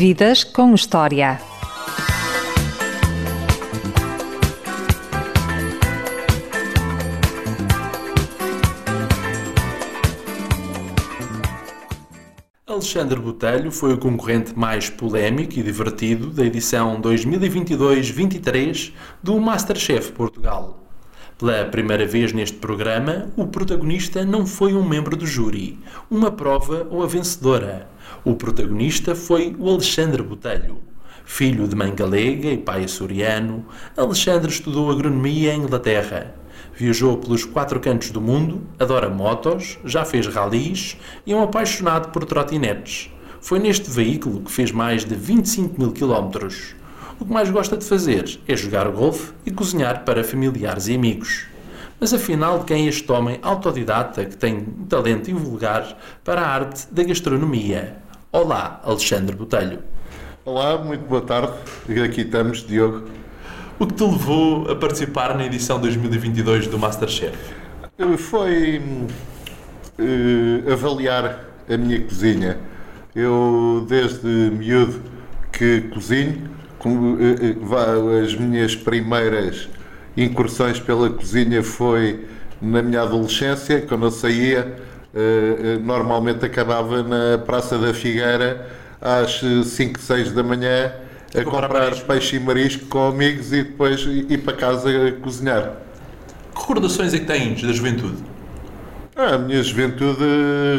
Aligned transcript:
Vidas 0.00 0.44
com 0.44 0.74
História. 0.74 1.38
Alexandre 12.66 13.20
Botelho 13.20 13.70
foi 13.70 13.92
o 13.92 13.98
concorrente 13.98 14.58
mais 14.58 14.88
polémico 14.88 15.58
e 15.58 15.62
divertido 15.62 16.30
da 16.30 16.46
edição 16.46 16.98
2022-23 17.02 18.94
do 19.22 19.38
Masterchef 19.38 20.12
Portugal. 20.12 20.80
Pela 21.38 21.66
primeira 21.66 22.06
vez 22.06 22.32
neste 22.32 22.56
programa, 22.56 23.30
o 23.36 23.46
protagonista 23.46 24.24
não 24.24 24.46
foi 24.46 24.72
um 24.72 24.86
membro 24.86 25.14
do 25.14 25.26
júri, 25.26 25.78
uma 26.10 26.30
prova 26.30 26.86
ou 26.90 27.02
a 27.02 27.06
vencedora. 27.06 27.86
O 28.24 28.34
protagonista 28.34 29.14
foi 29.14 29.56
o 29.58 29.68
Alexandre 29.70 30.22
Botelho. 30.22 30.78
Filho 31.24 31.68
de 31.68 31.76
mãe 31.76 31.94
galega 31.94 32.48
e 32.48 32.58
pai 32.58 32.84
açoriano, 32.84 33.64
Alexandre 33.96 34.50
estudou 34.50 34.90
agronomia 34.90 35.54
em 35.54 35.62
Inglaterra. 35.62 36.34
Viajou 36.74 37.16
pelos 37.18 37.44
quatro 37.44 37.78
cantos 37.78 38.10
do 38.10 38.20
mundo, 38.20 38.62
adora 38.78 39.08
motos, 39.08 39.78
já 39.84 40.04
fez 40.04 40.26
ralis 40.26 40.96
e 41.26 41.32
é 41.32 41.36
um 41.36 41.42
apaixonado 41.42 42.10
por 42.10 42.24
trotinetes. 42.24 43.10
Foi 43.40 43.58
neste 43.58 43.90
veículo 43.90 44.40
que 44.40 44.50
fez 44.50 44.72
mais 44.72 45.04
de 45.04 45.14
25 45.14 45.80
mil 45.80 45.92
quilómetros. 45.92 46.74
O 47.18 47.24
que 47.24 47.32
mais 47.32 47.50
gosta 47.50 47.76
de 47.76 47.84
fazer 47.84 48.38
é 48.48 48.56
jogar 48.56 48.88
golfe 48.90 49.32
e 49.46 49.50
cozinhar 49.50 50.04
para 50.04 50.24
familiares 50.24 50.88
e 50.88 50.94
amigos. 50.94 51.46
Mas 52.00 52.14
afinal, 52.14 52.64
quem 52.64 52.86
é 52.86 52.88
este 52.88 53.12
homem 53.12 53.38
autodidata 53.42 54.24
que 54.24 54.36
tem 54.36 54.64
talento 54.88 55.30
invulgar 55.30 55.98
para 56.24 56.40
a 56.40 56.48
arte 56.48 56.88
da 56.90 57.02
gastronomia? 57.02 57.99
Olá, 58.32 58.80
Alexandre 58.84 59.34
Botelho. 59.34 59.80
Olá, 60.44 60.78
muito 60.78 61.04
boa 61.04 61.20
tarde. 61.20 61.52
Aqui 62.04 62.20
estamos, 62.20 62.64
Diogo. 62.64 63.08
O 63.76 63.88
que 63.88 63.94
te 63.94 64.04
levou 64.04 64.70
a 64.70 64.76
participar 64.76 65.36
na 65.36 65.46
edição 65.46 65.80
2022 65.80 66.68
do 66.68 66.78
Masterchef? 66.78 67.36
Foi 68.18 68.80
uh, 69.98 70.72
avaliar 70.72 71.44
a 71.68 71.76
minha 71.76 72.00
cozinha. 72.02 72.58
Eu, 73.16 73.84
desde 73.88 74.28
miúdo, 74.28 75.02
que 75.50 75.80
cozinho, 75.92 76.48
as 78.24 78.34
minhas 78.36 78.76
primeiras 78.76 79.68
incursões 80.16 80.78
pela 80.78 81.10
cozinha 81.10 81.64
foi 81.64 82.26
na 82.62 82.80
minha 82.80 83.02
adolescência, 83.02 83.80
quando 83.82 84.06
eu 84.06 84.12
saía, 84.12 84.76
normalmente 85.82 86.44
acabava 86.44 87.02
na 87.02 87.38
Praça 87.38 87.78
da 87.78 87.92
Figueira 87.92 88.66
às 89.00 89.40
5, 89.40 89.98
6 89.98 90.32
da 90.32 90.42
manhã 90.42 90.92
a 91.34 91.44
comprar, 91.44 91.68
comprar 91.68 91.94
peixe 92.06 92.36
e 92.36 92.40
marisco 92.40 92.86
com 92.86 93.08
amigos 93.08 93.52
e 93.52 93.62
depois 93.62 94.00
ir 94.02 94.38
para 94.38 94.52
casa 94.52 94.88
a 94.90 95.12
cozinhar. 95.12 95.72
Que 96.54 96.60
recordações 96.60 97.14
é 97.14 97.18
que 97.18 97.24
tens 97.24 97.62
da 97.62 97.72
juventude? 97.72 98.30
A 99.16 99.36
minha 99.36 99.62
juventude 99.62 100.24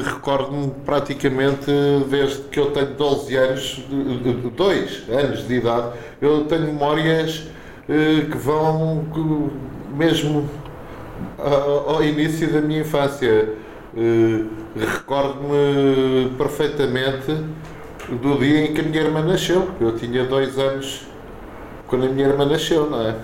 recordo-me 0.04 0.72
praticamente 0.86 1.72
desde 2.10 2.42
que 2.44 2.60
eu 2.60 2.72
tenho 2.72 2.94
12 2.95 3.36
anos, 3.36 3.86
2 4.56 5.04
anos 5.10 5.48
de 5.48 5.54
idade, 5.56 5.92
eu 6.22 6.45
tenho 6.45 6.64
memórias 6.64 7.44
eh, 7.88 8.26
que 8.32 8.38
vão 8.38 9.06
mesmo 9.95 10.50
ao 11.38 12.04
início 12.04 12.52
da 12.52 12.62
minha 12.62 12.82
infância. 12.82 13.50
Eh, 13.95 14.45
recordo-me 14.75 16.30
perfeitamente 16.38 17.36
do 18.09 18.38
dia 18.39 18.66
em 18.66 18.73
que 18.73 18.81
a 18.81 18.83
minha 18.83 19.02
irmã 19.02 19.22
nasceu. 19.22 19.70
Eu 19.80 19.95
tinha 19.98 20.25
dois 20.25 20.58
anos 20.58 21.03
quando 21.88 22.06
a 22.06 22.09
minha 22.09 22.28
irmã 22.28 22.45
nasceu, 22.45 22.89
não 22.89 23.02
é? 23.02 23.16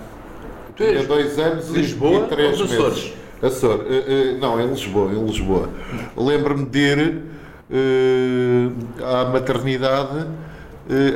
tinha 0.75 1.03
dois 1.03 1.39
anos 1.39 1.69
Lisboa 1.69 2.25
e 2.25 2.27
três 2.27 2.59
meses. 2.59 3.13
Açores. 3.41 3.81
Uh, 3.81 4.35
uh, 4.35 4.39
não, 4.39 4.59
em 4.59 4.67
Lisboa, 4.67 5.11
em 5.11 5.25
Lisboa. 5.25 5.69
Lembro-me 6.15 6.65
de 6.65 6.79
ir 6.79 7.21
à 9.03 9.25
maternidade, 9.25 10.27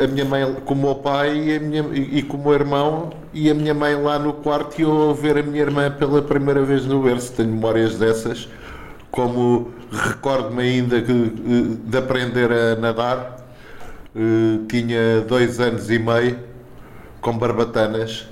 a 0.03 0.07
minha 0.07 0.25
mãe 0.25 0.55
com 0.65 0.73
o 0.73 0.77
meu 0.77 0.95
pai 0.95 1.37
e, 1.37 1.55
a 1.55 1.59
minha, 1.59 1.85
e 1.93 2.21
com 2.23 2.37
o 2.37 2.41
meu 2.41 2.53
irmão 2.53 3.11
e 3.33 3.49
a 3.49 3.53
minha 3.53 3.73
mãe 3.73 3.95
lá 3.95 4.19
no 4.19 4.33
quarto 4.33 4.79
e 4.79 4.81
eu 4.81 5.13
ver 5.13 5.37
a 5.37 5.43
minha 5.43 5.61
irmã 5.61 5.89
pela 5.89 6.21
primeira 6.21 6.61
vez 6.63 6.85
no 6.85 7.01
berço. 7.01 7.31
Tenho 7.33 7.49
memórias 7.49 7.97
dessas, 7.97 8.49
como 9.11 9.71
recordo-me 9.91 10.63
ainda 10.63 11.01
que, 11.01 11.13
de 11.83 11.97
aprender 11.97 12.51
a 12.51 12.75
nadar. 12.75 13.37
tinha 14.67 15.21
dois 15.27 15.59
anos 15.59 15.89
e 15.89 15.99
meio 15.99 16.39
com 17.19 17.37
barbatanas 17.37 18.27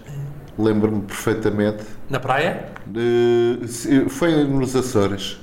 lembro-me 0.59 1.01
perfeitamente. 1.03 1.83
Na 2.09 2.19
praia? 2.19 2.65
Foi 4.09 4.43
nos 4.43 4.75
Açores. 4.75 5.39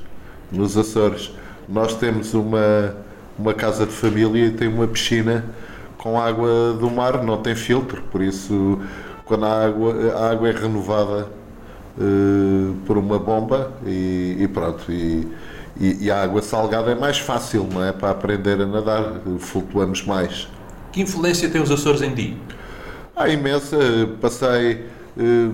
Nos 0.53 0.77
Açores. 0.77 1.33
Nós 1.67 1.97
temos 1.97 2.35
uma, 2.35 2.95
uma 3.39 3.55
casa 3.55 3.87
de 3.87 3.93
família 3.93 4.47
e 4.47 4.51
tem 4.51 4.69
uma 4.69 4.87
piscina 4.87 5.45
com 5.97 6.21
água 6.21 6.75
do 6.75 6.91
mar, 6.91 7.25
não 7.25 7.39
tem 7.39 7.57
filtro, 7.57 8.03
por 8.13 8.23
isso 8.23 8.81
quando 9.25 9.45
a 9.47 9.65
água, 9.65 10.13
a 10.15 10.31
água 10.31 10.49
é 10.49 10.53
renovada 10.53 11.27
uh, 11.99 12.75
por 12.87 12.99
uma 12.99 13.19
bomba 13.19 13.73
e, 13.87 14.37
e 14.41 14.49
pronto. 14.49 14.91
E, 14.91 15.27
e, 15.79 16.07
e, 16.07 16.11
a 16.11 16.23
água 16.23 16.41
salgada 16.41 16.91
é 16.91 16.95
mais 16.95 17.19
fácil, 17.19 17.69
não 17.71 17.85
é? 17.85 17.93
Para 17.93 18.11
aprender 18.11 18.61
a 18.61 18.67
nadar, 18.67 19.21
flutuamos 19.39 20.03
mais. 20.05 20.49
Que 20.91 21.03
influência 21.03 21.51
tem 21.51 21.61
os 21.61 21.71
Açores 21.71 22.01
em 22.01 22.15
ti? 22.15 22.37
Há 23.15 23.29
imensa. 23.29 23.77
Passei 24.21 24.87
eh, 25.19 25.51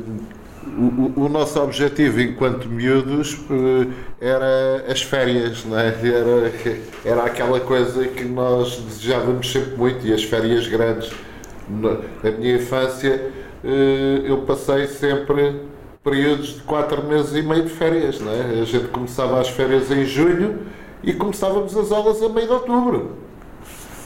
o, 0.67 1.25
o, 1.25 1.29
nosso 1.29 1.61
objetivo 1.61 2.21
enquanto 2.21 2.69
miúdos 2.69 3.39
eh, 3.51 3.87
era 4.21 4.85
as 4.91 5.03
férias, 5.03 5.65
não 5.65 5.79
é? 5.79 5.89
era, 5.89 6.53
era 7.05 7.25
aquela 7.25 7.61
coisa 7.61 8.07
que 8.07 8.25
nós 8.25 8.77
desejávamos 8.77 9.51
sempre 9.51 9.77
muito 9.77 10.07
e 10.07 10.13
as 10.13 10.25
férias 10.25 10.67
grandes. 10.69 11.11
Na 11.69 12.31
minha 12.31 12.57
infância 12.57 13.31
eh, 13.65 14.23
eu 14.25 14.39
passei 14.43 14.87
sempre 14.87 15.55
períodos 16.03 16.55
de 16.55 16.61
quatro 16.63 17.03
meses 17.05 17.35
e 17.35 17.43
meio 17.43 17.65
de 17.65 17.71
férias, 17.71 18.21
não 18.21 18.33
é? 18.33 18.61
A 18.61 18.65
gente 18.65 18.89
começava 18.89 19.41
as 19.41 19.49
férias 19.49 19.91
em 19.91 20.05
junho 20.05 20.61
e 21.03 21.13
começávamos 21.13 21.77
as 21.77 21.93
aulas 21.93 22.23
a 22.23 22.29
meio 22.29 22.47
de 22.47 22.53
outubro. 22.53 23.13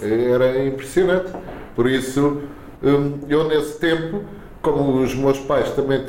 Era 0.02 0.64
impressionante. 0.64 1.32
Por 1.74 1.88
isso, 1.88 2.42
eu 2.82 3.48
nesse 3.48 3.78
tempo 3.78 4.22
como 4.66 5.00
os 5.00 5.14
meus 5.14 5.38
pais 5.38 5.70
também 5.70 6.04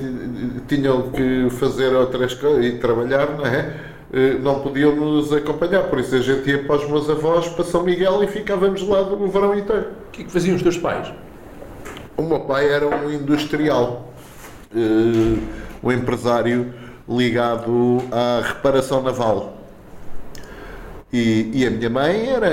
tinham 0.68 1.12
que 1.12 1.48
fazer 1.52 1.94
outras 1.94 2.34
coisas 2.34 2.66
e 2.66 2.80
trabalhar, 2.80 3.38
não 3.38 3.46
é? 3.46 3.76
Eh, 4.12 4.38
não 4.42 4.62
podiam 4.62 4.96
nos 4.96 5.32
acompanhar, 5.32 5.84
por 5.84 6.00
isso 6.00 6.16
a 6.16 6.20
gente 6.20 6.50
ia 6.50 6.64
para 6.64 6.78
os 6.78 6.90
meus 6.90 7.08
avós, 7.08 7.48
para 7.50 7.64
São 7.64 7.84
Miguel 7.84 8.24
e 8.24 8.28
ficávamos 8.28 8.82
lá 8.88 9.02
o 9.02 9.28
verão 9.28 9.56
inteiro. 9.56 9.88
O 10.08 10.12
que 10.12 10.22
é 10.24 10.26
que 10.26 10.32
faziam 10.32 10.56
os 10.56 10.64
teus 10.64 10.78
pais? 10.78 11.14
O 12.16 12.24
meu 12.24 12.40
pai 12.40 12.68
era 12.68 12.88
um 12.88 13.12
industrial, 13.12 14.12
eh, 14.76 15.38
um 15.84 15.92
empresário 15.92 16.74
ligado 17.08 18.00
à 18.12 18.42
reparação 18.46 19.02
naval. 19.02 19.58
E, 21.12 21.52
e, 21.54 21.66
a 21.66 21.72
minha 21.72 21.90
mãe 21.90 22.28
era 22.28 22.50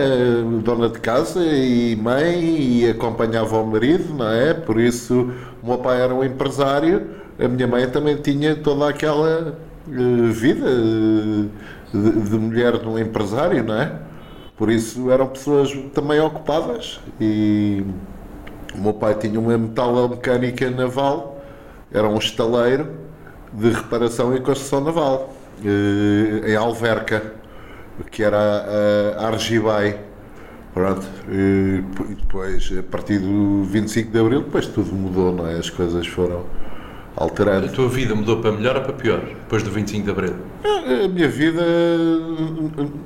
dona 0.62 0.89
de 0.89 1.01
casa 1.01 1.45
e 1.45 1.97
mãe 1.97 2.39
e 2.45 2.89
acompanhava 2.89 3.59
o 3.61 3.67
marido, 3.67 4.15
não 4.15 4.31
é? 4.31 4.55
Por 4.55 4.79
isso 4.79 5.33
o 5.61 5.67
meu 5.67 5.79
pai 5.79 6.01
era 6.01 6.15
um 6.15 6.23
empresário, 6.23 7.11
a 7.37 7.49
minha 7.49 7.67
mãe 7.67 7.91
também 7.91 8.17
tinha 8.17 8.55
toda 8.55 8.89
aquela 8.89 9.59
uh, 9.89 10.33
vida 10.33 10.69
uh, 10.69 11.51
de, 11.93 12.31
de, 12.31 12.39
mulher 12.39 12.79
de 12.79 12.87
um 12.87 12.97
empresário, 12.97 13.65
não 13.65 13.75
é? 13.75 13.93
Por 14.56 14.71
isso 14.71 15.11
eram 15.11 15.27
pessoas 15.27 15.73
também 15.93 16.21
ocupadas 16.21 17.01
e 17.21 17.85
o 18.73 18.81
meu 18.81 18.94
pai 18.94 19.15
tinha 19.15 19.38
uma 19.41 19.59
metalomecânica 19.59 20.71
naval, 20.71 21.43
era 21.93 22.09
um 22.09 22.19
estaleiro 22.19 22.88
de 23.55 23.71
reparação 23.71 24.35
e 24.37 24.41
construção 24.41 24.81
naval 24.81 25.35
uh, 25.61 26.49
em 26.49 26.56
Alverca 26.56 27.45
que 28.11 28.23
era 28.23 29.15
a 29.19 29.27
Argibai. 29.29 29.99
Pronto, 30.73 31.06
e 31.31 31.85
depois, 32.17 32.73
a 32.77 32.83
partir 32.83 33.21
do 33.21 33.62
25 33.62 34.11
de 34.11 34.19
Abril, 34.19 34.41
depois 34.43 34.67
tudo 34.67 34.93
mudou, 34.93 35.33
não 35.33 35.47
é? 35.47 35.55
As 35.55 35.71
coisas 35.71 36.05
foram 36.05 36.45
alterando. 37.15 37.67
A 37.67 37.69
tua 37.69 37.89
vida 37.89 38.12
mudou 38.12 38.41
para 38.41 38.51
melhor 38.51 38.75
ou 38.77 38.83
para 38.83 38.93
pior, 38.93 39.21
depois 39.21 39.62
do 39.62 39.71
25 39.71 40.05
de 40.05 40.11
Abril? 40.11 40.35
A, 40.65 41.07
minha 41.07 41.29
vida 41.29 41.62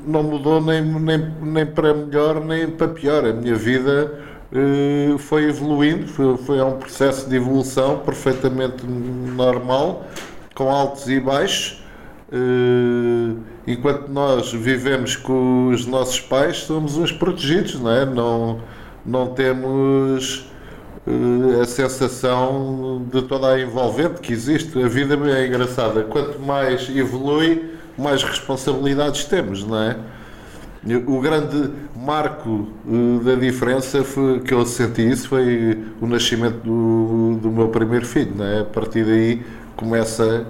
não 0.06 0.22
mudou 0.22 0.62
nem, 0.62 0.82
nem, 0.82 1.30
nem 1.42 1.66
para 1.66 1.92
melhor 1.92 2.42
nem 2.42 2.68
para 2.68 2.88
pior. 2.88 3.26
A 3.26 3.34
minha 3.34 3.54
vida 3.54 4.18
uh, 4.50 5.18
foi 5.18 5.44
evoluindo, 5.44 6.08
foi, 6.08 6.38
foi 6.38 6.62
um 6.62 6.78
processo 6.78 7.28
de 7.28 7.36
evolução 7.36 7.98
perfeitamente 7.98 8.86
normal, 8.86 10.06
com 10.58 10.68
altos 10.68 11.08
e 11.08 11.20
baixos. 11.20 11.80
Uh, 12.30 13.38
enquanto 13.64 14.08
nós 14.08 14.52
vivemos 14.52 15.14
com 15.14 15.68
os 15.68 15.86
nossos 15.86 16.20
pais, 16.20 16.58
somos 16.58 16.96
uns 16.96 17.12
protegidos, 17.12 17.80
não 17.80 17.90
é? 17.90 18.04
Não, 18.04 18.60
não 19.06 19.28
temos 19.28 20.46
eh, 21.06 21.62
a 21.62 21.64
sensação 21.64 23.06
de 23.10 23.22
toda 23.22 23.54
a 23.54 23.60
envolvente 23.60 24.20
que 24.20 24.32
existe. 24.32 24.82
A 24.82 24.88
vida 24.88 25.14
é 25.30 25.46
engraçada. 25.46 26.02
Quanto 26.02 26.38
mais 26.40 26.90
evolui, 26.94 27.70
mais 27.96 28.22
responsabilidades 28.22 29.24
temos, 29.24 29.64
não 29.64 29.78
é? 29.78 29.96
O 31.06 31.20
grande 31.20 31.70
marco 31.96 32.68
uh, 32.86 33.20
da 33.24 33.34
diferença 33.34 34.04
foi, 34.04 34.40
que 34.40 34.54
eu 34.54 34.64
senti 34.64 35.02
isso 35.02 35.28
foi 35.28 35.76
o 36.00 36.06
nascimento 36.06 36.60
do, 36.62 37.38
do 37.42 37.50
meu 37.50 37.68
primeiro 37.68 38.06
filho. 38.06 38.32
Não 38.36 38.44
é? 38.44 38.60
A 38.60 38.64
partir 38.64 39.04
daí 39.04 39.42
começa. 39.78 40.46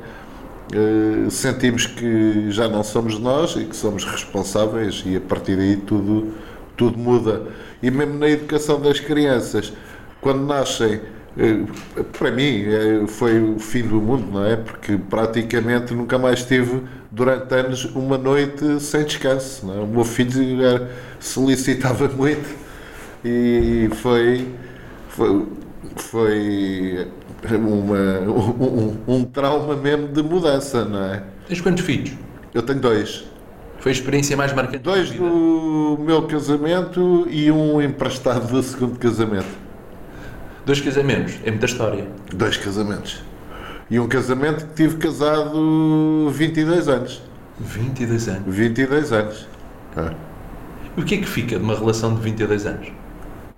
Uh, 0.75 1.31
sentimos 1.31 1.87
que 1.87 2.51
já 2.51 2.69
não 2.69 2.85
somos 2.85 3.19
nós 3.19 3.57
e 3.57 3.65
que 3.65 3.75
somos 3.75 4.05
responsáveis, 4.05 5.03
e 5.07 5.17
a 5.17 5.21
partir 5.21 5.57
daí 5.57 5.77
tudo, 5.77 6.35
tudo 6.77 6.99
muda. 6.99 7.43
E 7.83 7.91
mesmo 7.91 8.19
na 8.19 8.29
educação 8.29 8.81
das 8.81 9.01
crianças, 9.01 9.73
quando 10.21 10.45
nascem 10.45 11.01
eh, 11.39 12.03
para 12.13 12.33
mim 12.33 12.65
foi 13.07 13.41
o 13.41 13.59
fim 13.61 13.83
do 13.83 14.01
mundo, 14.01 14.27
não 14.33 14.45
é? 14.45 14.57
Porque 14.57 14.99
praticamente 14.99 15.95
nunca 15.95 16.19
mais 16.19 16.45
tive 16.45 16.83
durante 17.11 17.55
anos 17.55 17.85
uma 17.95 18.19
noite 18.19 18.81
sem 18.81 19.05
descanso. 19.05 19.65
Não 19.67 19.79
é? 19.79 19.81
O 19.81 19.87
meu 19.87 20.05
filho 20.05 20.89
solicitava 21.21 22.09
muito 22.13 22.49
e 23.25 23.89
foi, 24.03 24.49
foi, 25.09 25.47
foi 25.97 27.07
uma, 27.57 28.21
um, 28.21 28.97
um, 29.07 29.25
trauma 29.25 29.77
mesmo 29.77 30.09
de 30.09 30.23
mudança, 30.23 30.85
não 30.85 31.03
é? 31.05 31.23
Tens 31.47 31.61
quantos 31.61 31.85
filhos? 31.85 32.13
Eu 32.53 32.63
tenho 32.63 32.81
dois. 32.81 33.25
Foi 33.79 33.93
a 33.93 33.95
experiência 33.95 34.37
mais 34.37 34.53
marcante 34.53 34.83
Dois 34.83 35.11
do 35.11 35.97
meu 36.01 36.23
casamento 36.23 37.27
e 37.31 37.51
um 37.51 37.81
emprestado 37.81 38.51
do 38.51 38.63
segundo 38.63 38.99
casamento. 38.99 39.47
Dois 40.67 40.81
casamentos, 40.81 41.35
é 41.45 41.51
muita 41.51 41.67
história. 41.67 42.07
Dois 42.35 42.57
casamentos. 42.57 43.23
E 43.91 43.99
um 43.99 44.09
casamento 44.09 44.67
que 44.67 44.75
tive 44.75 44.97
casado 44.97 46.29
22 46.31 46.89
anos. 46.89 47.23
22 47.59 48.29
anos? 48.29 48.55
22 48.55 49.13
anos. 49.13 49.49
Ah. 49.97 50.13
E 50.97 51.01
o 51.01 51.05
que 51.05 51.15
é 51.15 51.19
que 51.19 51.27
fica 51.29 51.57
de 51.57 51.65
uma 51.65 51.75
relação 51.75 52.15
de 52.15 52.21
22 52.21 52.67
anos? 52.67 52.89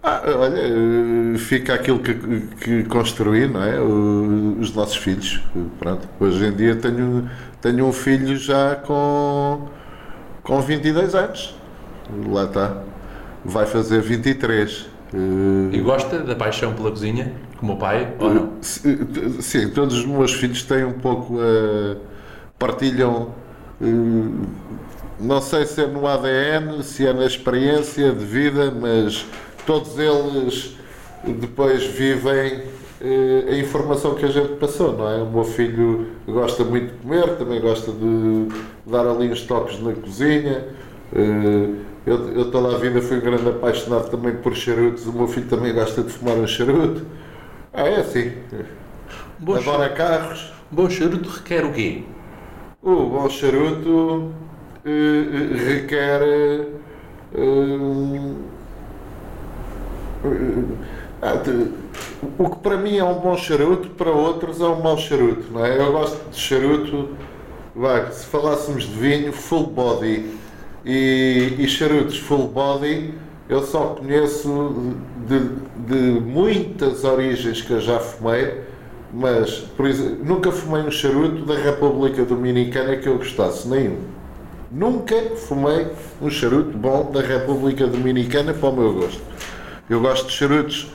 Ah, 0.03 0.23
olha, 0.25 1.39
fica 1.39 1.75
aquilo 1.75 1.99
que, 1.99 2.15
que 2.15 2.85
construí, 2.85 3.47
não 3.47 3.63
é? 3.63 3.79
Os 3.79 4.75
nossos 4.75 4.97
filhos. 4.97 5.41
Pronto. 5.79 6.09
Hoje 6.19 6.47
em 6.47 6.53
dia 6.53 6.75
tenho, 6.75 7.29
tenho 7.61 7.85
um 7.85 7.93
filho 7.93 8.37
já 8.37 8.77
com, 8.77 9.69
com 10.43 10.61
22 10.61 11.15
anos. 11.15 11.55
Lá 12.29 12.45
está. 12.45 12.83
Vai 13.45 13.67
fazer 13.67 14.01
23. 14.01 14.89
Uh, 15.13 15.71
e 15.73 15.81
gosta 15.81 16.21
da 16.21 16.35
paixão 16.35 16.73
pela 16.73 16.91
cozinha, 16.91 17.33
como 17.59 17.73
o 17.73 17.77
pai, 17.77 18.15
ou 18.19 18.33
não? 18.33 18.53
Sim, 18.63 19.69
todos 19.75 19.99
os 19.99 20.07
meus 20.07 20.33
filhos 20.33 20.63
têm 20.63 20.85
um 20.85 20.95
pouco. 20.95 21.35
Uh, 21.35 21.97
partilham. 22.59 23.35
Uh, 23.81 24.47
não 25.19 25.43
sei 25.43 25.67
se 25.67 25.83
é 25.83 25.87
no 25.87 26.07
ADN, 26.07 26.83
se 26.83 27.07
é 27.07 27.13
na 27.13 27.27
experiência 27.27 28.11
de 28.13 28.25
vida, 28.25 28.71
mas 28.71 29.27
todos 29.63 29.99
eles 29.99 30.77
depois 31.25 31.85
vivem 31.85 32.63
a 33.51 33.57
informação 33.57 34.15
que 34.15 34.25
a 34.25 34.29
gente 34.29 34.55
passou, 34.57 34.97
não 34.97 35.09
é? 35.09 35.23
O 35.23 35.31
meu 35.31 35.45
filho 35.45 36.07
gosta 36.27 36.65
muito 36.65 36.93
de 36.93 36.99
comer, 37.01 37.37
também 37.37 37.61
gosta 37.61 37.93
de 37.93 38.49
dar 38.87 39.07
ali 39.07 39.31
uns 39.31 39.43
toques 39.43 39.81
na 39.81 39.93
cozinha. 39.95 40.67
Eu, 42.07 42.29
eu 42.35 42.51
toda 42.51 42.75
a 42.75 42.79
vida 42.79 43.01
fui 43.03 43.19
um 43.19 43.21
grande 43.21 43.49
apaixonado 43.49 44.11
também 44.11 44.35
por 44.37 44.55
charutos. 44.55 45.07
O 45.07 45.13
meu 45.13 45.29
filho 45.29 45.47
também 45.49 45.73
gosta 45.73 46.03
de 46.03 46.11
fumar 46.11 46.37
um 46.37 46.47
charuto. 46.47 47.07
Ah, 47.73 47.89
é 47.89 47.97
assim. 48.01 48.33
Bom 49.39 49.57
Adora 49.57 49.89
charuto. 49.89 49.95
carros. 49.95 50.53
Bom 50.71 50.89
charuto 50.91 51.29
requer 51.29 51.65
o 51.65 51.73
quê? 51.73 52.05
O 52.83 53.07
bom 53.07 53.29
charuto 53.29 54.35
uh, 54.85 55.55
requer. 55.67 56.21
O 62.39 62.51
que 62.51 62.57
para 62.57 62.77
mim 62.77 62.97
é 62.99 63.05
um 63.05 63.15
bom 63.15 63.37
charuto, 63.37 63.89
para 63.91 64.11
outros 64.11 64.61
é 64.61 64.65
um 64.65 64.83
mau 64.83 64.97
charuto, 64.99 65.53
não 65.53 65.65
é? 65.65 65.79
Eu 65.79 65.93
gosto 65.93 66.31
de 66.31 66.39
charuto, 66.39 67.09
vai, 67.75 68.11
se 68.13 68.27
falássemos 68.27 68.85
de 68.85 68.93
vinho, 68.93 69.33
full 69.33 69.67
body 69.67 70.31
e, 70.85 71.57
e 71.59 71.69
charutos 71.69 72.19
full 72.19 72.49
body 72.49 73.15
eu 73.51 73.65
só 73.65 73.97
conheço 73.99 74.95
de, 75.27 75.41
de, 75.89 76.21
muitas 76.21 77.03
origens 77.03 77.61
que 77.61 77.73
eu 77.73 77.81
já 77.81 77.99
fumei, 77.99 78.61
mas 79.13 79.65
exemplo, 79.81 80.25
nunca 80.25 80.53
fumei 80.53 80.83
um 80.83 80.91
charuto 80.91 81.45
da 81.45 81.57
República 81.57 82.25
Dominicana 82.25 82.97
que 82.97 83.09
eu 83.09 83.17
gostasse, 83.19 83.67
nenhum. 83.67 83.97
Nunca 84.71 85.17
fumei 85.35 85.89
um 86.23 86.31
charuto 86.31 86.79
bom 86.79 87.11
da 87.11 87.21
República 87.23 87.89
Dominicana 87.89 88.55
para 88.55 88.69
o 88.69 88.73
meu 88.73 88.93
gosto. 88.93 89.21
Eu 89.91 90.01
gosto 90.01 90.29
de 90.29 90.35
charutos 90.35 90.87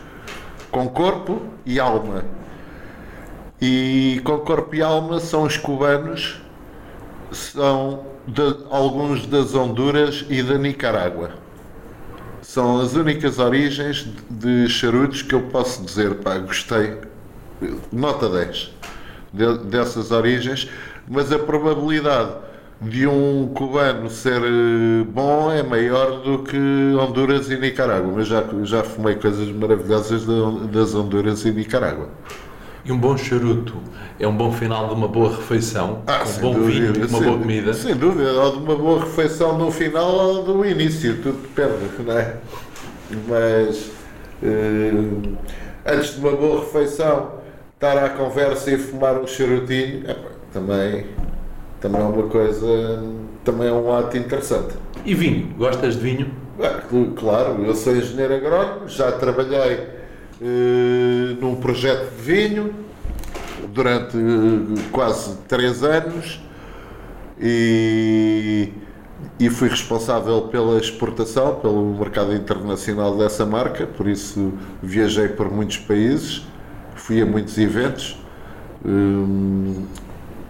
com 0.72 0.88
corpo 0.88 1.42
e 1.66 1.82
alma. 1.82 2.24
E 3.60 4.22
com 4.24 4.38
corpo 4.40 4.74
e 4.74 4.82
alma 4.82 5.20
são 5.20 5.44
os 5.44 5.58
cubanos, 5.58 6.42
são 7.30 8.06
de 8.26 8.42
alguns 8.70 9.28
das 9.28 9.54
Honduras 9.54 10.26
e 10.30 10.42
da 10.42 10.58
Nicarágua. 10.58 11.32
São 12.42 12.80
as 12.80 12.94
únicas 12.94 13.38
origens 13.38 14.08
de 14.30 14.70
charutos 14.70 15.22
que 15.22 15.36
eu 15.36 15.42
posso 15.42 15.84
dizer, 15.84 16.16
pá, 16.20 16.38
gostei, 16.38 16.98
nota 17.92 18.30
10 18.30 18.72
de, 19.34 19.58
dessas 19.66 20.12
origens, 20.12 20.70
mas 21.06 21.34
a 21.34 21.40
probabilidade 21.40 22.45
de 22.82 23.08
um 23.08 23.48
cubano 23.48 24.10
ser 24.10 24.42
eh, 24.42 25.04
bom 25.10 25.52
é 25.52 25.64
maior 25.64 26.22
do 26.22 26.40
que 26.40 26.58
Honduras 27.00 27.50
e 27.50 27.58
Nicarágua, 27.58 28.12
mas 28.16 28.28
já, 28.28 28.44
já 28.64 28.84
fumei 28.84 29.16
coisas 29.16 29.50
maravilhosas 29.50 30.26
das 30.72 30.94
Honduras 30.94 31.46
e 31.46 31.52
Nicarágua. 31.52 32.10
E 32.84 32.92
um 32.92 32.98
bom 33.00 33.18
charuto 33.18 33.74
é 34.20 34.28
um 34.28 34.36
bom 34.36 34.52
final 34.52 34.90
de 34.90 34.94
uma 34.94 35.08
boa 35.08 35.36
refeição, 35.36 36.04
ah, 36.06 36.20
com 36.20 36.50
um 36.50 36.54
bom 36.54 36.60
dúvida, 36.60 36.92
vinho 36.94 37.08
uma 37.08 37.20
boa 37.20 37.38
comida. 37.40 37.74
Sem 37.74 37.96
dúvida, 37.96 38.32
ou 38.34 38.52
de 38.52 38.58
uma 38.58 38.76
boa 38.76 39.00
refeição 39.00 39.58
no 39.58 39.72
final 39.72 40.12
ou 40.12 40.44
do 40.44 40.66
início, 40.66 41.18
tudo 41.22 41.42
depende, 41.42 42.04
não 42.04 42.18
é? 42.18 42.36
Mas 43.28 43.92
eh, 44.44 44.92
antes 45.86 46.14
de 46.14 46.20
uma 46.20 46.36
boa 46.36 46.60
refeição, 46.60 47.32
estar 47.74 47.98
à 47.98 48.10
conversa 48.10 48.70
e 48.70 48.78
fumar 48.78 49.20
um 49.20 49.26
charutinho, 49.26 50.04
também, 50.54 51.08
também 51.86 52.02
é 52.02 52.04
uma 52.04 52.24
coisa, 52.24 53.04
também 53.44 53.68
é 53.68 53.72
um 53.72 53.96
ato 53.96 54.18
interessante. 54.18 54.74
E 55.06 55.14
vinho? 55.14 55.54
Gostas 55.56 55.96
de 55.96 56.02
vinho? 56.02 56.32
Ah, 56.60 56.82
claro, 57.16 57.64
eu 57.64 57.76
sou 57.76 57.96
engenheiro 57.96 58.34
agrónomo, 58.34 58.88
já 58.88 59.12
trabalhei 59.12 59.88
eh, 60.42 61.36
num 61.40 61.56
projeto 61.56 62.10
de 62.16 62.22
vinho 62.24 62.74
durante 63.72 64.18
eh, 64.18 64.82
quase 64.92 65.38
três 65.48 65.84
anos 65.84 66.42
e, 67.40 68.72
e 69.40 69.50
fui 69.52 69.70
responsável 69.70 70.44
pela 70.44 70.80
exportação, 70.80 71.56
pelo 71.60 72.00
mercado 72.00 72.34
internacional 72.34 73.16
dessa 73.16 73.46
marca, 73.46 73.86
por 73.86 74.08
isso 74.08 74.54
viajei 74.82 75.28
por 75.28 75.52
muitos 75.52 75.78
países, 75.78 76.48
fui 76.96 77.22
a 77.22 77.26
muitos 77.28 77.56
eventos 77.60 78.18
um, 78.84 79.86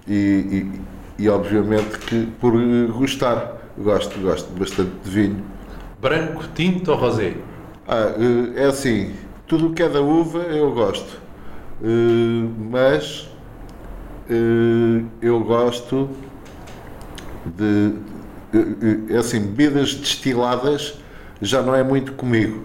eh, 0.07 0.11
e, 0.11 0.57
e, 0.57 0.94
e, 1.17 1.29
obviamente 1.29 1.99
que 1.99 2.27
por 2.39 2.53
gostar, 2.91 3.57
gosto, 3.77 4.19
gosto 4.19 4.51
bastante 4.57 4.91
de 5.03 5.09
vinho. 5.09 5.43
Branco, 6.01 6.43
tinto 6.53 6.91
ou 6.91 6.97
rosé? 6.97 7.35
Ah, 7.87 8.13
é 8.55 8.65
assim, 8.65 9.13
tudo 9.47 9.67
o 9.67 9.73
que 9.73 9.83
é 9.83 9.89
da 9.89 10.01
uva 10.01 10.39
eu 10.39 10.71
gosto, 10.73 11.19
uh, 11.81 12.53
mas 12.71 13.29
eu 15.21 15.39
gosto 15.41 16.09
de. 17.45 17.93
Uh, 18.53 19.17
assim, 19.19 19.39
bebidas 19.39 19.93
destiladas 19.93 20.97
já 21.41 21.61
não 21.61 21.75
é 21.75 21.83
muito 21.83 22.13
comigo. 22.13 22.63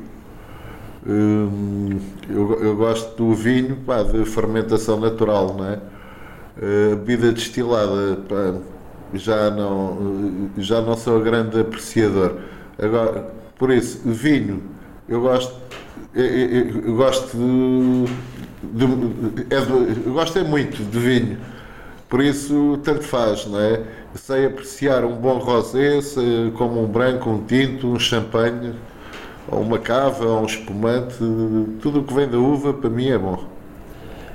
Eu, 1.06 2.58
eu, 2.62 2.76
gosto 2.76 3.16
do 3.16 3.34
vinho 3.34 3.76
pá, 3.86 4.02
de 4.02 4.24
fermentação 4.26 5.00
natural, 5.00 5.54
não 5.56 5.66
é? 5.66 5.78
Bebida 6.56 7.32
destilada 7.32 8.18
pá, 8.28 8.54
já 9.14 9.50
não 9.50 10.50
já 10.58 10.80
não 10.80 10.96
sou 10.96 11.20
grande 11.20 11.60
apreciador. 11.60 12.36
Agora, 12.78 13.32
por 13.58 13.70
isso, 13.70 14.00
vinho 14.04 14.62
eu 15.08 15.20
gosto 15.20 15.54
eu, 16.14 16.24
eu, 16.24 16.82
eu 16.86 16.96
gosto 16.96 17.36
de, 18.62 18.86
de, 18.86 19.54
é 19.54 19.58
eu 20.06 20.12
gosto 20.12 20.38
é 20.38 20.44
muito 20.44 20.82
de 20.82 20.98
vinho 20.98 21.38
por 22.08 22.22
isso 22.22 22.78
tanto 22.82 23.02
faz 23.02 23.46
não 23.46 23.60
é 23.60 23.82
sei 24.14 24.46
apreciar 24.46 25.04
um 25.04 25.14
bom 25.16 25.38
rosé 25.38 26.00
como 26.54 26.82
um 26.84 26.86
branco 26.86 27.30
um 27.30 27.44
tinto 27.44 27.88
um 27.88 27.98
champanhe 27.98 28.74
ou 29.50 29.60
uma 29.62 29.78
cava, 29.78 30.24
ou 30.24 30.42
um 30.42 30.46
espumante, 30.46 31.16
tudo 31.80 32.00
o 32.00 32.04
que 32.04 32.14
vem 32.14 32.28
da 32.28 32.38
uva 32.38 32.72
para 32.72 32.88
mim 32.88 33.08
é 33.08 33.18
bom. 33.18 33.44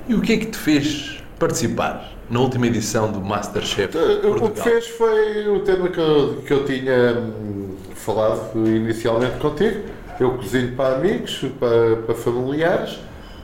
E 0.08 0.14
o 0.14 0.20
que 0.20 0.34
é 0.34 0.36
que 0.36 0.46
te 0.46 0.58
fez 0.58 1.22
participar 1.38 2.12
na 2.30 2.40
última 2.40 2.66
edição 2.66 3.10
do 3.10 3.20
Masterchef? 3.20 3.92
Portugal? 3.92 4.48
O 4.48 4.50
que 4.50 4.60
fez 4.62 4.86
foi 4.88 5.48
o 5.48 5.60
tema 5.60 5.88
que 5.88 5.98
eu, 5.98 6.42
que 6.46 6.52
eu 6.52 6.64
tinha 6.64 7.18
hum, 7.18 7.76
falado 7.94 8.66
inicialmente 8.66 9.38
contigo. 9.38 9.80
Eu 10.18 10.32
cozinho 10.32 10.74
para 10.74 10.96
amigos, 10.96 11.44
para, 11.58 11.96
para 11.96 12.14
familiares 12.14 12.98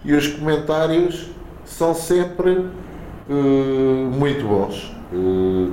e 0.05 0.13
os 0.15 0.27
comentários 0.29 1.29
são 1.65 1.95
sempre 1.95 2.51
uh, 2.51 3.33
muito 3.33 4.47
bons. 4.47 4.91
Uh, 5.13 5.73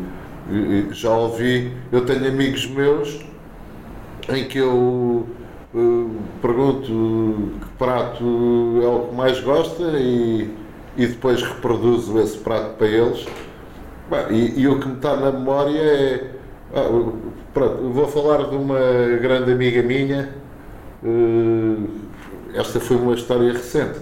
já 0.92 1.12
ouvi, 1.12 1.72
eu 1.92 2.06
tenho 2.06 2.28
amigos 2.28 2.66
meus 2.68 3.20
em 4.28 4.48
que 4.48 4.58
eu 4.58 5.26
uh, 5.74 6.12
pergunto 6.42 7.52
que 7.62 7.68
prato 7.78 8.82
é 8.84 8.88
o 8.88 9.08
que 9.08 9.16
mais 9.16 9.40
gosta 9.40 9.84
e, 9.98 10.50
e 11.00 11.08
depois 11.08 11.42
reproduzo 11.42 12.20
esse 12.20 12.38
prato 12.40 12.76
para 12.76 12.88
eles. 12.88 13.26
e, 14.30 14.60
e, 14.60 14.68
o 14.68 14.82
que 14.82 14.88
me 14.90 14.96
está 14.96 15.16
na 15.16 15.32
memória 15.32 15.80
é. 15.80 16.32
Ah, 16.76 16.90
pronto, 17.54 17.90
vou 17.90 18.06
falar 18.06 18.50
de 18.50 18.56
uma 18.58 18.78
grande 19.22 19.54
amiga 19.54 19.82
minha. 19.82 20.30
Uh, 21.02 21.88
esta 22.54 22.82
foi 22.82 22.98
uma 22.98 23.14
história 23.14 23.54
recente 23.54 24.02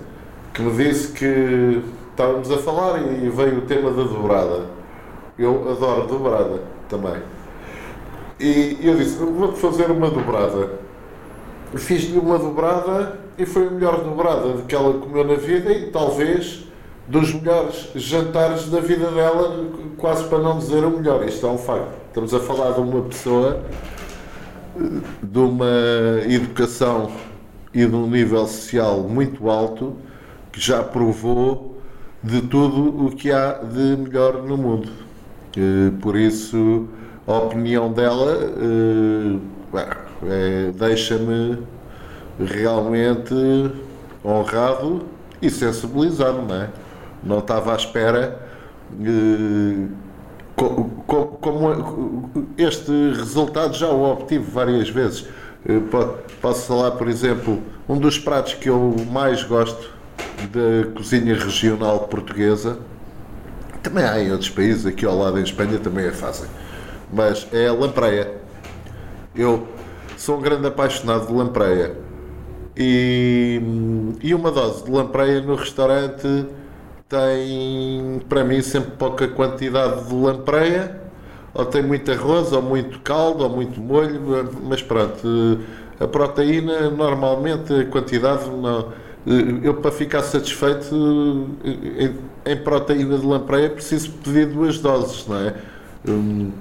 que 0.56 0.64
me 0.64 0.72
disse 0.76 1.14
que 1.14 1.84
estávamos 2.10 2.50
a 2.50 2.58
falar 2.58 3.00
e 3.00 3.30
veio 3.30 3.60
o 3.60 3.62
tema 3.62 3.92
da 3.92 4.02
dobrada. 4.02 4.66
Eu 5.38 5.70
adoro 5.70 6.08
dobrada 6.08 6.62
também. 6.90 7.22
E 8.40 8.80
eu 8.82 8.96
disse, 8.96 9.20
vou-te 9.20 9.60
fazer 9.60 9.92
uma 9.92 10.10
dobrada. 10.10 10.72
Fiz-lhe 11.76 12.18
uma 12.18 12.40
dobrada 12.40 13.20
e 13.38 13.46
foi 13.46 13.68
a 13.68 13.70
melhor 13.70 14.04
dobrada 14.04 14.64
que 14.68 14.74
ela 14.74 14.98
comeu 14.98 15.24
na 15.24 15.36
vida 15.36 15.72
e 15.72 15.92
talvez 15.92 16.67
dos 17.08 17.34
melhores 17.34 17.90
jantares 17.96 18.70
da 18.70 18.80
vida 18.80 19.10
dela, 19.12 19.66
quase 19.98 20.26
para 20.26 20.40
não 20.40 20.58
dizer 20.58 20.84
o 20.84 20.90
melhor. 20.90 21.26
Isto 21.26 21.48
é 21.48 21.50
um 21.50 21.58
facto. 21.58 21.94
Estamos 22.08 22.34
a 22.34 22.40
falar 22.40 22.72
de 22.72 22.82
uma 22.82 23.02
pessoa 23.04 23.62
de 25.24 25.40
uma 25.40 25.66
educação 26.28 27.12
e 27.74 27.86
de 27.86 27.96
um 27.96 28.08
nível 28.08 28.46
social 28.46 29.00
muito 29.02 29.50
alto 29.50 29.96
que 30.52 30.60
já 30.60 30.84
provou 30.84 31.82
de 32.24 32.42
tudo 32.42 33.06
o 33.06 33.12
que 33.12 33.32
há 33.32 33.54
de 33.54 33.96
melhor 33.98 34.44
no 34.44 34.58
mundo. 34.58 34.90
Por 36.02 36.16
isso, 36.16 36.88
a 37.26 37.34
opinião 37.38 37.92
dela 37.92 38.38
é, 40.24 40.72
deixa-me 40.72 41.58
realmente 42.40 43.34
honrado 44.24 45.04
e 45.42 45.50
sensibilizado, 45.50 46.42
não 46.42 46.56
é? 46.56 46.70
Não 47.24 47.40
estava 47.40 47.74
à 47.74 47.76
espera 47.76 48.40
como 51.42 52.30
este 52.58 52.92
resultado 53.16 53.76
já 53.76 53.88
o 53.88 54.12
obtive 54.12 54.44
várias 54.44 54.90
vezes. 54.90 55.28
Posso 56.42 56.68
falar, 56.68 56.92
por 56.92 57.08
exemplo, 57.08 57.62
um 57.88 57.98
dos 57.98 58.18
pratos 58.18 58.54
que 58.56 58.70
eu 58.70 58.96
mais 59.12 59.44
gosto 59.44 59.90
da 60.52 60.92
cozinha 60.96 61.36
regional 61.36 62.08
portuguesa. 62.08 62.80
Também 63.84 64.04
há 64.04 64.20
em 64.22 64.32
outros 64.32 64.50
países, 64.50 64.86
aqui 64.86 65.06
ao 65.06 65.18
lado 65.18 65.40
em 65.40 65.44
Espanha 65.44 65.78
também 65.80 66.08
a 66.08 66.14
fazem. 66.14 66.50
Mas 67.14 67.48
é 67.54 67.68
a 67.68 67.74
lampreia. 67.74 68.36
Eu 69.36 69.68
sou 70.18 70.38
um 70.38 70.42
grande 70.42 70.68
apaixonado 70.68 71.28
de 71.28 71.34
lampreia. 71.34 71.96
E, 72.76 73.62
e 74.22 74.34
uma 74.34 74.52
dose 74.52 74.84
de 74.84 74.92
lampreia 74.92 75.42
no 75.42 75.56
restaurante 75.56 76.48
tem, 77.10 78.22
para 78.28 78.44
mim, 78.44 78.62
sempre 78.62 78.92
pouca 78.92 79.28
quantidade 79.28 80.08
de 80.08 80.14
lampreia. 80.14 81.02
Ou 81.54 81.66
tem 81.66 81.82
muito 81.82 82.12
arroz, 82.12 82.52
ou 82.52 82.62
muito 82.62 83.00
caldo, 83.00 83.44
ou 83.44 83.50
muito 83.50 83.80
molho. 83.82 84.22
Mas 84.64 84.82
pronto, 84.82 85.60
a 86.00 86.08
proteína, 86.08 86.90
normalmente, 86.90 87.74
a 87.74 87.86
quantidade 87.86 88.50
não 88.50 89.08
eu 89.62 89.74
para 89.76 89.92
ficar 89.92 90.22
satisfeito 90.22 90.96
em, 91.66 92.16
em 92.46 92.58
proteína 92.58 93.18
de 93.18 93.26
lampreia 93.26 93.70
preciso 93.70 94.12
pedir 94.24 94.48
duas 94.48 94.80
doses, 94.80 95.28
não 95.28 95.36
é? 95.36 95.54
Hum, 96.08 96.52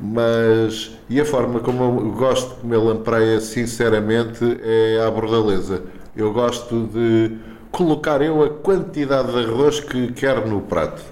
mas 0.00 0.92
e 1.10 1.20
a 1.20 1.24
forma 1.24 1.58
como 1.58 1.82
eu 1.82 2.12
gosto 2.12 2.54
de 2.54 2.60
comer 2.60 2.76
lampreia, 2.76 3.40
sinceramente, 3.40 4.44
é 4.62 5.04
a 5.04 5.10
bordaleza. 5.10 5.82
Eu 6.16 6.32
gosto 6.32 6.86
de 6.86 7.36
colocar 7.74 8.22
eu 8.22 8.42
a 8.44 8.50
quantidade 8.50 9.32
de 9.32 9.38
arroz 9.38 9.80
que 9.80 10.12
quero 10.12 10.48
no 10.48 10.60
prato. 10.60 11.02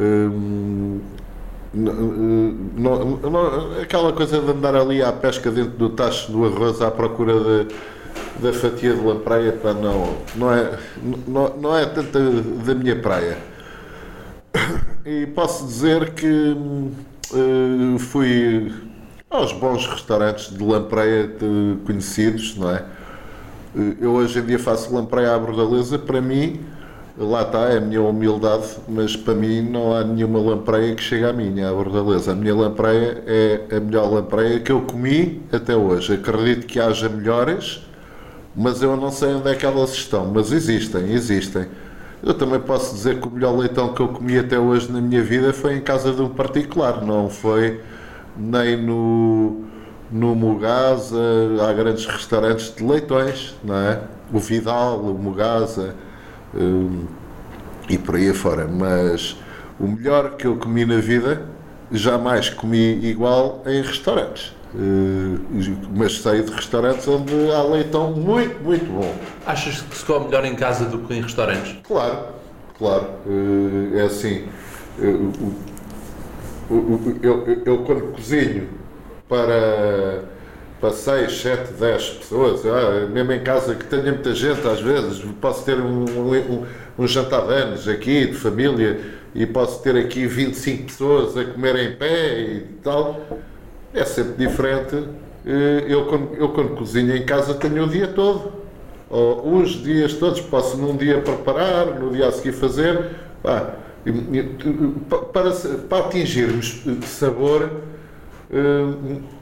Hum, 0.00 1.00
não, 1.74 3.16
não, 3.16 3.80
aquela 3.80 4.12
coisa 4.12 4.40
de 4.40 4.50
andar 4.50 4.76
ali 4.76 5.02
à 5.02 5.12
pesca 5.12 5.50
dentro 5.50 5.72
do 5.72 5.90
tacho 5.90 6.30
do 6.30 6.44
arroz 6.44 6.80
à 6.80 6.90
procura 6.90 7.32
de 7.40 7.74
da 8.40 8.52
fatia 8.52 8.94
de 8.94 9.00
lampreia 9.00 9.52
para 9.52 9.74
não, 9.74 10.16
não, 10.34 10.52
é, 10.52 10.78
não, 11.26 11.56
não 11.56 11.76
é 11.76 11.86
tanta 11.86 12.18
da 12.20 12.74
minha 12.74 12.96
praia. 12.96 13.38
E 15.04 15.26
posso 15.26 15.66
dizer 15.66 16.12
que 16.12 16.26
uh, 17.32 17.98
fui 17.98 18.72
aos 19.30 19.52
bons 19.52 19.86
restaurantes 19.86 20.56
de 20.56 20.62
lampreia 20.62 21.26
de, 21.26 21.78
conhecidos, 21.84 22.56
não 22.56 22.70
é? 22.70 22.84
Eh, 23.76 23.96
eu 24.00 24.12
hoje 24.12 24.38
em 24.38 24.44
dia 24.44 24.58
faço 24.58 24.94
lampreia 24.94 25.34
à 25.34 25.38
bordaleza, 25.38 25.98
para 25.98 26.20
mim, 26.20 26.60
lá 27.16 27.42
está, 27.42 27.70
é 27.70 27.78
a 27.78 27.80
minha 27.80 28.02
humildade, 28.02 28.76
mas 28.88 29.16
para 29.16 29.34
mim 29.34 29.62
não 29.62 29.94
há 29.94 30.04
nenhuma 30.04 30.38
lampreia 30.40 30.94
que 30.94 31.02
chegue 31.02 31.24
à 31.24 31.32
minha, 31.32 31.68
à 31.68 31.72
bordaleza. 31.72 32.32
A 32.32 32.34
minha 32.34 32.54
lampreia 32.54 33.22
é 33.26 33.76
a 33.76 33.80
melhor 33.80 34.12
lampreia 34.12 34.60
que 34.60 34.72
eu 34.72 34.82
comi 34.82 35.42
até 35.52 35.76
hoje. 35.76 36.14
Acredito 36.14 36.66
que 36.66 36.80
haja 36.80 37.08
melhores, 37.08 37.86
mas 38.54 38.82
eu 38.82 38.96
não 38.96 39.10
sei 39.10 39.34
onde 39.34 39.50
é 39.50 39.54
que 39.54 39.64
elas 39.66 39.92
estão, 39.94 40.26
mas 40.26 40.52
existem, 40.52 41.12
existem. 41.12 41.66
Eu 42.22 42.34
também 42.34 42.60
posso 42.60 42.94
dizer 42.94 43.20
que 43.20 43.26
o 43.26 43.30
melhor 43.30 43.56
leitão 43.58 43.92
que 43.94 44.00
eu 44.00 44.08
comi 44.08 44.38
até 44.38 44.58
hoje 44.58 44.90
na 44.92 45.00
minha 45.00 45.22
vida 45.22 45.52
foi 45.52 45.74
em 45.76 45.80
casa 45.80 46.12
de 46.12 46.22
um 46.22 46.28
particular, 46.28 47.04
não 47.04 47.28
foi 47.28 47.80
nem 48.36 48.76
no, 48.76 49.64
no 50.12 50.34
Mugasa, 50.34 51.16
há 51.66 51.72
grandes 51.72 52.04
restaurantes 52.04 52.74
de 52.74 52.84
leitões, 52.84 53.54
não 53.64 53.74
é? 53.74 54.02
O 54.30 54.38
Vidal, 54.38 55.00
o 55.00 55.18
Mugasa 55.18 55.94
um, 56.54 57.06
e 57.88 57.96
por 57.96 58.16
aí 58.16 58.28
afora, 58.28 58.68
mas 58.68 59.36
o 59.80 59.86
melhor 59.86 60.36
que 60.36 60.46
eu 60.46 60.56
comi 60.56 60.84
na 60.84 60.98
vida 60.98 61.46
jamais 61.90 62.50
comi 62.50 63.04
igual 63.06 63.62
em 63.66 63.80
restaurantes. 63.82 64.54
Uh, 64.74 65.38
mas 65.94 66.20
sei 66.20 66.42
de 66.42 66.50
restaurantes 66.50 67.06
onde 67.06 67.32
há 67.50 67.62
leitão 67.62 68.12
muito, 68.12 68.62
muito 68.62 68.86
bom. 68.86 69.14
Achas 69.46 69.82
que 69.82 69.96
se 69.96 70.04
come 70.04 70.26
melhor 70.26 70.44
em 70.44 70.54
casa 70.54 70.86
do 70.86 70.98
que 71.00 71.14
em 71.14 71.20
restaurantes? 71.20 71.76
Claro, 71.86 72.26
claro. 72.78 73.06
Uh, 73.26 73.90
é 73.94 74.02
assim. 74.02 74.44
Uh, 74.98 75.52
eu, 76.70 77.18
eu, 77.22 77.62
eu, 77.66 77.78
quando 77.84 78.12
cozinho 78.12 78.81
para, 79.32 80.24
para 80.78 80.90
6, 80.90 81.40
7, 81.40 81.72
10 81.72 82.08
pessoas, 82.10 82.66
ah, 82.66 83.06
mesmo 83.10 83.32
em 83.32 83.40
casa 83.40 83.74
que 83.74 83.86
tenha 83.86 84.12
muita 84.12 84.34
gente, 84.34 84.66
às 84.68 84.80
vezes, 84.80 85.24
posso 85.40 85.64
ter 85.64 85.80
um, 85.80 86.04
um, 86.04 86.66
um 86.98 87.06
jantar 87.06 87.46
de 87.46 87.54
anos 87.54 87.88
aqui, 87.88 88.26
de 88.26 88.34
família, 88.34 89.00
e 89.34 89.46
posso 89.46 89.82
ter 89.82 89.96
aqui 89.96 90.26
25 90.26 90.84
pessoas 90.84 91.36
a 91.38 91.44
comer 91.46 91.76
em 91.76 91.96
pé 91.96 92.40
e 92.40 92.60
tal 92.82 93.18
é 93.94 94.04
sempre 94.04 94.46
diferente. 94.46 95.04
Eh, 95.46 95.84
eu 95.88 96.06
quando, 96.06 96.34
eu, 96.34 96.48
quando 96.50 96.76
cozinho 96.76 97.16
em 97.16 97.24
casa, 97.24 97.54
tenho 97.54 97.84
o 97.84 97.88
dia 97.88 98.08
todo. 98.08 98.52
Ou 99.10 99.56
os 99.56 99.70
dias 99.82 100.14
todos. 100.14 100.40
Posso 100.40 100.76
num 100.76 100.96
dia 100.96 101.20
preparar, 101.20 101.86
no 101.98 102.12
dia 102.12 102.28
a 102.28 102.32
seguir 102.32 102.52
fazer. 102.52 103.10
para, 105.32 105.50
para 105.88 105.98
atingirmos 106.06 106.82
sabor, 107.04 107.70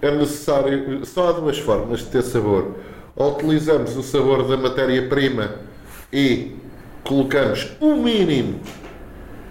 é 0.00 0.10
necessário. 0.12 1.04
Só 1.04 1.28
há 1.28 1.32
duas 1.32 1.58
formas 1.58 2.00
de 2.00 2.06
ter 2.06 2.22
sabor. 2.22 2.76
Ou 3.16 3.34
utilizamos 3.34 3.96
o 3.96 4.02
sabor 4.02 4.46
da 4.46 4.56
matéria-prima 4.56 5.56
e 6.12 6.52
colocamos 7.04 7.76
o 7.80 7.86
um 7.86 8.02
mínimo 8.02 8.60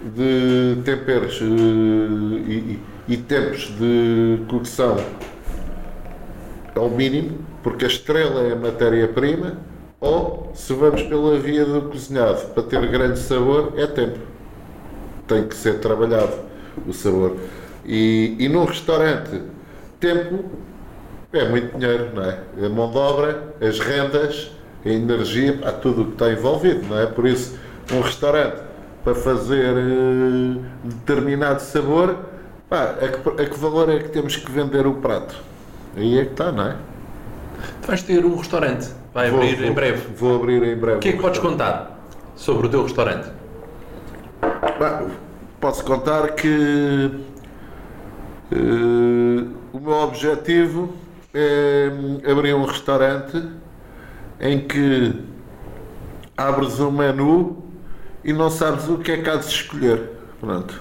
de 0.02 0.80
temperos 0.82 1.40
eh, 1.42 2.50
e, 2.50 2.78
e 3.06 3.16
tempos 3.18 3.70
de 3.78 4.40
cocção 4.48 4.96
ao 6.74 6.88
mínimo, 6.88 7.38
porque 7.62 7.84
a 7.84 7.88
estrela 7.88 8.40
é 8.42 8.52
a 8.52 8.56
matéria-prima, 8.56 9.58
ou 10.00 10.50
se 10.54 10.72
vamos 10.72 11.02
pela 11.02 11.38
via 11.38 11.64
do 11.64 11.82
cozinhado 11.82 12.40
para 12.54 12.62
ter 12.62 12.86
grande 12.86 13.18
sabor, 13.18 13.74
é 13.76 13.86
tempo. 13.86 14.18
Tem 15.26 15.46
que 15.46 15.54
ser 15.54 15.78
trabalhado 15.80 16.32
o 16.86 16.92
sabor. 16.92 17.36
E, 17.84 18.36
e 18.38 18.48
num 18.48 18.64
restaurante, 18.64 19.40
tempo 19.98 20.44
É 21.32 21.48
muito 21.48 21.78
dinheiro, 21.78 22.10
não 22.14 22.24
é? 22.24 22.38
A 22.64 22.68
mão 22.68 22.90
de 22.90 22.98
obra, 22.98 23.54
as 23.60 23.78
rendas, 23.78 24.50
a 24.84 24.88
energia, 24.88 25.56
pá, 25.58 25.70
tudo 25.72 26.02
o 26.02 26.04
que 26.06 26.12
está 26.12 26.30
envolvido, 26.32 26.84
não 26.88 26.98
é? 26.98 27.06
Por 27.06 27.24
isso, 27.26 27.56
um 27.92 28.00
restaurante 28.00 28.56
para 29.04 29.14
fazer 29.14 29.76
eh, 29.76 30.60
determinado 30.82 31.60
sabor, 31.60 32.16
pá, 32.68 32.96
a, 33.00 33.08
que, 33.08 33.42
a 33.42 33.46
que 33.48 33.58
valor 33.58 33.88
é 33.90 34.00
que 34.00 34.08
temos 34.08 34.34
que 34.36 34.50
vender 34.50 34.86
o 34.88 34.94
prato? 34.94 35.36
Aí 35.96 36.18
é 36.18 36.24
que 36.24 36.32
está, 36.32 36.50
não 36.50 36.66
é? 36.66 36.76
Tu 37.82 37.86
vais 37.86 38.02
ter 38.02 38.24
um 38.24 38.36
restaurante, 38.36 38.88
vai 39.14 39.30
Vou- 39.30 39.40
abrir 39.40 39.56
vou- 39.56 39.66
em 39.66 39.72
breve. 39.72 40.02
Vou 40.16 40.34
abrir 40.36 40.62
em 40.64 40.76
breve. 40.76 40.96
O 40.96 41.00
que 41.00 41.10
é 41.10 41.12
que 41.12 41.18
podes 41.18 41.38
contar 41.38 41.96
sobre 42.34 42.66
o 42.66 42.70
teu 42.70 42.82
restaurante? 42.82 43.28
Bah, 44.80 45.04
posso 45.60 45.84
contar 45.84 46.30
que 46.32 47.10
eh, 48.50 49.44
o 49.72 49.80
meu 49.80 49.92
objetivo 49.94 50.94
é 51.34 51.90
abrir 52.30 52.54
um 52.54 52.64
restaurante 52.64 53.42
em 54.40 54.66
que 54.66 55.14
abres 56.36 56.80
um 56.80 56.90
menu 56.90 57.64
e 58.24 58.32
não 58.32 58.50
sabes 58.50 58.88
o 58.88 58.98
que 58.98 59.12
é 59.12 59.22
que 59.22 59.28
há 59.30 59.36
de 59.36 59.46
escolher. 59.46 60.10
Pronto. 60.40 60.80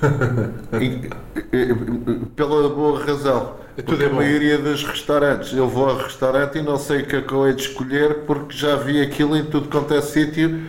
E- 0.78 1.08
e- 1.52 2.26
pela 2.36 2.68
boa 2.68 3.04
razão. 3.04 3.56
tudo 3.84 3.84
Porque 3.84 4.04
é 4.04 4.06
a 4.06 4.12
maioria 4.12 4.58
dos 4.58 4.84
restaurantes, 4.84 5.52
eu 5.52 5.68
vou 5.68 5.88
ao 5.88 5.96
restaurante 5.98 6.58
e 6.58 6.62
não 6.62 6.76
sei 6.78 7.02
o 7.02 7.06
que 7.06 7.16
é 7.16 7.22
que 7.22 7.32
eu 7.32 7.46
hei 7.46 7.54
de 7.54 7.62
escolher 7.62 8.24
porque 8.26 8.56
já 8.56 8.76
vi 8.76 9.00
aquilo 9.00 9.36
em 9.36 9.44
tudo 9.46 9.68
quanto 9.68 9.94
é 9.94 10.00
sítio. 10.02 10.60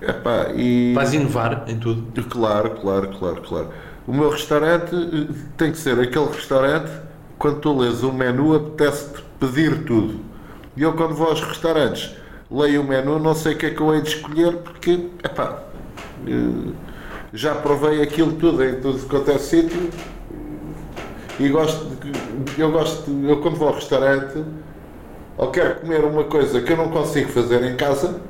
Epá, 0.00 0.50
e... 0.54 0.92
Vais 0.94 1.12
inovar 1.14 1.64
em 1.68 1.78
tudo? 1.78 2.12
Claro, 2.28 2.70
claro, 2.80 3.08
claro, 3.18 3.40
claro. 3.42 3.68
O 4.06 4.12
meu 4.12 4.30
restaurante 4.30 4.94
eh, 4.94 5.32
tem 5.56 5.70
que 5.72 5.78
ser 5.78 5.98
aquele 6.00 6.26
restaurante, 6.26 6.90
quando 7.38 7.60
tu 7.60 7.78
lês 7.78 8.02
o 8.02 8.12
menu, 8.12 8.54
apetece-te 8.54 9.22
pedir 9.38 9.84
tudo. 9.84 10.20
E 10.76 10.82
eu, 10.82 10.92
quando 10.94 11.14
vou 11.14 11.28
aos 11.28 11.40
restaurantes, 11.40 12.14
leio 12.50 12.80
o 12.82 12.84
menu, 12.84 13.18
não 13.18 13.34
sei 13.34 13.54
o 13.54 13.58
que 13.58 13.66
é 13.66 13.70
que 13.70 13.80
eu 13.80 13.94
hei 13.94 14.00
de 14.00 14.08
escolher, 14.08 14.56
porque, 14.58 15.08
epá, 15.24 15.62
eh, 16.26 16.72
já 17.32 17.54
provei 17.54 18.02
aquilo 18.02 18.32
tudo 18.32 18.62
em 18.64 18.80
tudo 18.80 18.98
quanto 19.08 19.30
é 19.30 19.38
sítio 19.38 19.88
e 21.40 21.48
gosto, 21.48 21.84
de- 21.96 22.60
eu 22.60 22.70
gosto, 22.70 23.10
de- 23.10 23.28
eu 23.30 23.40
quando 23.40 23.56
vou 23.56 23.68
ao 23.68 23.74
restaurante, 23.74 24.44
ou 25.38 25.50
quero 25.50 25.76
comer 25.80 26.04
uma 26.04 26.24
coisa 26.24 26.60
que 26.60 26.72
eu 26.72 26.76
não 26.76 26.88
consigo 26.90 27.28
fazer 27.30 27.62
em 27.64 27.76
casa, 27.76 28.20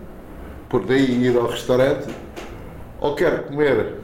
por 0.69 0.85
daí 0.85 1.25
ir 1.25 1.37
ao 1.37 1.47
restaurante, 1.49 2.07
ou 3.01 3.15
quero 3.15 3.43
comer 3.45 4.02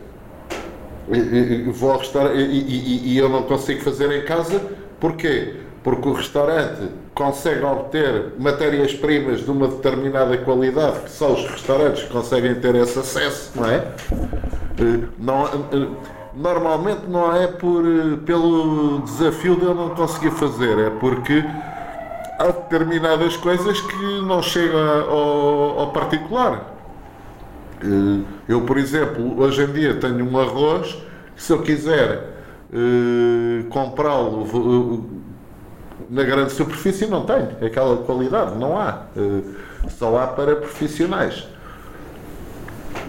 vou 1.73 1.93
ao 1.93 1.99
restaurante 1.99 2.37
e, 2.39 2.43
e- 2.43 3.13
e 3.15 3.19
eu 3.19 3.29
não 3.29 3.43
consigo 3.43 3.81
fazer 3.83 4.11
em 4.13 4.25
casa, 4.25 4.61
porquê? 5.01 5.55
Porque 5.83 6.09
o 6.09 6.13
restaurante 6.13 6.89
consegue 7.15 7.65
obter 7.65 8.33
matérias-primas 8.39 9.41
de 9.41 9.51
uma 9.51 9.69
determinada 9.69 10.37
qualidade 10.39 11.01
que 11.01 11.11
só 11.11 11.33
os 11.33 11.45
restaurantes 11.47 12.05
conseguem 12.05 12.55
ter 12.57 12.75
esse 12.75 12.99
acesso, 12.99 13.53
não 13.55 13.67
é? 13.69 13.77
Eh, 14.79 15.05
Não, 15.19 15.45
eh, 15.47 15.89
normalmente 16.35 17.03
não 17.09 17.35
é 17.35 17.47
por, 17.47 17.85
eh, 17.87 18.17
pelo 18.27 19.01
desafio 19.01 19.57
de 19.57 19.65
eu 19.65 19.75
não 19.75 19.91
conseguir 19.91 20.31
fazer, 20.33 20.79
é 20.79 20.91
porque 20.91 21.43
há 22.39 22.47
determinadas 22.47 23.37
coisas 23.37 23.81
que 23.81 24.21
não 24.23 24.43
chegam 24.43 24.79
ao, 25.11 25.79
ao 25.81 25.93
particular. 25.93 26.78
Eh, 27.83 28.25
Eu, 28.49 28.63
por 28.63 28.79
exemplo, 28.79 29.39
hoje 29.41 29.63
em 29.63 29.73
dia 29.73 29.95
tenho 29.95 30.25
um 30.29 30.39
arroz 30.39 30.97
que 31.37 31.43
se 31.43 31.53
eu 31.53 31.63
quiser 31.63 32.35
eh, 32.73 33.63
comprá-lo 33.71 34.45
v- 34.45 35.19
na 36.11 36.23
grande 36.23 36.53
superfície 36.53 37.07
não 37.07 37.25
tenho 37.27 37.51
aquela 37.65 37.99
qualidade, 37.99 38.57
não 38.59 38.79
há. 38.79 39.03
Eh, 39.17 39.43
Só 39.91 40.19
há 40.19 40.27
para 40.27 40.57
profissionais. 40.57 41.47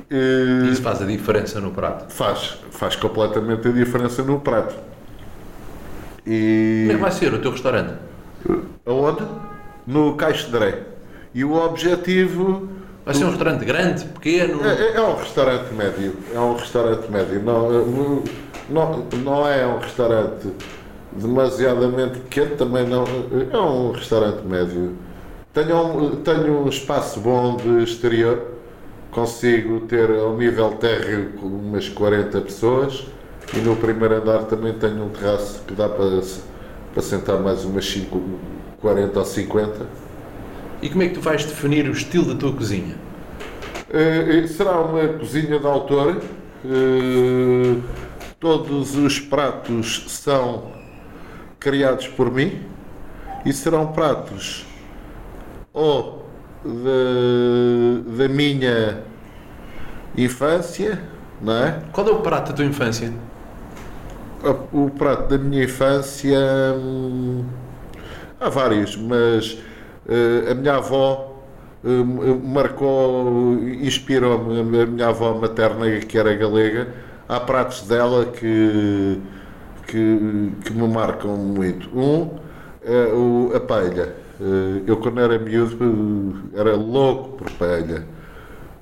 Eh, 0.10 0.70
Isso 0.72 0.82
faz 0.82 1.02
a 1.02 1.06
diferença 1.06 1.60
no 1.60 1.72
prato. 1.72 2.12
Faz, 2.14 2.58
faz 2.72 2.96
completamente 2.96 3.68
a 3.68 3.72
diferença 3.72 4.24
no 4.24 4.40
prato. 4.40 4.76
E 6.26 6.82
Como 6.88 6.92
é 6.92 6.96
que 6.96 7.02
vai 7.02 7.12
ser 7.12 7.34
o 7.34 7.40
teu 7.40 7.52
restaurante? 7.52 7.94
aonde? 8.86 9.24
No 9.86 10.16
Caixo 10.16 10.46
de 10.48 10.52
Dré. 10.52 10.84
E 11.34 11.44
o 11.44 11.54
objetivo 11.54 12.70
Vai 13.10 13.16
ser 13.16 13.26
um 13.26 13.30
restaurante 13.30 13.66
grande, 13.66 14.06
pequeno? 14.06 14.64
É, 14.64 14.94
é 14.94 15.02
um 15.02 15.16
restaurante 15.16 15.74
médio. 15.74 16.16
É 16.32 16.40
um 16.40 16.54
restaurante 16.56 17.12
médio. 17.12 17.42
Não, 17.42 17.74
eh, 17.74 18.24
não, 18.70 19.04
não 19.24 19.48
é 19.48 19.66
um 19.66 19.80
restaurante 19.80 20.48
demasiadamente 21.14 22.20
pequeno, 22.20 22.56
também 22.56 22.86
não. 22.86 23.06
É 23.52 23.58
um 23.58 23.94
restaurante 23.94 24.46
médio. 24.46 24.96
Tenho 25.52 25.76
um, 25.76 26.18
tenho 26.18 26.64
um 26.64 26.70
espaço 26.70 27.20
bom 27.20 27.58
de 27.58 27.84
exterior. 27.84 28.44
Consigo 29.10 29.80
ter 29.88 30.12
ao 30.12 30.38
nível 30.38 30.74
térreo 30.74 31.32
umas 31.42 31.90
40 31.90 32.42
pessoas. 32.42 33.08
E 33.56 33.58
no 33.58 33.76
primeiro 33.76 34.18
andar 34.18 34.44
também 34.44 34.74
tenho 34.74 35.06
um 35.06 35.10
terraço 35.10 35.64
que 35.66 35.74
dá 35.74 35.90
para, 35.90 36.22
para 36.94 37.02
sentar 37.02 37.40
mais 37.40 37.66
umas 37.66 37.90
5, 37.90 38.22
40 38.80 39.18
ou 39.18 39.26
50. 39.26 40.09
E 40.82 40.90
como 40.90 41.04
é 41.04 41.08
que 41.08 41.16
tu 41.16 41.22
vais 41.22 41.46
definir 41.46 41.88
o 41.90 41.92
estilo 41.92 42.34
da 42.34 42.36
tua 42.36 42.54
cozinha? 42.54 42.96
Eh, 43.90 44.48
será 44.48 44.80
uma 44.80 45.08
cozinha 45.20 45.60
de 45.60 45.66
autor. 45.66 46.22
Eh, 46.66 47.76
todos 48.40 48.96
os 48.96 49.20
pratos 49.20 50.06
são 50.08 50.72
criados 51.60 52.08
por 52.08 52.32
mim 52.32 52.62
e 53.46 53.52
serão 53.52 53.88
pratos 53.88 54.66
ou 55.74 56.26
da, 56.64 58.18
da 58.18 58.30
minha 58.30 59.04
infância, 60.18 61.02
não 61.42 61.54
é? 61.54 61.80
Qual 61.92 62.08
é 62.08 62.12
o 62.12 62.22
prato 62.22 62.50
da 62.50 62.54
tua 62.54 62.66
infância? 62.66 63.12
O 64.72 64.90
prato 64.90 65.28
da 65.30 65.38
minha 65.38 65.66
infância 65.66 66.40
hum, 66.78 67.44
há 68.40 68.50
vários, 68.50 68.96
mas 68.96 69.58
a 70.52 70.54
minha 70.56 70.76
avó 70.76 71.36
hum, 71.84 72.42
marcou, 72.44 73.54
inspirou-me, 73.82 74.82
a 74.82 74.86
minha 74.86 75.08
avó 75.10 75.34
materna 75.36 76.00
que 76.02 76.18
era 76.18 76.36
galega, 76.36 76.94
há 77.28 77.40
pratos 77.40 77.84
dela 77.88 78.26
que, 78.26 79.22
que, 79.88 80.52
que 80.66 80.74
me 80.74 80.88
marcam 80.88 81.36
muito. 81.38 81.90
Um 81.98 82.40
é 82.84 83.14
o, 83.14 83.52
a 83.56 83.60
paella. 83.60 84.16
Eh, 84.40 84.84
Eu 84.88 84.98
quando 84.98 85.20
era 85.20 85.38
miúdo 85.38 85.78
eh, 86.54 86.60
era 86.60 86.76
louco 86.76 87.38
por 87.38 87.52
paella. 87.52 88.06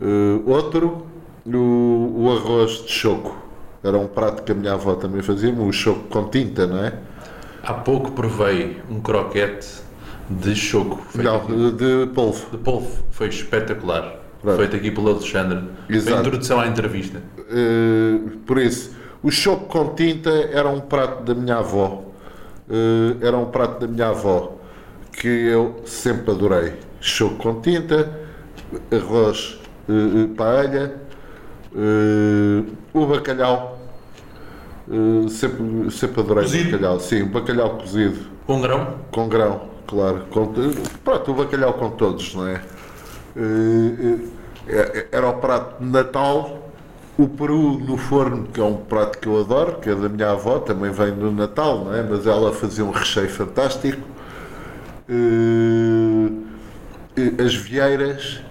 Eh, 0.01 0.41
outro, 0.45 1.07
o, 1.45 2.25
o 2.25 2.31
arroz 2.31 2.83
de 2.85 2.91
choco. 2.91 3.35
Era 3.83 3.97
um 3.97 4.07
prato 4.07 4.43
que 4.43 4.51
a 4.51 4.55
minha 4.55 4.73
avó 4.73 4.95
também 4.95 5.21
fazia, 5.21 5.53
o 5.53 5.71
choco 5.71 6.07
com 6.09 6.29
tinta, 6.29 6.67
não 6.67 6.83
é? 6.83 6.93
Há 7.63 7.73
pouco 7.73 8.11
provei 8.11 8.81
um 8.89 8.99
croquete 9.01 9.67
de 10.29 10.55
choco 10.55 10.99
Não, 11.15 11.37
aqui- 11.37 11.71
de 11.71 12.07
polvo. 12.13 12.49
de 12.51 12.57
polvo. 12.57 13.03
Foi 13.11 13.27
espetacular. 13.27 14.15
Pronto. 14.41 14.57
Feito 14.57 14.75
aqui 14.75 14.91
pelo 14.91 15.09
Alexandre. 15.09 15.59
Foi 15.87 15.95
a 15.95 15.97
Exato. 15.97 16.19
introdução 16.19 16.59
à 16.59 16.67
entrevista. 16.67 17.21
Eh, 17.49 18.19
por 18.45 18.57
isso, 18.59 18.91
o 19.23 19.31
choco 19.31 19.65
com 19.65 19.95
tinta 19.95 20.29
era 20.29 20.69
um 20.69 20.79
prato 20.79 21.23
da 21.23 21.33
minha 21.33 21.57
avó. 21.57 22.03
Eh, 22.69 23.25
era 23.25 23.35
um 23.37 23.45
prato 23.45 23.79
da 23.79 23.87
minha 23.87 24.09
avó 24.09 24.57
que 25.11 25.27
eu 25.27 25.81
sempre 25.85 26.31
adorei. 26.31 26.73
Choco 27.01 27.35
com 27.35 27.61
tinta, 27.61 28.11
arroz 28.91 29.59
eh, 29.89 30.27
paella, 30.35 30.93
o 32.93 33.05
bacalhau. 33.05 33.75
Sempre, 35.29 35.91
sempre 35.91 36.21
adorei 36.21 36.43
Cozido? 36.43 36.71
bacalhau. 36.71 36.99
Sim, 36.99 37.25
bacalhau 37.25 37.77
cozido. 37.77 38.17
Com 38.45 38.61
grão? 38.61 38.95
Com 39.11 39.27
grão, 39.27 39.61
claro. 39.87 40.25
Pronto, 41.03 41.31
o 41.31 41.35
bacalhau 41.35 41.73
com 41.73 41.89
todos, 41.91 42.33
não 42.35 42.47
é? 42.47 42.61
Eh, 43.35 44.19
eh, 44.67 45.07
Era 45.11 45.29
o 45.29 45.35
prato 45.39 45.83
de 45.83 45.89
Natal, 45.89 46.71
o 47.17 47.27
peru 47.27 47.79
no 47.79 47.97
forno, 47.97 48.47
que 48.47 48.59
é 48.59 48.63
um 48.63 48.77
prato 48.77 49.19
que 49.19 49.27
eu 49.27 49.39
adoro, 49.39 49.79
que 49.79 49.89
é 49.89 49.95
da 49.95 50.09
minha 50.09 50.31
avó, 50.31 50.59
também 50.59 50.91
vem 50.91 51.11
do 51.13 51.31
Natal, 51.31 51.85
não 51.85 51.95
é? 51.95 52.03
Mas 52.03 52.27
ela 52.27 52.53
fazia 52.53 52.83
um 52.85 52.91
recheio 52.91 53.29
fantástico. 53.29 54.01
Eh, 55.09 56.29
As 57.43 57.55
vieiras, 57.55 58.41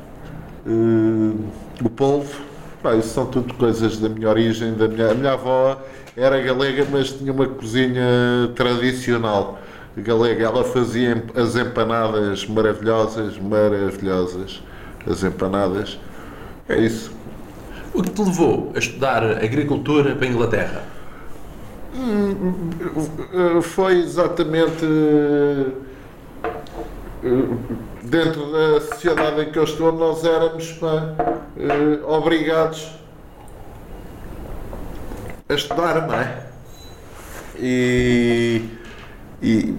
o 1.84 1.88
polvo, 1.90 2.40
pá, 2.82 2.94
isso 2.96 3.08
são 3.10 3.26
tudo 3.26 3.54
coisas 3.54 3.98
da 3.98 4.08
minha 4.08 4.28
origem, 4.28 4.74
da 4.74 4.88
minha, 4.88 5.10
a 5.10 5.14
minha 5.14 5.32
avó 5.32 5.80
era 6.16 6.40
galega, 6.40 6.86
mas 6.90 7.12
tinha 7.12 7.32
uma 7.32 7.46
cozinha 7.46 8.50
tradicional 8.54 9.58
galega. 9.96 10.44
Ela 10.44 10.64
fazia 10.64 11.24
as 11.34 11.56
empanadas 11.56 12.46
maravilhosas, 12.46 13.38
maravilhosas, 13.38 14.62
as 15.08 15.22
empanadas. 15.22 15.98
É 16.68 16.78
isso. 16.78 17.12
O 17.94 18.02
que 18.02 18.10
te 18.10 18.22
levou 18.22 18.72
a 18.74 18.78
estudar 18.78 19.22
agricultura 19.24 20.14
para 20.14 20.26
a 20.26 20.30
Inglaterra? 20.30 20.84
Hum, 21.94 23.62
foi 23.62 24.00
exatamente 24.00 24.84
dentro 28.02 28.52
da 28.52 28.80
sociedade 28.80 29.40
em 29.42 29.50
que 29.50 29.58
eu 29.58 29.64
estou, 29.64 29.92
nós 29.92 30.24
éramos 30.24 30.72
pá, 30.72 31.14
obrigados 32.06 32.92
a 35.48 35.54
estudar, 35.54 36.06
não 36.06 36.14
é? 36.14 36.46
E, 37.58 38.62
e, 39.42 39.74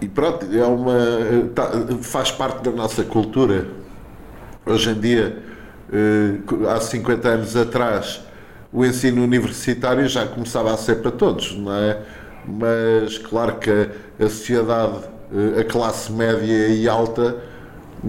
e 0.00 0.08
pronto, 0.08 0.46
é 0.52 0.64
uma, 0.64 1.48
tá, 1.54 1.70
faz 2.00 2.30
parte 2.30 2.62
da 2.62 2.70
nossa 2.70 3.04
cultura. 3.04 3.66
Hoje 4.64 4.90
em 4.90 5.00
dia, 5.00 5.42
há 6.68 6.80
50 6.80 7.28
anos 7.28 7.56
atrás, 7.56 8.22
o 8.72 8.84
ensino 8.84 9.22
universitário 9.22 10.08
já 10.08 10.26
começava 10.26 10.72
a 10.72 10.76
ser 10.76 11.02
para 11.02 11.10
todos, 11.10 11.54
não 11.56 11.74
é? 11.74 11.98
Mas 12.46 13.18
claro 13.18 13.56
que 13.56 13.70
a, 13.70 14.28
sociedade, 14.28 15.00
eh, 15.32 15.60
a 15.60 15.64
classe 15.64 16.10
média 16.10 16.68
e 16.68 16.88
alta, 16.88 17.36
eh, 18.02 18.08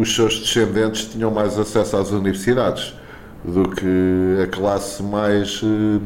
os 0.00 0.14
seus 0.14 0.38
descendentes 0.38 1.06
tinham 1.06 1.30
mais 1.30 1.58
acesso 1.58 1.96
às 1.96 2.10
universidades 2.10 2.94
do 3.44 3.68
que 3.68 4.42
a 4.42 4.46
classe 4.46 5.02
mais. 5.02 5.60
Uh, 5.62 6.00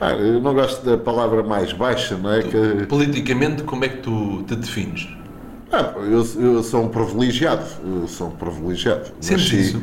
ah, 0.00 0.12
eu 0.12 0.40
não 0.40 0.54
gosto 0.54 0.84
da 0.84 0.96
palavra 0.96 1.42
mais 1.42 1.72
baixa, 1.72 2.16
não 2.16 2.32
é? 2.32 2.42
Que... 2.42 2.86
Politicamente, 2.86 3.62
como 3.64 3.84
é 3.84 3.88
que 3.88 3.98
tu 3.98 4.42
te 4.44 4.56
defines? 4.56 5.08
Ah, 5.70 5.92
eu, 5.96 6.26
eu 6.42 6.62
sou 6.62 6.84
um 6.84 6.88
privilegiado. 6.88 7.64
Eu 7.84 8.08
sou 8.08 8.28
um 8.28 8.30
privilegiado. 8.30 9.10
Sentes 9.20 9.52
isso? 9.52 9.82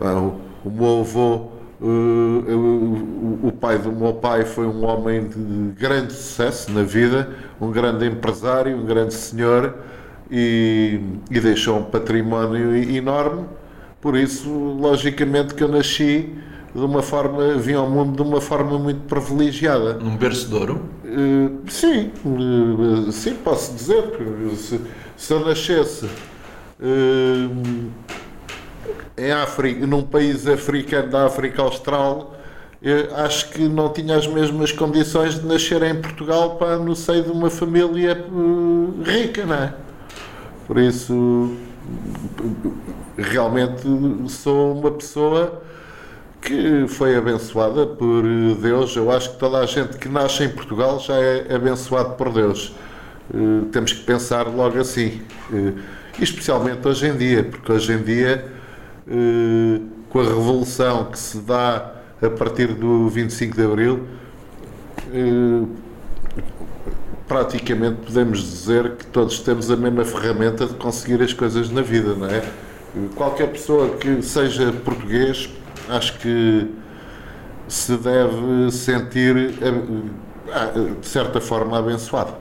Ah, 0.00 0.30
o 0.64 0.70
meu 0.70 1.00
avô, 1.00 1.48
uh, 1.80 3.46
o 3.46 3.52
pai 3.52 3.78
do 3.78 3.92
meu 3.92 4.14
pai 4.14 4.44
foi 4.44 4.66
um 4.66 4.84
homem 4.86 5.28
de 5.28 5.72
grande 5.78 6.14
sucesso 6.14 6.72
na 6.72 6.82
vida, 6.82 7.28
um 7.60 7.70
grande 7.70 8.06
empresário, 8.06 8.76
um 8.76 8.86
grande 8.86 9.12
senhor 9.12 9.74
e, 10.30 11.00
e 11.30 11.40
deixou 11.40 11.78
um 11.78 11.84
património 11.84 12.74
enorme. 12.74 13.44
Por 14.00 14.16
isso, 14.16 14.48
logicamente, 14.50 15.54
que 15.54 15.62
eu 15.62 15.68
nasci 15.68 16.34
de 16.74 16.80
uma 16.80 17.02
forma, 17.02 17.54
vim 17.54 17.74
ao 17.74 17.88
mundo 17.88 18.16
de 18.16 18.22
uma 18.22 18.40
forma 18.40 18.78
muito 18.78 19.00
privilegiada. 19.02 19.94
Num 19.94 20.16
berço 20.16 20.48
de 20.48 20.54
ouro? 20.54 20.80
Uh, 21.04 21.70
sim, 21.70 22.10
uh, 22.24 23.10
sim, 23.10 23.34
posso 23.34 23.74
dizer. 23.74 24.04
Se, 24.56 24.80
se 25.16 25.32
eu 25.32 25.44
nascesse 25.44 26.04
uh, 26.06 27.90
em 29.16 29.32
África, 29.32 29.86
num 29.86 30.02
país 30.02 30.46
africano 30.46 31.10
da 31.10 31.26
África 31.26 31.62
Austral, 31.62 32.34
acho 33.16 33.50
que 33.50 33.68
não 33.68 33.92
tinha 33.92 34.16
as 34.16 34.26
mesmas 34.28 34.70
condições 34.70 35.40
de 35.40 35.46
nascer 35.46 35.82
em 35.82 36.00
Portugal 36.00 36.56
para 36.56 36.78
no 36.78 36.94
seio 36.94 37.24
de 37.24 37.30
uma 37.30 37.50
família 37.50 38.24
rica, 39.04 39.44
não 39.44 39.54
é? 39.56 39.74
Por 40.64 40.78
isso, 40.78 41.56
realmente 43.16 43.82
sou 44.28 44.78
uma 44.78 44.92
pessoa 44.92 45.60
que 46.40 46.86
foi 46.88 47.16
abençoada 47.16 47.86
por 47.86 48.22
Deus. 48.60 48.94
Eu 48.96 49.10
acho 49.10 49.32
que 49.32 49.38
toda 49.38 49.58
a 49.58 49.66
gente 49.66 49.98
que 49.98 50.08
nasce 50.08 50.44
em 50.44 50.48
Portugal 50.48 50.98
já 51.00 51.14
é 51.14 51.54
abençoado 51.54 52.14
por 52.14 52.32
Deus. 52.32 52.72
Uh, 53.32 53.66
temos 53.72 53.92
que 53.92 54.04
pensar 54.04 54.46
logo 54.46 54.78
assim. 54.78 55.20
Uh, 55.50 55.78
especialmente 56.20 56.86
hoje 56.86 57.06
em 57.06 57.16
dia, 57.16 57.44
porque 57.44 57.70
hoje 57.70 57.92
em 57.92 58.02
dia 58.02 58.44
eh, 59.10 59.80
com 60.10 60.20
a 60.20 60.24
revolução 60.24 61.06
que 61.06 61.18
se 61.18 61.38
dá 61.38 61.94
a 62.20 62.30
partir 62.30 62.74
do 62.74 63.08
25 63.08 63.56
de 63.56 63.64
Abril, 63.64 64.06
praticamente 67.26 68.00
podemos 68.04 68.40
dizer 68.40 68.96
que 68.96 69.06
todos 69.06 69.40
temos 69.40 69.70
a 69.70 69.76
mesma 69.76 70.04
ferramenta 70.04 70.66
de 70.66 70.74
conseguir 70.74 71.22
as 71.22 71.32
coisas 71.32 71.70
na 71.70 71.82
vida, 71.82 72.14
não 72.14 72.26
é? 72.26 72.42
Qualquer 73.14 73.48
pessoa 73.52 73.90
que 73.96 74.20
seja 74.22 74.72
português, 74.72 75.48
acho 75.90 76.18
que 76.18 76.68
se 77.68 77.96
deve 77.96 78.70
sentir, 78.70 79.54
eh, 79.60 80.94
de 81.00 81.06
certa 81.06 81.40
forma, 81.40 81.78
abençoado. 81.78 82.34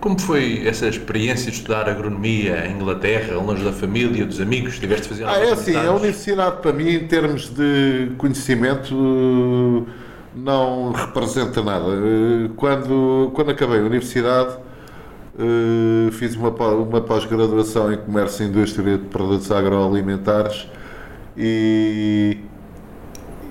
Como 0.00 0.18
foi 0.18 0.66
essa 0.66 0.86
experiência 0.86 1.50
de 1.50 1.58
estudar 1.58 1.88
agronomia 1.88 2.66
em 2.66 2.76
Inglaterra, 2.76 3.34
longe 3.36 3.62
da 3.62 3.72
família, 3.72 4.24
dos 4.24 4.40
amigos? 4.40 4.78
Tiveste 4.78 5.08
fazer 5.08 5.24
Ah, 5.26 5.38
é 5.38 5.52
assim, 5.52 5.76
a 5.76 5.92
universidade 5.92 6.62
para 6.62 6.72
mim, 6.72 6.88
em 6.88 7.06
termos 7.06 7.50
de 7.50 8.10
conhecimento, 8.16 9.86
não 10.34 10.92
representa 10.92 11.62
nada. 11.62 11.86
Quando, 12.56 13.30
quando 13.34 13.50
acabei 13.50 13.80
a 13.80 13.82
universidade, 13.82 14.56
eh, 15.38 16.10
fiz 16.12 16.34
uma, 16.34 16.48
uma 16.48 17.00
pós-graduação 17.02 17.92
em 17.92 17.98
Comércio 17.98 18.44
e 18.44 18.48
Indústria 18.48 18.96
de 18.96 19.04
Produtos 19.04 19.50
Agroalimentares 19.52 20.66
e, 21.36 22.38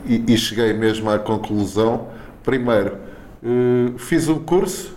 e, 0.10 0.34
e 0.34 0.38
cheguei 0.38 0.74
mesmo 0.74 1.10
à 1.10 1.20
conclusão. 1.20 2.08
Primeiro, 2.44 2.98
eh, 3.44 3.94
fiz 3.98 4.28
um 4.28 4.40
curso 4.40 4.92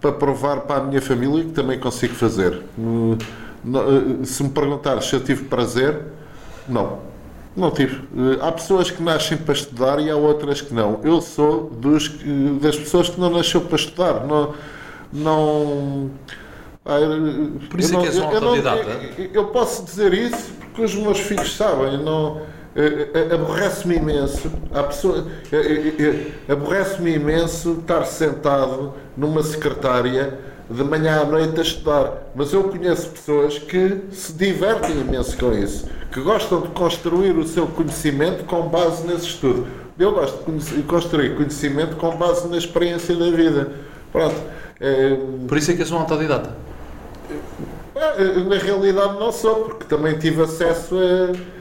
para 0.00 0.12
provar 0.12 0.62
para 0.62 0.82
a 0.82 0.84
minha 0.84 1.02
família 1.02 1.44
que 1.44 1.50
também 1.50 1.78
consigo 1.78 2.14
fazer. 2.14 2.62
Eh, 2.78 4.24
se 4.24 4.42
me 4.42 4.48
perguntar 4.48 5.02
se 5.02 5.14
eu 5.14 5.20
tive 5.20 5.44
prazer, 5.44 6.00
não. 6.66 7.00
Não 7.54 7.70
tive. 7.70 7.96
Eh, 7.96 8.38
há 8.40 8.50
pessoas 8.50 8.90
que 8.90 9.02
nascem 9.02 9.36
para 9.36 9.52
estudar 9.52 10.00
e 10.00 10.10
há 10.10 10.16
outras 10.16 10.62
que 10.62 10.72
não. 10.72 11.00
Eu 11.04 11.20
sou 11.20 11.68
dos, 11.70 12.10
das 12.60 12.76
pessoas 12.76 13.10
que 13.10 13.20
não 13.20 13.28
nasceu 13.28 13.60
para 13.60 13.76
estudar. 13.76 14.26
Não. 14.26 14.54
não 15.12 16.10
Por 17.68 17.78
isso 17.78 17.94
é 17.94 18.00
que 18.00 18.06
és 18.06 18.18
um 18.18 18.24
autodidata. 18.24 19.00
Eu, 19.18 19.30
eu 19.32 19.44
posso 19.48 19.84
dizer 19.84 20.14
isso 20.14 20.50
porque 20.60 20.82
os 20.82 20.94
meus 20.94 21.20
filhos 21.20 21.54
sabem. 21.56 22.02
Não, 22.02 22.40
aborrece-me 23.32 23.96
imenso 23.96 24.50
pessoa 24.88 25.26
eh, 25.52 26.32
aborrece-me 26.48 27.14
imenso 27.14 27.78
estar 27.80 28.04
sentado 28.04 28.94
numa 29.16 29.42
secretária 29.42 30.38
de 30.68 30.84
manhã 30.84 31.20
à 31.20 31.24
noite 31.24 31.58
a 31.58 31.62
estudar. 31.62 32.12
Mas 32.34 32.52
eu 32.52 32.64
conheço 32.64 33.08
pessoas 33.10 33.58
que 33.58 34.02
se 34.10 34.32
divertem 34.32 35.00
imenso 35.00 35.36
com 35.38 35.52
isso 35.52 35.88
que 36.12 36.20
gostam 36.20 36.62
de 36.62 36.68
construir 36.68 37.36
o 37.36 37.46
seu 37.46 37.66
conhecimento 37.66 38.44
com 38.44 38.68
base 38.68 39.06
nesse 39.06 39.26
estudo. 39.26 39.66
Eu 39.98 40.12
gosto 40.12 40.50
de 40.50 40.82
construir 40.82 41.36
conhecimento 41.36 41.96
com 41.96 42.16
base 42.16 42.46
na 42.48 42.56
experiência 42.56 43.14
da 43.14 43.30
vida. 43.30 43.72
Pronto 44.12 44.36
é, 44.80 45.16
por 45.48 45.56
isso 45.56 45.70
é 45.70 45.74
que 45.74 45.82
és 45.82 45.90
um 45.90 45.98
autodidata. 45.98 46.50
na 48.48 48.56
realidade 48.56 49.18
não 49.18 49.32
sou 49.32 49.64
porque 49.64 49.84
também 49.84 50.18
tive 50.18 50.42
acesso 50.42 50.96
a 50.96 51.55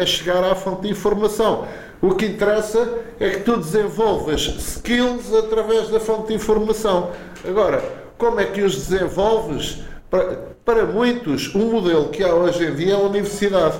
a 0.00 0.06
chegar 0.06 0.44
à 0.44 0.54
fonte 0.54 0.82
de 0.82 0.90
informação. 0.90 1.66
O 2.00 2.14
que 2.14 2.26
interessa 2.26 2.88
é 3.18 3.30
que 3.30 3.40
tu 3.40 3.56
desenvolvas 3.56 4.42
skills 4.58 5.34
através 5.34 5.88
da 5.88 5.98
fonte 5.98 6.28
de 6.28 6.34
informação. 6.34 7.10
Agora, 7.46 7.82
como 8.18 8.38
é 8.38 8.44
que 8.44 8.62
os 8.62 8.74
desenvolves? 8.74 9.78
Para, 10.10 10.38
para 10.64 10.84
muitos, 10.84 11.54
o 11.54 11.58
um 11.58 11.70
modelo 11.72 12.08
que 12.08 12.22
há 12.22 12.32
hoje 12.34 12.64
em 12.64 12.74
dia 12.74 12.92
é 12.92 12.96
a 12.96 12.98
universidade. 12.98 13.76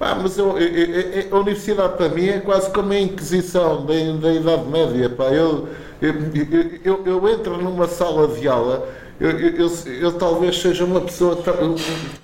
Ah, 0.00 0.16
mas 0.20 0.36
eu, 0.36 0.58
eu, 0.58 0.68
eu, 0.68 1.36
a 1.36 1.40
universidade 1.40 1.96
para 1.96 2.08
mim 2.08 2.28
é 2.28 2.40
quase 2.40 2.70
como 2.70 2.92
a 2.92 2.98
Inquisição 3.00 3.86
da, 3.86 3.94
da 4.20 4.32
Idade 4.32 4.66
Média. 4.68 5.08
Pá. 5.08 5.24
Eu, 5.24 5.68
eu, 6.02 7.02
eu, 7.06 7.28
entro 7.28 7.56
numa 7.56 7.88
sala 7.88 8.28
de 8.28 8.46
aula, 8.46 8.86
eu, 9.18 10.12
talvez 10.12 10.60
seja 10.60 10.84
uma 10.84 11.00
pessoa 11.00 11.36
tra 11.36 11.54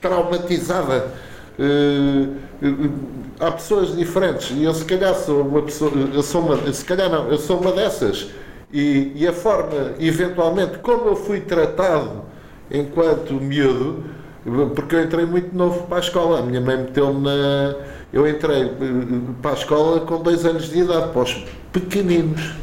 traumatizada 0.01 1.11
Uh, 1.61 2.37
há 3.39 3.51
pessoas 3.53 3.97
diferentes 3.97 4.51
e 4.51 4.65
eu 4.65 4.75
se 4.75 4.85
calhar 4.85 5.15
sou 5.15 5.43
uma 5.43 5.63
pessoa, 5.63 5.91
eu 6.13 6.23
sou 6.23 6.43
uma, 6.43 6.73
se 6.73 6.85
calhar 6.85 7.09
não, 7.09 7.29
eu 7.29 7.39
sou 7.39 7.61
uma 7.61 7.73
dessas. 7.73 8.29
E, 8.73 9.13
e 9.17 9.27
a 9.27 9.33
forma, 9.33 9.95
eventualmente, 9.99 10.79
como 10.79 11.09
eu 11.09 11.17
fui 11.17 11.41
tratado 11.41 12.23
enquanto 12.71 13.35
miúdo, 13.35 14.05
porque 14.75 14.95
eu 14.95 15.03
entrei 15.03 15.27
muito 15.27 15.55
novo 15.55 15.87
para 15.87 15.97
a 15.97 16.01
escola. 16.01 16.39
A 16.39 16.43
minha 16.43 16.61
mãe 16.61 16.77
meteu-me 16.77 17.21
na. 17.21 17.75
Eu 18.13 18.29
entrei 18.29 18.63
eh, 18.63 18.71
para 19.43 19.53
a 19.53 19.55
escola 19.55 20.01
com 20.01 20.23
dois 20.23 20.45
anos 20.45 20.71
de 20.71 20.81
idade, 20.81 21.13
para 21.13 21.23
os 21.23 21.45
pequeninos. 21.73 22.55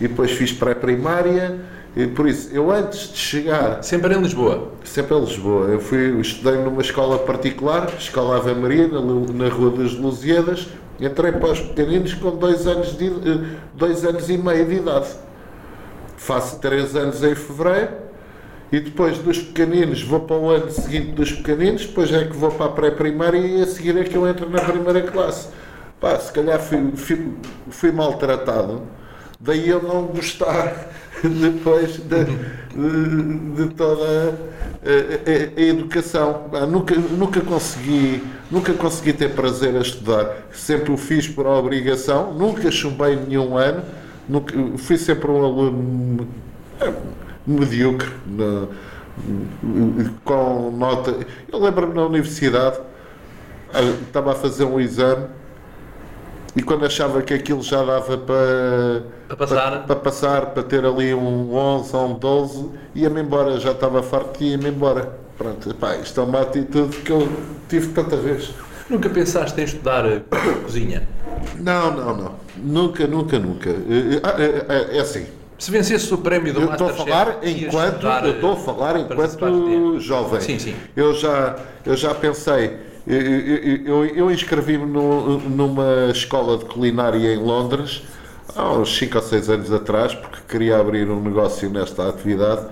E 0.00 0.08
depois 0.08 0.30
fiz 0.32 0.52
pré-primária 0.52 1.60
e 1.94 2.06
por 2.06 2.26
isso, 2.26 2.48
eu 2.52 2.70
antes 2.70 3.12
de 3.12 3.18
chegar. 3.18 3.82
Sempre 3.82 4.14
em 4.14 4.20
Lisboa? 4.20 4.72
Sempre 4.82 5.14
em 5.14 5.20
Lisboa. 5.20 5.66
Eu 5.66 5.80
fui, 5.80 6.20
estudei 6.20 6.56
numa 6.56 6.80
escola 6.80 7.18
particular, 7.18 7.92
Escola 7.98 8.38
Ave 8.38 8.54
Maria, 8.54 8.88
na, 8.88 9.00
na 9.00 9.48
Rua 9.48 9.70
das 9.72 9.92
Lusíadas. 9.92 10.68
Entrei 10.98 11.32
para 11.32 11.50
os 11.50 11.60
pequeninos 11.60 12.14
com 12.14 12.30
dois 12.36 12.66
anos, 12.66 12.96
de, 12.96 13.08
eh, 13.08 13.58
dois 13.74 14.04
anos 14.04 14.30
e 14.30 14.38
meio 14.38 14.64
de 14.66 14.76
idade. 14.76 15.08
Faço 16.16 16.60
três 16.60 16.96
anos 16.96 17.22
em 17.22 17.34
fevereiro 17.34 17.90
e 18.70 18.80
depois 18.80 19.18
dos 19.18 19.38
pequeninos 19.38 20.02
vou 20.02 20.20
para 20.20 20.36
o 20.36 20.48
ano 20.48 20.70
seguinte 20.70 21.12
dos 21.12 21.32
pequeninos, 21.32 21.84
depois 21.84 22.10
é 22.12 22.24
que 22.24 22.34
vou 22.34 22.52
para 22.52 22.66
a 22.66 22.70
pré-primária 22.70 23.38
e 23.38 23.60
a 23.60 23.66
seguir 23.66 23.98
é 23.98 24.04
que 24.04 24.16
eu 24.16 24.26
entro 24.26 24.48
na 24.48 24.60
primeira 24.60 25.02
classe. 25.02 25.48
Pá, 26.00 26.18
se 26.18 26.32
calhar 26.32 26.60
fui, 26.60 26.92
fui, 26.96 27.32
fui 27.68 27.92
maltratado 27.92 28.82
Daí 29.44 29.68
eu 29.68 29.82
não 29.82 30.04
gostar 30.04 30.88
depois 31.40 31.96
de, 31.98 32.24
de, 32.24 33.54
de 33.66 33.74
toda 33.74 34.04
a, 34.04 34.88
a- 34.88 35.58
a 35.58 35.60
educação. 35.62 36.44
Nunca, 36.68 36.94
nunca, 36.96 37.40
consegui, 37.40 38.22
nunca 38.50 38.72
consegui 38.74 39.12
ter 39.12 39.30
prazer 39.34 39.76
a 39.76 39.80
estudar. 39.80 40.48
Sempre 40.52 40.92
o 40.92 40.96
fiz 40.96 41.28
por 41.28 41.46
obrigação, 41.46 42.32
nunca 42.34 42.70
chumbei 42.70 43.16
nenhum 43.16 43.56
ano, 43.56 43.82
nunca, 44.28 44.54
fui 44.78 44.96
sempre 44.98 45.30
um 45.30 45.44
aluno 45.44 46.28
eh, 46.80 46.92
medíocre. 47.46 48.10
na- 48.26 48.66
com 50.24 50.70
nota. 50.70 51.14
Eu 51.50 51.58
lembro-me 51.58 51.94
na 51.94 52.06
universidade, 52.06 52.78
ah, 53.72 53.80
estava 54.06 54.32
a 54.32 54.34
fazer 54.34 54.64
um 54.64 54.80
exame 54.80 55.26
e 56.54 56.62
quando 56.62 56.84
achava 56.84 57.22
que 57.22 57.32
aquilo 57.32 57.62
já 57.62 57.82
dava 57.82 58.18
para, 58.18 59.02
Para 59.28 59.36
passar. 59.36 59.70
para, 59.70 59.80
para 59.80 59.96
passar, 59.96 60.46
para 60.46 60.62
ter 60.62 60.84
ali 60.84 61.14
um 61.14 61.54
11 61.54 61.96
ou 61.96 62.08
um 62.08 62.14
12, 62.14 62.70
ia-me 62.94 63.20
embora, 63.22 63.58
já 63.58 63.70
estava 63.72 64.02
farto 64.02 64.42
e 64.42 64.50
ia-me 64.50 64.68
embora. 64.68 65.18
Pronto, 65.38 65.70
epá, 65.70 65.96
isto 65.96 66.20
é 66.20 66.24
uma 66.24 66.42
atitude 66.42 66.96
que 66.98 67.10
eu 67.10 67.28
tive 67.68 67.88
tanta 67.88 68.16
vez. 68.16 68.50
Nunca 68.90 69.08
pensaste 69.08 69.58
em 69.60 69.64
estudar 69.64 70.04
eh, 70.04 70.20
cozinha? 70.62 71.08
Não, 71.58 71.90
não, 71.90 72.16
não. 72.16 72.34
Nunca, 72.56 73.06
nunca, 73.06 73.38
nunca. 73.38 73.70
Eh, 73.70 74.20
eh, 74.68 74.96
É 74.98 75.00
assim. 75.00 75.26
Se 75.58 75.70
vencesse 75.70 76.12
o 76.12 76.18
prémio 76.18 76.52
do 76.52 76.60
Eu 76.62 76.72
estou 76.72 76.88
a 76.88 76.90
Masterchef, 76.90 77.10
falar 77.10 77.48
enquanto 77.48 77.94
estudar, 77.94 78.26
eu 78.26 78.32
estou 78.34 78.52
a 78.52 78.56
falar 78.56 79.00
enquanto 79.00 80.00
jovem. 80.00 80.40
Sim, 80.40 80.58
sim. 80.58 80.74
Eu 80.96 81.14
já, 81.14 81.56
eu 81.86 81.96
já 81.96 82.12
pensei. 82.14 82.76
Eu, 83.06 83.20
eu, 83.20 84.04
eu- 84.06 84.30
inscrevi-me 84.30 84.86
numa 84.86 86.10
escola 86.12 86.56
de 86.58 86.64
culinária 86.66 87.34
em 87.34 87.36
Londres 87.36 88.02
há 88.54 88.72
uns 88.74 88.96
5 88.96 89.16
ou 89.16 89.22
6 89.22 89.48
anos 89.50 89.72
atrás, 89.72 90.14
porque 90.14 90.38
queria 90.48 90.78
abrir 90.78 91.08
um 91.10 91.20
negócio 91.20 91.68
nesta 91.70 92.08
atividade, 92.08 92.66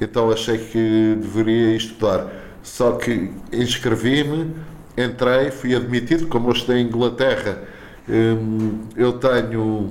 então 0.00 0.30
achei 0.30 0.58
que 0.58 1.16
deveria 1.20 1.76
estudar. 1.76 2.26
Só 2.62 2.92
que 2.92 3.30
inscrevi-me, 3.52 4.54
entrei, 4.98 5.50
fui 5.50 5.74
admitido, 5.74 6.26
como 6.26 6.52
estou 6.52 6.74
em 6.76 6.86
Inglaterra, 6.86 7.62
hum, 8.08 8.80
eu 8.96 9.14
tenho 9.14 9.90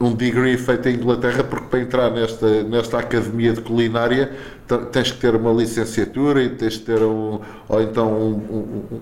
um 0.00 0.14
degree 0.14 0.56
feito 0.56 0.88
em 0.88 0.94
Inglaterra, 0.94 1.44
porque 1.44 1.66
para 1.66 1.80
entrar 1.80 2.10
nesta, 2.10 2.62
nesta 2.62 2.98
academia 2.98 3.52
de 3.52 3.60
culinária 3.60 4.32
te- 4.66 4.78
tens 4.86 5.12
que 5.12 5.18
ter 5.18 5.34
uma 5.34 5.52
licenciatura 5.52 6.42
e 6.42 6.48
tens 6.48 6.78
que 6.78 6.84
ter 6.86 7.02
um, 7.02 7.38
ou 7.68 7.82
então 7.82 8.10
um, 8.10 8.32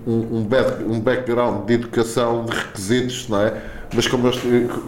um, 0.05 0.11
um, 0.11 0.37
um 0.39 0.43
back- 0.43 0.83
background 0.99 1.65
de 1.65 1.73
educação 1.75 2.45
de 2.45 2.55
requisitos, 2.55 3.29
não 3.29 3.41
é? 3.41 3.53
Mas 3.95 4.07
como 4.07 4.27
eu, 4.27 4.33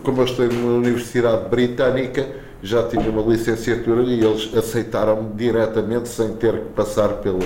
como 0.03 0.21
numa 0.53 0.73
universidade 0.79 1.49
britânica, 1.49 2.27
já 2.61 2.83
tinha 2.87 3.09
uma 3.09 3.21
licenciatura 3.21 4.03
e 4.03 4.23
eles 4.23 4.55
aceitaram-me 4.55 5.33
diretamente 5.35 6.09
sem 6.09 6.33
ter 6.35 6.53
que 6.59 6.69
passar 6.75 7.07
pelo. 7.21 7.39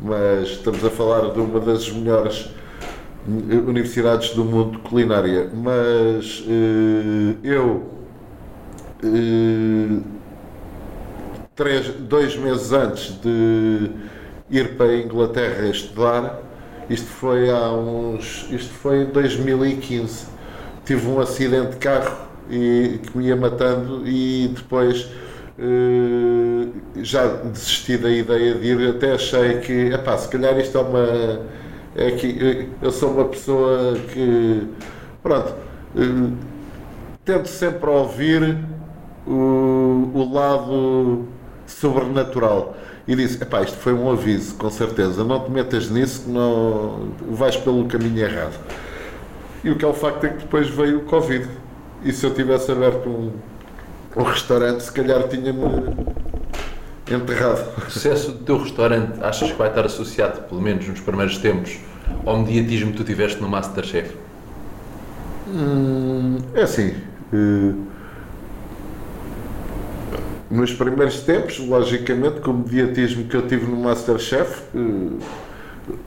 Mas 0.00 0.48
estamos 0.48 0.84
a 0.84 0.90
falar 0.90 1.30
de 1.30 1.38
uma 1.38 1.60
das 1.60 1.88
melhores 1.92 2.48
universidades 3.26 4.30
do 4.30 4.44
mundo 4.44 4.80
culinária, 4.80 5.48
mas 5.54 6.44
eh, 6.48 7.36
eu 7.44 7.86
eh, 9.04 10.00
três, 11.54 11.88
dois 11.88 12.36
meses 12.36 12.72
antes 12.72 13.20
de 13.20 13.90
ir 14.50 14.76
para 14.76 14.86
a 14.86 14.96
Inglaterra 14.96 15.68
estudar, 15.68 16.42
isto 16.90 17.06
foi 17.06 17.48
há 17.48 17.72
uns, 17.72 18.48
isto 18.50 18.72
foi 18.74 19.02
em 19.02 19.06
2015, 19.06 20.26
tive 20.84 21.06
um 21.06 21.20
acidente 21.20 21.72
de 21.72 21.76
carro 21.76 22.26
e 22.50 22.98
que 23.02 23.16
me 23.16 23.26
ia 23.26 23.36
matando 23.36 24.02
e 24.04 24.48
depois 24.52 25.08
eh, 25.58 26.66
já 27.02 27.26
desisti 27.28 27.96
da 27.96 28.10
ideia 28.10 28.54
de 28.54 28.66
ir, 28.66 28.88
até 28.90 29.12
achei 29.12 29.60
que, 29.60 29.72
epá, 29.94 30.18
se 30.18 30.28
calhar 30.28 30.58
isto 30.58 30.76
é 30.76 30.80
uma 30.80 31.62
é 31.96 32.10
que 32.12 32.68
eu 32.80 32.90
sou 32.90 33.10
uma 33.10 33.24
pessoa 33.26 33.94
que 34.12 34.66
pronto 35.22 35.54
eh, 35.96 36.30
tento 37.24 37.48
sempre 37.48 37.88
ouvir 37.90 38.58
o, 39.26 40.10
o 40.14 40.32
lado 40.32 41.28
sobrenatural 41.66 42.76
e 43.06 43.16
disse, 43.16 43.42
epá, 43.42 43.62
isto 43.62 43.76
foi 43.78 43.92
um 43.92 44.10
aviso, 44.10 44.54
com 44.54 44.70
certeza, 44.70 45.24
não 45.24 45.40
te 45.40 45.50
metas 45.50 45.90
nisso 45.90 46.22
que 46.22 46.30
não 46.30 47.10
vais 47.30 47.56
pelo 47.56 47.84
caminho 47.86 48.20
errado. 48.20 48.58
E 49.64 49.70
o 49.70 49.76
que 49.76 49.84
é 49.84 49.88
o 49.88 49.94
facto 49.94 50.24
é 50.24 50.28
que 50.30 50.38
depois 50.38 50.68
veio 50.68 50.98
o 50.98 51.04
Covid. 51.04 51.48
E 52.04 52.12
se 52.12 52.24
eu 52.24 52.34
tivesse 52.34 52.70
aberto 52.70 53.08
um, 53.08 53.32
um 54.16 54.22
restaurante, 54.22 54.82
se 54.82 54.92
calhar 54.92 55.28
tinha-me 55.28 55.62
enterrado. 57.06 57.72
O 57.76 57.90
sucesso 57.90 58.32
do 58.32 58.44
teu 58.44 58.58
restaurante 58.58 59.18
achas 59.22 59.50
que 59.52 59.58
vai 59.58 59.68
estar 59.68 59.84
associado, 59.86 60.42
pelo 60.48 60.60
menos 60.60 60.86
nos 60.88 61.00
primeiros 61.00 61.38
tempos, 61.38 61.80
ao 62.24 62.38
mediatismo 62.38 62.92
que 62.92 62.96
tu 62.98 63.04
tiveste 63.04 63.40
no 63.40 63.48
Masterchef? 63.48 64.16
Hum, 65.46 66.50
é 66.54 66.62
assim. 66.62 67.08
eh, 67.32 67.74
nos 70.50 70.72
primeiros 70.74 71.20
tempos, 71.22 71.58
logicamente, 71.58 72.40
com 72.40 72.50
o 72.50 72.54
mediatismo 72.58 73.26
que 73.28 73.36
eu 73.36 73.46
tive 73.46 73.66
no 73.66 73.76
Masterchef, 73.76 74.64
eh, 74.74 75.24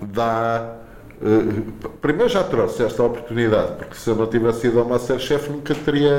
dá. 0.02 0.78
eh, 1.22 1.64
primeiro 2.02 2.30
já 2.32 2.44
trouxe 2.44 2.84
esta 2.84 3.04
oportunidade, 3.04 3.74
porque 3.78 3.96
se 3.96 4.10
eu 4.10 4.16
não 4.16 4.28
tivesse 4.30 4.68
ido 4.68 4.80
ao 4.80 4.88
Masterchef 4.88 5.50
nunca 5.52 5.76
teria 5.76 6.12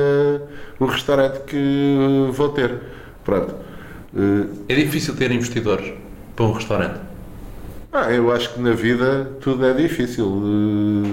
o 0.78 0.86
restaurante 0.86 1.40
que 1.44 2.28
vou 2.32 2.50
ter. 2.50 2.82
Pronto. 3.24 3.54
Eh, 4.16 4.46
É 4.68 4.74
difícil 4.74 5.14
ter 5.14 5.30
investidores 5.30 5.92
para 6.34 6.44
um 6.46 6.52
restaurante? 6.52 7.00
Ah, 7.92 8.10
eu 8.12 8.30
acho 8.32 8.52
que 8.54 8.60
na 8.60 8.72
vida 8.72 9.32
tudo 9.40 9.64
é 9.66 9.72
difícil. 9.72 10.42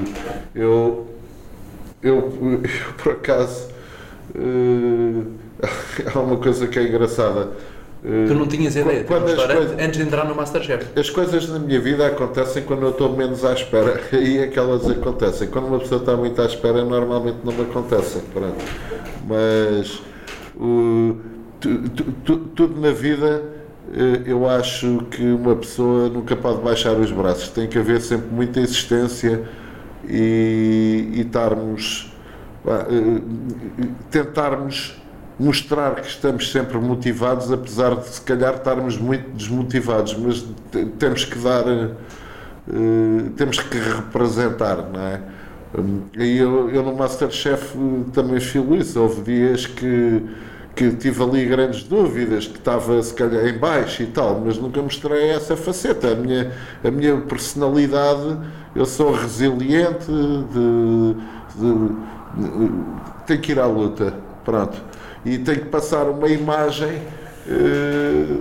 Eh, 0.05 0.09
Eu, 0.55 1.07
eu, 2.01 2.15
eu 2.41 2.61
por 3.01 3.13
acaso, 3.13 3.67
eh, 4.35 5.23
há 6.13 6.19
uma 6.19 6.37
coisa 6.37 6.67
que 6.67 6.77
é 6.79 6.83
engraçada. 6.83 7.51
Tu 8.27 8.33
não 8.33 8.45
tinhas 8.45 8.75
ideia 8.75 8.97
de 8.99 9.05
um 9.05 9.07
Quando 9.07 9.23
as 9.23 9.29
restaurante 9.31 9.57
coisas- 9.59 9.79
antes 9.79 9.97
de 9.97 10.05
entrar 10.05 10.25
no 10.25 10.35
Masterchef? 10.35 10.99
As 10.99 11.09
coisas 11.09 11.47
na 11.47 11.57
minha 11.57 11.79
vida 11.79 12.05
acontecem 12.05 12.61
quando 12.63 12.81
eu 12.83 12.89
estou 12.89 13.15
menos 13.15 13.45
à 13.45 13.53
espera 13.53 13.97
e 14.11 14.39
é 14.39 14.47
que 14.47 14.59
elas 14.59 14.89
acontecem. 14.89 15.47
Quando 15.47 15.67
uma 15.67 15.79
pessoa 15.79 16.01
está 16.01 16.13
muito 16.17 16.41
à 16.41 16.45
espera, 16.45 16.83
normalmente 16.83 17.37
não 17.45 17.53
me 17.53 17.61
acontecem. 17.61 18.21
Pronto. 18.33 18.57
Mas 19.25 20.01
tu- 20.57 21.17
tudo 22.55 22.79
na 22.79 22.91
vida, 22.91 23.43
eh, 23.93 24.21
eu 24.25 24.47
acho 24.49 24.99
que 25.11 25.23
uma 25.23 25.55
pessoa 25.55 26.09
nunca 26.09 26.35
pode 26.35 26.61
baixar 26.61 26.93
os 26.97 27.11
braços. 27.11 27.49
Tem 27.49 27.67
que 27.67 27.77
haver 27.77 28.01
sempre 28.01 28.27
muita 28.31 28.59
insistência 28.59 29.43
e, 30.07 31.09
e 31.13 31.21
estarmos. 31.21 32.11
eh, 32.65 33.21
tentarmos 34.11 35.01
mostrar 35.39 35.95
que 35.95 36.07
estamos 36.07 36.51
sempre 36.51 36.77
motivados, 36.77 37.51
apesar 37.51 37.95
de 37.95 38.07
se 38.07 38.21
calhar 38.21 38.53
estarmos 38.55 38.97
muito 38.97 39.29
desmotivados, 39.31 40.15
mas 40.15 40.45
te- 40.71 40.85
temos 40.99 41.25
que 41.25 41.37
dar, 41.39 41.65
eh, 41.67 43.29
temos 43.35 43.59
que 43.59 43.77
representar, 43.77 44.77
não 44.93 45.01
é? 45.01 45.21
E 46.17 46.37
eu, 46.37 46.69
eu 46.69 46.83
no 46.83 46.95
Masterchef 46.95 47.75
também 48.13 48.39
filo 48.39 48.75
isso. 48.75 48.99
Houve 49.01 49.21
dias 49.23 49.65
que, 49.65 50.21
que 50.75 50.91
tive 50.93 51.21
ali 51.23 51.45
grandes 51.45 51.83
dúvidas, 51.83 52.47
que 52.47 52.57
estava 52.57 53.01
se 53.03 53.13
calhar 53.13 53.45
em 53.45 53.57
baixo 53.57 54.01
e 54.03 54.07
tal, 54.07 54.41
mas 54.43 54.57
nunca 54.57 54.81
mostrei 54.81 55.29
essa 55.29 55.55
faceta. 55.55 56.13
A 56.13 56.15
minha, 56.15 56.51
a 56.83 56.89
minha 56.89 57.17
personalidade, 57.21 58.37
eu 58.75 58.85
sou 58.85 59.11
resiliente, 59.13 60.05
de, 60.07 61.13
de- 61.59 61.87
de- 61.87 62.71
tenho 63.27 63.39
que 63.41 63.51
ir 63.51 63.59
à 63.59 63.67
luta, 63.67 64.15
pronto. 64.43 64.75
E 65.23 65.37
tenho 65.37 65.59
que 65.59 65.65
passar 65.69 66.09
uma 66.09 66.27
imagem 66.27 67.01
eh, 67.47 68.37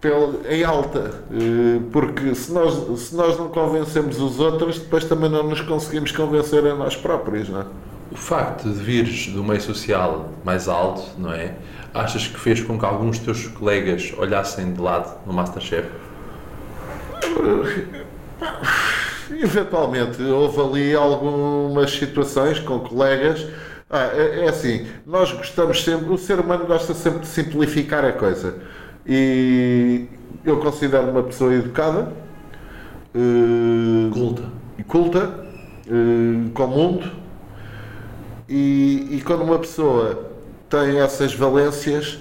pela- 0.00 0.34
em 0.50 0.62
alta, 0.62 1.22
eh, 1.32 1.80
porque 1.90 2.34
se 2.34 2.52
nós, 2.52 3.00
se 3.00 3.16
nós 3.16 3.36
não 3.38 3.48
convencemos 3.48 4.20
os 4.20 4.38
outros, 4.38 4.78
depois 4.78 5.04
também 5.04 5.30
não 5.30 5.42
nos 5.42 5.60
conseguimos 5.62 6.12
convencer 6.12 6.64
a 6.66 6.74
nós 6.74 6.94
próprios, 6.96 7.48
não 7.48 7.60
é? 7.62 7.64
O 8.10 8.16
facto 8.16 8.68
de 8.68 8.82
vires 8.82 9.28
do 9.28 9.44
meio 9.44 9.60
social 9.60 10.30
mais 10.44 10.68
alto, 10.68 11.02
não 11.18 11.32
é? 11.32 11.54
Achas 11.92 12.26
que 12.26 12.38
fez 12.38 12.60
com 12.60 12.78
que 12.78 12.84
alguns 12.84 13.18
teus 13.18 13.46
colegas 13.48 14.12
olhassem 14.16 14.72
de 14.72 14.80
lado 14.80 15.18
no 15.26 15.32
Masterchef? 15.32 15.88
Eventualmente, 19.30 20.22
houve 20.22 20.60
ali 20.60 20.94
algumas 20.94 21.90
situações 21.90 22.58
com 22.60 22.80
colegas. 22.80 23.46
Ah, 23.90 24.10
é, 24.14 24.46
é 24.46 24.48
assim, 24.48 24.86
nós 25.06 25.32
gostamos 25.32 25.82
sempre, 25.84 26.10
o 26.10 26.18
ser 26.18 26.40
humano 26.40 26.66
gosta 26.66 26.94
sempre 26.94 27.20
de 27.20 27.26
simplificar 27.26 28.04
a 28.04 28.12
coisa. 28.12 28.56
E 29.06 30.06
eu 30.44 30.58
considero 30.58 31.10
uma 31.10 31.22
pessoa 31.22 31.52
educada, 31.54 32.12
eh, 33.14 34.10
Culta. 34.12 34.42
culta, 34.86 35.44
eh, 35.86 36.50
com 36.52 36.64
o 36.64 36.68
mundo, 36.68 37.10
e, 38.48 39.08
e 39.10 39.22
quando 39.24 39.42
uma 39.42 39.58
pessoa 39.58 40.30
tem 40.68 41.00
essas 41.00 41.34
valências, 41.34 42.18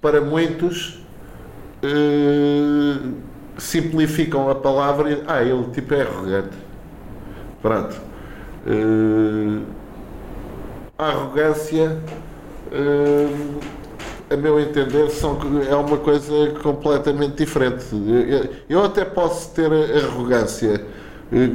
para 0.00 0.20
muitos 0.20 1.00
eh, 1.82 2.98
simplificam 3.58 4.50
a 4.50 4.54
palavra 4.54 5.10
e 5.10 5.22
ah, 5.26 5.42
ele 5.42 5.70
tipo 5.72 5.94
é 5.94 6.02
arrogante. 6.02 6.56
Pronto. 7.62 7.96
Eh, 8.66 9.62
a 10.98 11.06
arrogância, 11.08 11.98
eh, 12.72 13.28
a 14.30 14.36
meu 14.36 14.60
entender, 14.60 15.10
são, 15.10 15.38
é 15.68 15.74
uma 15.74 15.96
coisa 15.98 16.50
completamente 16.62 17.36
diferente. 17.36 17.86
Eu, 17.92 18.50
eu 18.68 18.84
até 18.84 19.04
posso 19.04 19.54
ter 19.54 19.70
arrogância, 19.72 20.84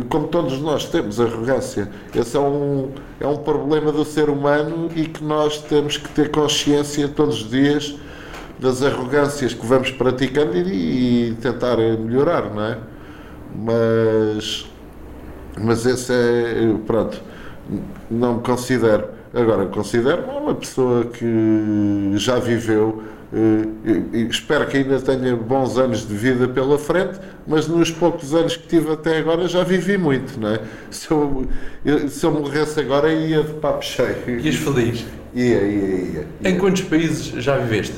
como 0.09 0.27
todos 0.27 0.59
nós 0.61 0.85
temos 0.85 1.19
arrogância. 1.19 1.89
Esse 2.13 2.37
é 2.37 2.39
um, 2.39 2.91
é 3.19 3.27
um 3.27 3.37
problema 3.37 3.91
do 3.91 4.05
ser 4.05 4.29
humano 4.29 4.89
e 4.95 5.05
que 5.05 5.23
nós 5.23 5.61
temos 5.61 5.97
que 5.97 6.09
ter 6.09 6.31
consciência 6.31 7.07
todos 7.07 7.41
os 7.41 7.49
dias 7.49 7.95
das 8.57 8.81
arrogâncias 8.81 9.53
que 9.53 9.65
vamos 9.65 9.91
praticando 9.91 10.57
e, 10.57 11.29
e 11.29 11.35
tentar 11.35 11.77
melhorar, 11.77 12.53
não 12.53 12.63
é? 12.63 12.77
Mas, 13.53 14.65
mas 15.61 15.85
esse 15.85 16.11
é, 16.13 16.75
pronto, 16.85 17.21
não 18.09 18.35
me 18.35 18.41
considero. 18.41 19.09
Agora, 19.33 19.65
considero 19.65 20.23
uma 20.23 20.55
pessoa 20.55 21.03
que 21.05 22.13
já 22.15 22.39
viveu, 22.39 23.03
espero 24.29 24.67
que 24.67 24.77
ainda 24.77 24.99
tenha 24.99 25.35
bons 25.35 25.77
anos 25.77 26.07
de 26.07 26.15
vida 26.15 26.47
pela 26.47 26.77
frente, 26.77 27.19
mas 27.47 27.67
nos 27.67 27.91
poucos 27.91 28.33
anos 28.33 28.55
que 28.55 28.67
tive 28.67 28.91
até 28.91 29.17
agora 29.17 29.47
já 29.47 29.63
vivi 29.63 29.97
muito, 29.97 30.39
não 30.39 30.49
é? 30.49 30.59
Se 30.89 31.11
eu, 31.11 31.47
se 32.07 32.25
eu 32.25 32.31
morresse 32.31 32.79
agora 32.79 33.11
ia 33.11 33.43
de 33.43 33.53
papo 33.53 33.83
cheio. 33.83 34.39
Ias 34.39 34.55
feliz? 34.55 35.05
Ia, 35.33 35.43
ia, 35.43 35.61
ia. 35.61 36.27
ia. 36.41 36.49
Em 36.49 36.57
quantos 36.57 36.83
países 36.83 37.25
já 37.43 37.57
viveste? 37.57 37.95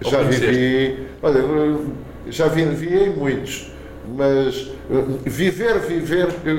já 0.00 0.22
vivi, 0.22 1.06
olha, 1.22 1.78
já 2.28 2.46
vivi 2.48 2.94
em 2.94 3.10
muitos, 3.10 3.70
mas 4.16 4.70
eh, 4.90 5.04
viver, 5.24 5.78
viver, 5.80 6.28
eu, 6.44 6.56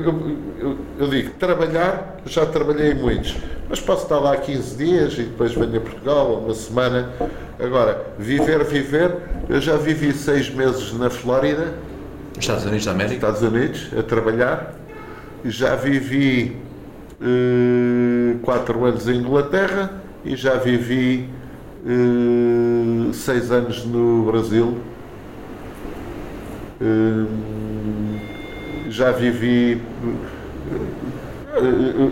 eu, 0.59 0.77
eu, 0.99 1.07
digo, 1.07 1.31
trabalhar, 1.39 2.17
já 2.25 2.45
trabalhei 2.45 2.93
muitos, 2.93 3.35
mas 3.69 3.79
posso 3.79 4.03
estar 4.03 4.19
lá 4.19 4.37
15 4.37 4.77
dias 4.77 5.13
e 5.13 5.23
depois 5.23 5.53
venho 5.53 5.77
a 5.77 5.81
Portugal, 5.81 6.43
uma 6.43 6.53
semana. 6.53 7.09
Agora, 7.59 8.13
viver, 8.17 8.63
viver, 8.63 9.15
eu 9.49 9.59
já 9.59 9.77
vivi 9.77 10.13
seis 10.13 10.49
meses 10.49 10.93
na 10.93 11.09
Flórida. 11.09 11.73
Estados 12.39 12.65
Unidos 12.65 12.85
da 12.85 12.91
América? 12.91 13.15
Estados 13.15 13.41
Unidos, 13.41 13.89
a 13.97 14.03
trabalhar. 14.03 14.75
Já 15.45 15.75
vivi 15.75 16.57
uh, 17.21 18.39
quatro 18.39 18.85
anos 18.85 19.07
em 19.07 19.15
Inglaterra 19.15 20.01
e 20.23 20.35
já 20.35 20.55
vivi 20.55 21.29
uh, 21.85 23.13
seis 23.13 23.51
anos 23.51 23.85
no 23.85 24.25
Brasil. 24.25 24.77
Uh, 26.81 27.27
já 28.89 29.11
vivi. 29.11 29.81
Uh, 31.57 32.11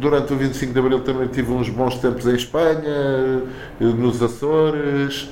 durante 0.00 0.32
o 0.32 0.36
25 0.36 0.72
de 0.72 0.78
Abril 0.78 1.00
também 1.00 1.28
tive 1.28 1.52
uns 1.52 1.68
bons 1.68 1.96
tempos 1.96 2.26
em 2.26 2.34
Espanha, 2.34 3.42
nos 3.78 4.22
Açores. 4.22 5.28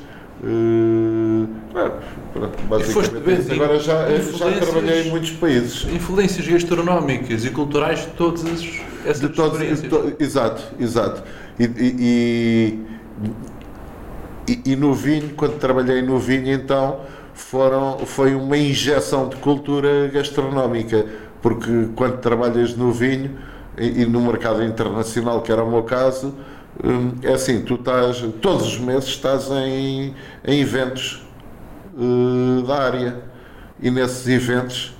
basicamente, 2.68 3.53
agora 3.53 3.81
já, 3.81 4.09
já 4.11 4.53
trabalhei 4.61 5.09
em 5.09 5.11
muitos 5.11 5.33
países. 5.33 5.87
Influências 5.92 6.46
gastronómicas 6.46 7.44
e 7.44 7.51
culturais 7.51 8.01
de 8.01 8.12
todas 8.12 8.44
essas 9.05 9.20
de 9.20 9.29
todos, 9.31 9.59
to, 9.83 10.14
Exato, 10.18 10.62
exato. 10.79 11.22
E, 11.59 11.64
e, 11.64 12.79
e, 14.48 14.72
e, 14.72 14.77
no 14.77 14.94
vinho, 14.94 15.31
quando 15.37 15.59
trabalhei 15.59 16.03
no 16.03 16.18
vinho, 16.18 16.53
então 16.53 17.01
foram, 17.35 17.99
foi 17.99 18.35
uma 18.35 18.57
injeção 18.57 19.29
de 19.29 19.37
cultura 19.37 20.09
gastronómica, 20.09 21.07
porque 21.40 21.88
quando 21.97 22.18
trabalhas 22.18 22.77
no 22.77 22.92
vinho 22.92 23.37
e, 23.77 24.03
e 24.03 24.07
no 24.07 24.21
mercado 24.21 24.62
internacional, 24.62 25.42
que 25.42 25.51
era 25.51 25.62
o 25.62 25.71
meu 25.71 25.83
caso, 25.83 26.35
hum, 26.83 27.12
é 27.23 27.33
assim, 27.33 27.62
tu 27.62 27.75
estás, 27.75 28.25
todos 28.40 28.66
os 28.66 28.79
meses 28.79 29.09
estás 29.09 29.51
em, 29.51 30.14
em 30.45 30.61
eventos 30.61 31.27
uh, 31.95 32.62
da 32.62 32.83
área 32.83 33.21
e 33.81 33.90
nesses 33.90 34.29
eventos 34.29 34.95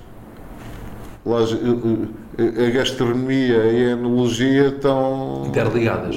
a 1.25 2.69
gastronomia 2.71 3.57
e 3.65 3.85
a 3.87 3.91
enologia 3.91 4.67
estão 4.67 5.43
interligadas, 5.47 6.15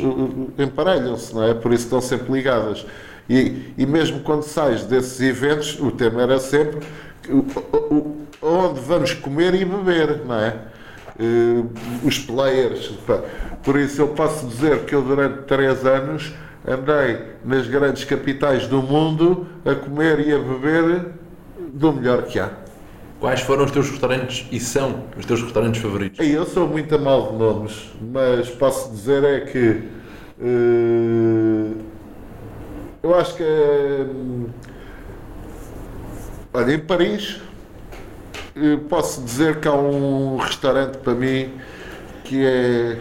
emparelham-se, 0.58 1.32
não 1.32 1.44
é? 1.44 1.54
Por 1.54 1.72
isso 1.72 1.84
estão 1.84 2.00
sempre 2.00 2.32
ligadas. 2.32 2.84
E, 3.28 3.72
e 3.76 3.86
mesmo 3.86 4.20
quando 4.20 4.42
sais 4.42 4.84
desses 4.84 5.20
eventos, 5.20 5.78
o 5.80 5.90
tema 5.90 6.22
era 6.22 6.38
sempre 6.38 6.86
onde 8.40 8.80
vamos 8.80 9.14
comer 9.14 9.54
e 9.54 9.64
beber, 9.64 10.24
não 10.24 10.34
é? 10.36 10.56
Uh, 11.18 11.70
os 12.04 12.18
players. 12.18 12.92
Por 13.62 13.78
isso 13.78 14.02
eu 14.02 14.08
posso 14.08 14.46
dizer 14.46 14.84
que 14.84 14.94
eu 14.94 15.02
durante 15.02 15.44
três 15.44 15.84
anos 15.84 16.32
andei 16.66 17.18
nas 17.44 17.66
grandes 17.66 18.04
capitais 18.04 18.66
do 18.66 18.82
mundo 18.82 19.46
a 19.64 19.74
comer 19.74 20.20
e 20.20 20.32
a 20.32 20.38
beber 20.38 21.12
do 21.72 21.92
melhor 21.92 22.22
que 22.24 22.38
há. 22.38 22.50
Quais 23.18 23.40
foram 23.40 23.64
os 23.64 23.70
teus 23.70 23.88
restaurantes 23.88 24.46
e 24.52 24.60
são 24.60 25.04
os 25.16 25.24
teus 25.24 25.42
restaurantes 25.42 25.80
favoritos? 25.80 26.18
Eu 26.24 26.44
sou 26.44 26.68
muito 26.68 26.94
a 26.94 26.98
mal 26.98 27.32
de 27.32 27.38
nomes, 27.38 27.90
mas 28.12 28.50
posso 28.50 28.90
dizer 28.90 29.24
é 29.24 29.40
que 29.40 29.82
uh, 30.38 31.76
eu 33.06 33.14
acho 33.14 33.36
que 33.36 33.42
uh, 33.44 34.50
olha, 36.52 36.74
em 36.74 36.78
Paris 36.80 37.40
uh, 38.56 38.78
posso 38.88 39.22
dizer 39.22 39.60
que 39.60 39.68
há 39.68 39.72
um 39.72 40.36
restaurante 40.36 40.98
para 40.98 41.14
mim 41.14 41.52
que 42.24 42.44
é 42.44 42.98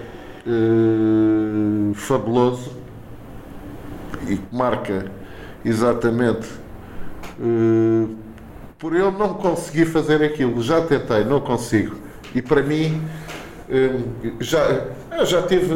fabuloso 1.95 2.71
e 4.27 4.37
que 4.37 4.55
marca 4.55 5.11
exatamente 5.63 6.47
por 8.77 8.95
eu 8.95 9.11
não 9.11 9.33
conseguir 9.33 9.87
fazer 9.87 10.21
aquilo. 10.23 10.61
Já 10.61 10.81
tentei, 10.81 11.23
não 11.23 11.41
consigo. 11.41 11.95
E 12.35 12.43
para 12.43 12.61
mim, 12.61 13.01
hum, 13.01 13.01
já, 14.39 14.86
já 15.23 15.41
tive 15.43 15.73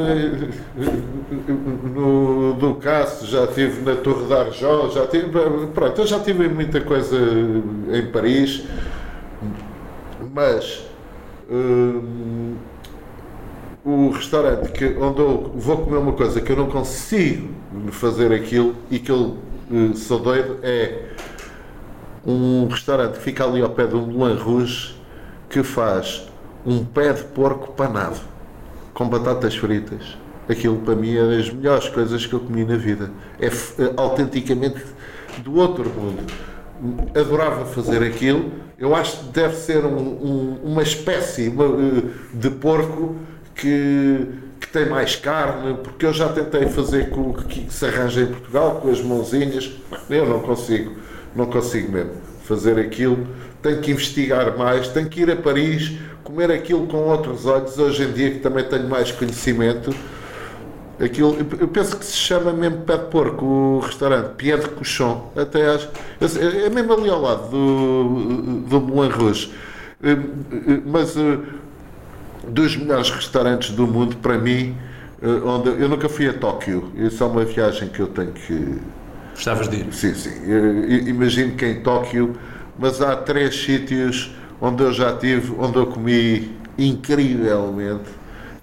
no 1.94 2.54
Ducasse, 2.54 3.26
já 3.26 3.48
tive 3.48 3.82
na 3.82 3.96
Torre 3.96 4.26
de 4.26 4.34
Arjó, 4.34 4.90
já 4.90 5.08
tive, 5.08 5.28
pronto, 5.74 6.02
eu 6.02 6.08
já 6.08 6.20
tive 6.20 6.48
muita 6.48 6.82
coisa 6.82 7.18
em 7.92 8.06
Paris, 8.12 8.64
mas 10.34 10.86
o 13.84 14.10
restaurante 14.10 14.72
que, 14.72 14.86
onde 15.00 15.20
eu 15.20 15.52
vou 15.56 15.78
comer 15.78 15.98
uma 15.98 16.14
coisa 16.14 16.40
que 16.40 16.52
eu 16.52 16.56
não 16.56 16.68
consigo 16.68 17.50
fazer 17.92 18.32
aquilo 18.32 18.76
e 18.92 19.00
que 19.00 19.12
eu 19.12 19.38
sou 19.96 20.20
doido 20.20 20.60
é 20.62 21.06
um 22.26 22.68
restaurante 22.68 23.14
que 23.14 23.24
fica 23.24 23.46
ali 23.46 23.62
ao 23.62 23.70
pé 23.70 23.88
do 23.88 24.00
Moulin 24.00 24.38
Rouge 24.38 24.96
que 25.50 25.64
faz 25.64 26.29
um 26.66 26.84
pé 26.84 27.14
de 27.14 27.24
porco 27.24 27.74
panado 27.74 28.20
com 28.94 29.08
batatas 29.08 29.56
fritas. 29.56 30.18
Aquilo 30.48 30.78
para 30.80 30.96
mim 30.96 31.16
é 31.16 31.24
das 31.24 31.50
melhores 31.52 31.88
coisas 31.90 32.26
que 32.26 32.34
eu 32.34 32.40
comi 32.40 32.66
na 32.66 32.76
vida. 32.76 33.12
É, 33.40 33.48
é 33.48 33.94
autenticamente 33.96 34.84
do 35.44 35.56
outro 35.56 35.90
mundo. 35.90 36.24
Adorava 37.16 37.66
fazer 37.66 38.04
aquilo. 38.04 38.52
Eu 38.78 38.96
acho 38.96 39.18
que 39.20 39.26
deve 39.26 39.56
ser 39.56 39.86
um, 39.86 39.98
um, 39.98 40.60
uma 40.64 40.82
espécie 40.82 41.54
de 42.34 42.50
porco 42.50 43.16
que, 43.54 44.28
que 44.60 44.68
tem 44.70 44.90
mais 44.90 45.16
carne, 45.16 45.78
porque 45.84 46.06
eu 46.06 46.14
já 46.14 46.30
tentei 46.30 46.68
fazer 46.68 47.10
com 47.10 47.30
o 47.30 47.34
que 47.34 47.72
se 47.72 47.86
arranja 47.86 48.22
em 48.22 48.28
Portugal, 48.28 48.80
com 48.82 48.90
as 48.90 49.02
mãozinhas. 49.02 49.72
Eu 50.10 50.26
não 50.26 50.40
consigo 50.40 50.94
não 51.36 51.46
consigo 51.46 51.92
mesmo 51.92 52.12
fazer 52.44 52.80
aquilo. 52.80 53.28
Tenho 53.62 53.82
que 53.82 53.92
investigar 53.92 54.58
mais, 54.58 54.88
tenho 54.88 55.10
que 55.10 55.22
ir 55.22 55.32
a 55.32 55.36
Paris, 55.36 55.94
comer 56.24 56.52
aquilo 56.52 56.88
com 56.88 56.98
outros 56.98 57.46
olhos. 57.46 57.78
Hoje 57.78 58.04
em 58.04 58.12
dia, 58.12 58.32
que 58.32 58.40
também 58.40 58.64
tenho 58.64 58.88
mais 58.88 59.12
conhecimento, 59.12 59.94
aquilo, 61.00 61.36
eu 61.60 61.68
penso 61.68 61.98
que 61.98 62.06
se 62.06 62.16
chama 62.16 62.54
mesmo 62.54 62.80
pé 62.82 62.98
de 62.98 63.06
porco 63.06 63.46
o 63.46 63.80
restaurante, 63.80 64.36
Pied 64.36 64.62
de 64.62 64.70
Cochon. 64.70 65.32
Até 65.36 65.68
acho, 65.76 65.90
é 66.66 66.70
mesmo 66.70 66.94
ali 66.94 67.10
ao 67.10 67.22
lado 67.22 67.50
do, 67.50 68.62
do 68.68 68.82
Moulin 68.82 69.10
Rouge. 69.10 69.52
Eh, 70.02 70.12
eh, 70.12 70.82
mas 70.86 71.16
eh, 71.18 71.38
dos 72.48 72.76
melhores 72.78 73.10
restaurantes 73.10 73.72
do 73.72 73.86
mundo, 73.86 74.18
para 74.18 74.38
mim, 74.38 74.76
onde 75.46 75.70
eu 75.70 75.90
nunca 75.90 76.08
fui 76.08 76.28
a 76.28 76.34
Tóquio. 76.34 76.92
Isso 76.96 77.24
é 77.24 77.28
uma 77.28 77.44
viagem 77.44 77.90
que 77.90 78.00
eu 78.00 78.08
tenho 78.08 78.32
que 78.32 78.78
Gostavas 79.34 79.70
de 79.70 79.78
ir? 79.78 79.94
Sim, 79.94 80.14
sim. 80.14 80.32
imagino 81.08 81.56
que 81.56 81.66
em 81.66 81.82
Tóquio, 81.82 82.36
mas 82.80 83.02
há 83.02 83.16
três 83.18 83.62
sítios 83.62 84.32
onde 84.62 84.84
eu 84.84 84.94
já 84.94 85.16
tive, 85.16 85.54
onde 85.60 85.78
eu 85.78 85.86
comi 85.86 86.58
incrivelmente. 86.78 88.10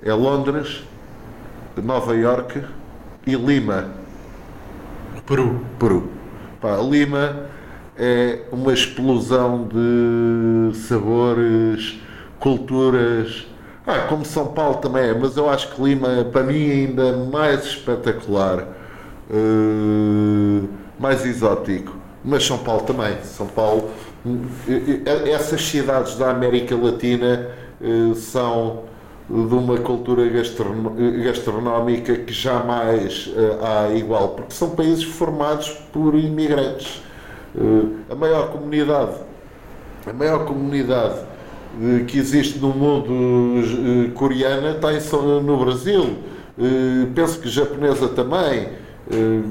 É 0.03 0.13
Londres, 0.13 0.83
Nova 1.77 2.17
York 2.17 2.63
e 3.27 3.35
Lima. 3.35 3.91
Peru. 5.27 5.61
Peru. 5.79 6.11
Pá, 6.61 6.77
Lima 6.79 7.47
é 7.99 8.41
uma 8.51 8.73
explosão 8.73 9.69
de 9.69 10.77
sabores, 10.79 12.01
culturas. 12.41 13.47
Ah, 13.87 14.07
como 14.09 14.25
São 14.25 14.47
Paulo 14.49 14.77
também 14.77 15.11
é, 15.11 15.15
mas 15.15 15.37
eu 15.37 15.49
acho 15.49 15.75
que 15.75 15.83
Lima, 15.83 16.25
para 16.33 16.43
mim, 16.43 16.71
ainda 16.71 17.09
é 17.09 17.17
mais 17.17 17.65
espetacular, 17.65 18.67
uh, 19.31 20.69
mais 20.99 21.25
exótico. 21.25 21.95
Mas 22.25 22.45
São 22.45 22.59
Paulo 22.59 22.83
também. 22.83 23.17
São 23.23 23.47
Paulo, 23.47 23.91
essas 25.33 25.63
cidades 25.63 26.17
da 26.17 26.31
América 26.31 26.77
Latina 26.77 27.49
uh, 27.81 28.15
são 28.15 28.85
de 29.29 29.55
uma 29.55 29.77
cultura 29.79 30.23
gastronómica 30.29 32.15
que 32.15 32.33
jamais 32.33 33.27
uh, 33.29 33.65
há 33.65 33.95
igual, 33.95 34.31
porque 34.31 34.55
são 34.55 34.71
países 34.71 35.05
formados 35.05 35.71
por 35.93 36.15
imigrantes. 36.15 37.03
Uh, 37.55 37.97
a 38.11 38.15
maior 38.15 38.51
comunidade, 38.51 39.17
a 40.07 40.13
maior 40.13 40.45
comunidade 40.45 41.27
que 42.07 42.19
existe 42.19 42.59
no 42.59 42.69
mundo 42.69 44.11
coreana 44.15 44.71
está 44.71 44.89
no 45.43 45.59
Brasil. 45.59 46.17
penso 47.15 47.39
que 47.39 47.51
japonesa 47.51 48.09
também. 48.09 48.69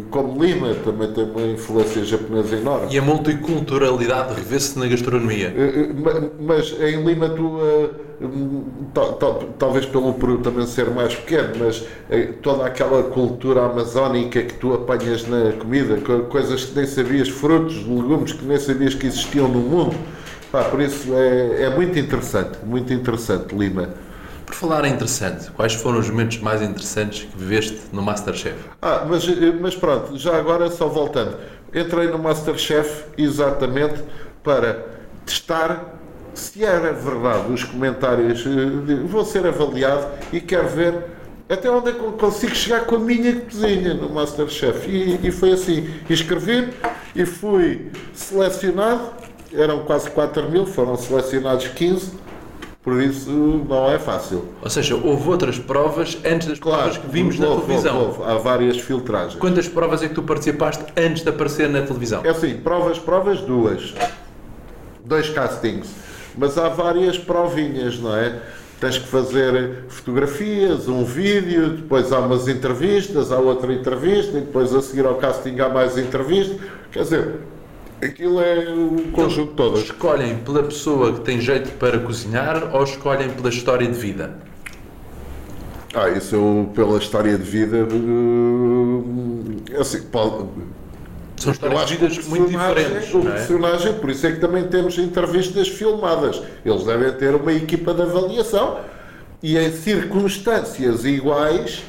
Como 0.09 0.43
Lima 0.43 0.73
também 0.83 1.11
tem 1.13 1.23
uma 1.23 1.47
influência 1.47 2.03
japonesa 2.03 2.57
enorme. 2.57 2.93
E 2.93 2.97
a 2.97 3.01
multiculturalidade 3.01 4.33
revê-se 4.33 4.77
na 4.77 4.87
gastronomia. 4.87 5.53
Mas 6.39 6.71
em 6.81 7.03
Lima 7.05 7.29
tu 7.29 7.59
talvez 9.59 9.85
pelo 9.85 10.13
Peru 10.13 10.37
também 10.37 10.65
ser 10.65 10.89
mais 10.89 11.15
pequeno, 11.15 11.53
mas 11.59 11.85
eh, 12.09 12.29
toda 12.41 12.65
aquela 12.65 13.03
cultura 13.03 13.65
amazónica 13.65 14.41
que 14.41 14.53
tu 14.53 14.73
apanhas 14.73 15.27
na 15.27 15.51
comida, 15.53 15.97
coisas 16.29 16.65
que 16.65 16.75
nem 16.75 16.85
sabias, 16.85 17.29
frutos, 17.29 17.75
legumes 17.75 18.33
que 18.33 18.45
nem 18.45 18.57
sabias 18.57 18.93
que 18.93 19.07
existiam 19.07 19.47
no 19.47 19.59
mundo. 19.59 19.95
Pá, 20.51 20.63
por 20.65 20.79
isso 20.79 21.13
é, 21.13 21.63
é 21.63 21.69
muito 21.75 21.97
interessante, 21.99 22.57
muito 22.63 22.93
interessante, 22.93 23.53
Lima. 23.53 23.89
Por 24.45 24.53
falar 24.53 24.85
em 24.85 24.93
interessante, 24.93 25.49
quais 25.51 25.73
foram 25.73 25.99
os 25.99 26.09
momentos 26.09 26.39
mais 26.39 26.61
interessantes 26.61 27.23
que 27.23 27.37
viveste 27.37 27.79
no 27.91 28.01
Masterchef? 28.01 28.55
Ah, 28.81 29.05
mas, 29.07 29.27
eh, 29.27 29.53
mas 29.59 29.75
pronto, 29.75 30.17
já 30.17 30.37
agora 30.37 30.69
só 30.69 30.87
voltando. 30.87 31.37
Entrei 31.73 32.07
no 32.07 32.19
Masterchef 32.19 33.05
exatamente 33.17 34.03
para 34.43 34.85
testar 35.25 35.95
se 36.33 36.63
era 36.63 36.93
verdade 36.93 37.51
os 37.51 37.63
comentários, 37.63 38.45
eh, 38.45 38.95
vou 39.05 39.25
ser 39.25 39.45
avaliado 39.47 40.07
e 40.31 40.39
quero 40.39 40.67
ver 40.67 41.15
até 41.47 41.69
onde 41.69 41.89
é 41.89 41.93
que 41.93 41.99
consigo 42.13 42.55
chegar 42.55 42.85
com 42.85 42.95
a 42.95 42.99
minha 42.99 43.39
cozinha 43.41 43.93
no 43.93 44.09
Masterchef. 44.09 44.89
E, 44.89 45.27
e 45.27 45.31
foi 45.31 45.53
assim, 45.53 45.89
escrevi 46.09 46.73
e 47.15 47.25
fui 47.25 47.91
selecionado, 48.13 49.11
eram 49.53 49.85
quase 49.85 50.09
4 50.09 50.49
mil, 50.49 50.65
foram 50.65 50.95
selecionados 50.95 51.67
15, 51.67 52.11
por 52.85 53.01
isso 53.01 53.29
não 53.29 53.91
é 53.91 53.99
fácil. 53.99 54.45
Ou 54.61 54.69
seja, 54.69 54.95
houve 54.95 55.27
outras 55.27 55.59
provas 55.59 56.17
antes 56.23 56.47
das 56.47 56.59
claro, 56.59 56.83
provas 56.83 56.97
que 56.97 57.07
vimos 57.07 57.37
houve, 57.37 57.49
na 57.49 57.61
televisão. 57.61 57.97
Houve, 57.97 58.19
houve, 58.21 58.31
há 58.31 58.37
várias 58.37 58.79
filtragens. 58.79 59.35
Quantas 59.35 59.67
provas 59.67 60.01
é 60.01 60.07
que 60.07 60.13
tu 60.13 60.23
participaste 60.23 60.85
antes 60.95 61.23
de 61.23 61.29
aparecer 61.29 61.67
na 61.67 61.81
televisão? 61.81 62.21
É 62.23 62.29
assim, 62.29 62.55
provas, 62.55 62.97
provas, 62.97 63.41
duas. 63.41 63.93
Dois 65.03 65.29
castings 65.29 66.05
mas 66.37 66.57
há 66.57 66.69
várias 66.69 67.17
provinhas, 67.17 67.99
não 67.99 68.15
é? 68.15 68.41
Tens 68.79 68.97
que 68.97 69.07
fazer 69.07 69.85
fotografias, 69.87 70.87
um 70.87 71.05
vídeo, 71.05 71.69
depois 71.69 72.11
há 72.11 72.19
umas 72.19 72.47
entrevistas, 72.47 73.31
há 73.31 73.37
outra 73.37 73.73
entrevista, 73.73 74.37
e 74.37 74.41
depois 74.41 74.75
a 74.75 74.81
seguir 74.81 75.05
ao 75.05 75.15
casting 75.15 75.59
há 75.59 75.69
mais 75.69 75.97
entrevistas. 75.97 76.57
Quer 76.91 77.03
dizer, 77.03 77.35
aquilo 78.01 78.41
é 78.41 78.73
o 78.73 79.11
conjunto 79.11 79.53
então, 79.53 79.71
todo. 79.71 79.79
Escolhem 79.79 80.37
pela 80.37 80.63
pessoa 80.63 81.13
que 81.13 81.21
tem 81.21 81.39
jeito 81.39 81.71
para 81.77 81.99
cozinhar 81.99 82.75
ou 82.75 82.83
escolhem 82.83 83.29
pela 83.29 83.49
história 83.49 83.87
de 83.87 83.97
vida? 83.97 84.35
Ah, 85.93 86.09
isso 86.09 86.35
eu, 86.35 86.71
pela 86.75 86.97
história 86.97 87.37
de 87.37 87.43
vida, 87.43 87.87
eh, 89.71 89.79
assim, 89.79 90.01
pode, 90.03 90.45
são 91.37 91.51
histórias 91.51 91.85
de 91.85 91.95
vidas 91.95 92.27
muito 92.27 92.49
diferentes. 92.49 93.13
O 93.13 93.19
é? 93.19 93.31
personagem, 93.31 93.93
por 93.93 94.09
isso 94.09 94.25
é 94.25 94.31
que 94.31 94.39
também 94.39 94.67
temos 94.67 94.97
entrevistas 94.97 95.67
filmadas. 95.67 96.41
Eles 96.65 96.83
devem 96.83 97.11
ter 97.13 97.35
uma 97.35 97.53
equipa 97.53 97.93
de 97.93 98.01
avaliação 98.01 98.79
e 99.43 99.57
em 99.57 99.71
circunstâncias 99.71 101.05
iguais, 101.05 101.83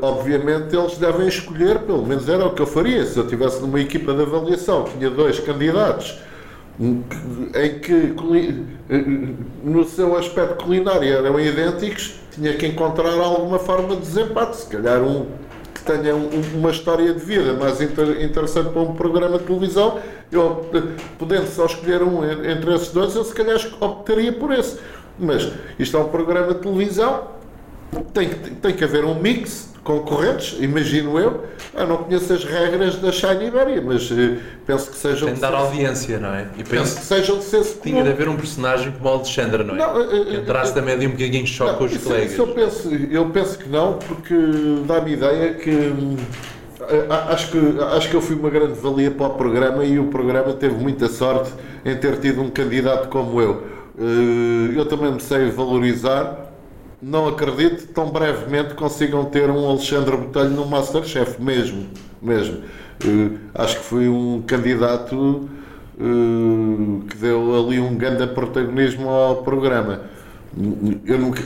obviamente 0.00 0.74
eles 0.76 0.96
devem 0.98 1.28
escolher, 1.28 1.80
pelo 1.80 2.06
menos 2.06 2.28
era 2.28 2.46
o 2.46 2.54
que 2.54 2.62
eu 2.62 2.66
faria. 2.66 3.04
Se 3.04 3.16
eu 3.16 3.24
estivesse 3.24 3.60
numa 3.60 3.80
equipa 3.80 4.12
de 4.12 4.22
avaliação, 4.22 4.84
tinha 4.84 5.10
dois 5.10 5.38
candidatos 5.40 6.18
em 6.80 7.78
que 7.78 8.14
eh, 8.90 9.04
no 9.62 9.84
seu 9.84 10.16
aspecto 10.16 10.64
culinário 10.64 11.08
eram 11.08 11.38
idênticos, 11.38 12.20
tinha 12.32 12.52
que 12.54 12.66
encontrar 12.66 13.12
alguma 13.12 13.58
forma 13.58 13.94
de 13.94 14.02
desempate. 14.02 14.56
Se 14.56 14.66
calhar 14.66 15.00
um 15.02 15.26
tenha 15.84 16.16
um, 16.16 16.30
uma 16.54 16.70
história 16.70 17.12
de 17.12 17.20
vida 17.20 17.52
mais 17.52 17.80
inter, 17.80 18.22
interessante 18.22 18.70
para 18.70 18.80
um 18.80 18.94
programa 18.94 19.38
de 19.38 19.44
televisão, 19.44 19.98
eu, 20.32 20.66
podendo 21.18 21.46
só 21.46 21.66
escolher 21.66 22.02
um 22.02 22.24
entre 22.24 22.74
esses 22.74 22.90
dois, 22.90 23.14
eu 23.14 23.24
se 23.24 23.34
calhar 23.34 23.58
optaria 23.80 24.32
por 24.32 24.52
esse. 24.52 24.78
Mas 25.18 25.52
isto 25.78 25.96
é 25.96 26.00
um 26.00 26.08
programa 26.08 26.54
de 26.54 26.60
televisão, 26.60 27.28
tem, 28.12 28.30
tem 28.30 28.74
que 28.74 28.82
haver 28.82 29.04
um 29.04 29.14
mix 29.14 29.73
concorrentes, 29.84 30.56
imagino 30.58 31.18
eu. 31.18 31.44
Eu 31.74 31.86
não 31.86 31.98
conheço 31.98 32.32
as 32.32 32.44
regras 32.44 32.96
da 32.96 33.12
Shine 33.12 33.46
Iberia, 33.46 33.82
mas 33.82 34.10
uh, 34.10 34.38
penso 34.66 34.90
que 34.90 34.96
sejam. 34.96 35.26
Tem 35.26 35.34
de 35.34 35.40
dar 35.40 35.54
audiência, 35.54 36.18
não 36.18 36.34
é? 36.34 36.46
E 36.56 36.64
penso 36.64 36.96
que 36.96 37.04
sejam 37.04 37.38
de 37.38 37.44
senso 37.44 37.78
Tinha 37.82 38.02
de 38.02 38.10
haver 38.10 38.28
um 38.28 38.36
personagem 38.36 38.92
como 38.92 39.08
o 39.08 39.12
Alexandre, 39.12 39.62
não 39.62 39.74
é? 39.74 39.78
Não, 39.78 40.00
uh, 40.00 40.24
que 40.24 40.36
entrasse 40.36 40.72
uh, 40.72 40.74
também 40.74 40.98
de 40.98 41.06
um 41.06 41.10
bocadinho 41.10 41.42
em 41.42 41.46
choque 41.46 41.78
com 41.78 41.84
os 41.84 41.92
isso, 41.92 42.04
colegas. 42.04 42.32
Isso 42.32 42.40
eu, 42.40 42.46
penso, 42.48 42.94
eu 43.10 43.26
penso 43.26 43.58
que 43.58 43.68
não, 43.68 43.98
porque 43.98 44.34
dá-me 44.86 45.12
ideia 45.12 45.54
que. 45.54 45.92
Acho 47.30 47.50
que, 47.50 47.58
acho 47.96 48.10
que 48.10 48.14
eu 48.14 48.20
fui 48.20 48.36
uma 48.36 48.50
grande 48.50 48.78
valia 48.78 49.10
para 49.10 49.26
o 49.26 49.30
programa 49.30 49.84
e 49.84 49.98
o 49.98 50.08
programa 50.08 50.52
teve 50.52 50.74
muita 50.74 51.08
sorte 51.08 51.50
em 51.82 51.96
ter 51.96 52.18
tido 52.18 52.42
um 52.42 52.50
candidato 52.50 53.08
como 53.08 53.40
eu. 53.40 53.62
Eu 54.76 54.84
também 54.84 55.12
me 55.12 55.20
sei 55.20 55.48
valorizar 55.50 56.43
não 57.04 57.28
acredito 57.28 57.86
tão 57.92 58.08
brevemente 58.10 58.72
consigam 58.74 59.26
ter 59.26 59.50
um 59.50 59.68
Alexandre 59.68 60.16
Botelho 60.16 60.50
no 60.50 60.64
Masterchef, 60.64 61.40
mesmo, 61.40 61.86
mesmo. 62.20 62.62
Uh, 63.04 63.38
acho 63.54 63.78
que 63.78 63.84
foi 63.84 64.08
um 64.08 64.42
candidato 64.46 65.14
uh, 65.98 67.04
que 67.10 67.16
deu 67.18 67.62
ali 67.62 67.78
um 67.78 67.94
grande 67.94 68.26
protagonismo 68.28 69.10
ao 69.10 69.42
programa. 69.42 70.00
Eu 71.04 71.18
nunca, 71.18 71.42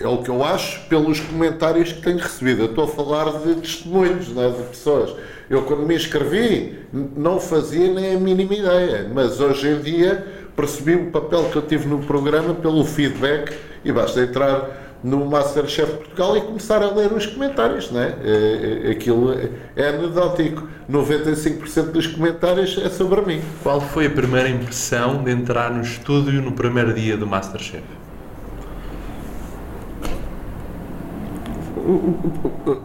é 0.00 0.06
o 0.06 0.18
que 0.18 0.28
eu 0.28 0.44
acho 0.44 0.86
pelos 0.88 1.20
comentários 1.20 1.92
que 1.92 2.02
tenho 2.02 2.18
recebido. 2.18 2.62
Eu 2.62 2.66
estou 2.66 2.84
a 2.84 2.88
falar 2.88 3.38
de 3.38 3.54
testemunhos, 3.54 4.36
é, 4.36 4.50
de 4.50 4.62
pessoas. 4.64 5.14
Eu, 5.48 5.62
quando 5.62 5.86
me 5.86 5.94
inscrevi, 5.94 6.78
não 6.92 7.40
fazia 7.40 7.90
nem 7.94 8.16
a 8.16 8.20
mínima 8.20 8.52
ideia, 8.52 9.10
mas 9.14 9.40
hoje 9.40 9.68
em 9.68 9.80
dia 9.80 10.26
percebi 10.58 10.96
o 10.96 11.12
papel 11.12 11.44
que 11.44 11.56
eu 11.56 11.62
tive 11.62 11.86
no 11.86 12.00
programa 12.00 12.52
pelo 12.52 12.84
feedback 12.84 13.56
e 13.84 13.92
basta 13.92 14.20
entrar 14.20 14.88
no 15.04 15.24
Masterchef 15.24 15.92
Portugal 15.98 16.36
e 16.36 16.40
começar 16.40 16.82
a 16.82 16.90
ler 16.90 17.12
os 17.12 17.26
comentários, 17.26 17.92
não 17.92 18.00
é? 18.00 18.16
é, 18.24 18.90
aquilo 18.90 19.32
é, 19.32 19.50
é 19.76 19.88
anedótico. 19.90 20.66
95% 20.90 21.92
dos 21.92 22.08
comentários 22.08 22.76
é 22.84 22.88
sobre 22.88 23.20
mim. 23.20 23.40
Qual 23.62 23.80
foi 23.80 24.06
a 24.06 24.10
primeira 24.10 24.48
impressão 24.48 25.22
de 25.22 25.30
entrar 25.30 25.70
no 25.70 25.82
estúdio 25.82 26.42
no 26.42 26.50
primeiro 26.50 26.92
dia 26.92 27.16
do 27.16 27.24
Masterchef? 27.24 27.84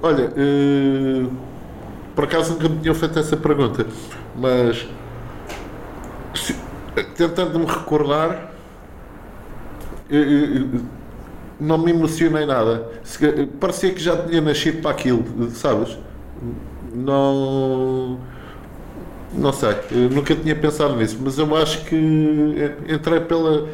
Olha, 0.03 0.28
uh, 0.28 1.32
por 2.13 2.26
acaso 2.26 2.53
nunca 2.53 2.69
me 2.69 2.78
tinham 2.82 2.93
feito 2.93 3.17
essa 3.17 3.36
pergunta, 3.36 3.88
mas 4.36 4.88
se, 6.36 6.55
tentando 7.16 7.60
me 7.60 7.66
recordar, 7.66 8.52
não 11.60 11.78
me 11.78 11.91
emocionei 11.91 12.46
nada. 12.46 12.91
Parecia 13.60 13.94
que 13.94 14.02
já 14.02 14.18
tinha 14.18 14.41
nascido 14.41 14.82
para 14.82 14.91
aquilo, 14.91 15.50
sabes? 15.52 15.98
Não. 16.94 18.20
Não 19.36 19.52
sei, 19.52 19.76
nunca 20.12 20.36
tinha 20.36 20.56
pensado 20.56 20.96
nisso, 20.96 21.18
mas 21.20 21.39
eu 21.39 21.56
acho 21.56 21.84
que 21.86 21.96
entrei 22.88 23.20
pela. 23.22 23.68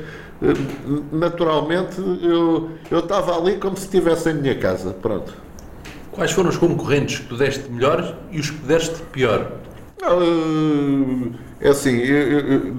Naturalmente, 1.12 2.00
eu, 2.00 2.70
eu 2.90 3.00
estava 3.00 3.38
ali 3.38 3.58
como 3.58 3.76
se 3.76 3.84
estivesse 3.84 4.30
em 4.30 4.36
minha 4.36 4.56
casa. 4.56 4.92
Pronto. 4.92 5.34
Quais 6.12 6.32
foram 6.32 6.50
os 6.50 6.58
concorrentes 6.58 7.20
que 7.20 7.28
tu 7.28 7.36
deste 7.36 7.70
melhor 7.70 8.18
e 8.32 8.40
os 8.40 8.50
que 8.50 8.66
deste 8.66 9.02
pior? 9.12 9.52
É 11.62 11.70
assim, 11.70 11.98
eu, 11.98 12.40
eu, 12.40 12.78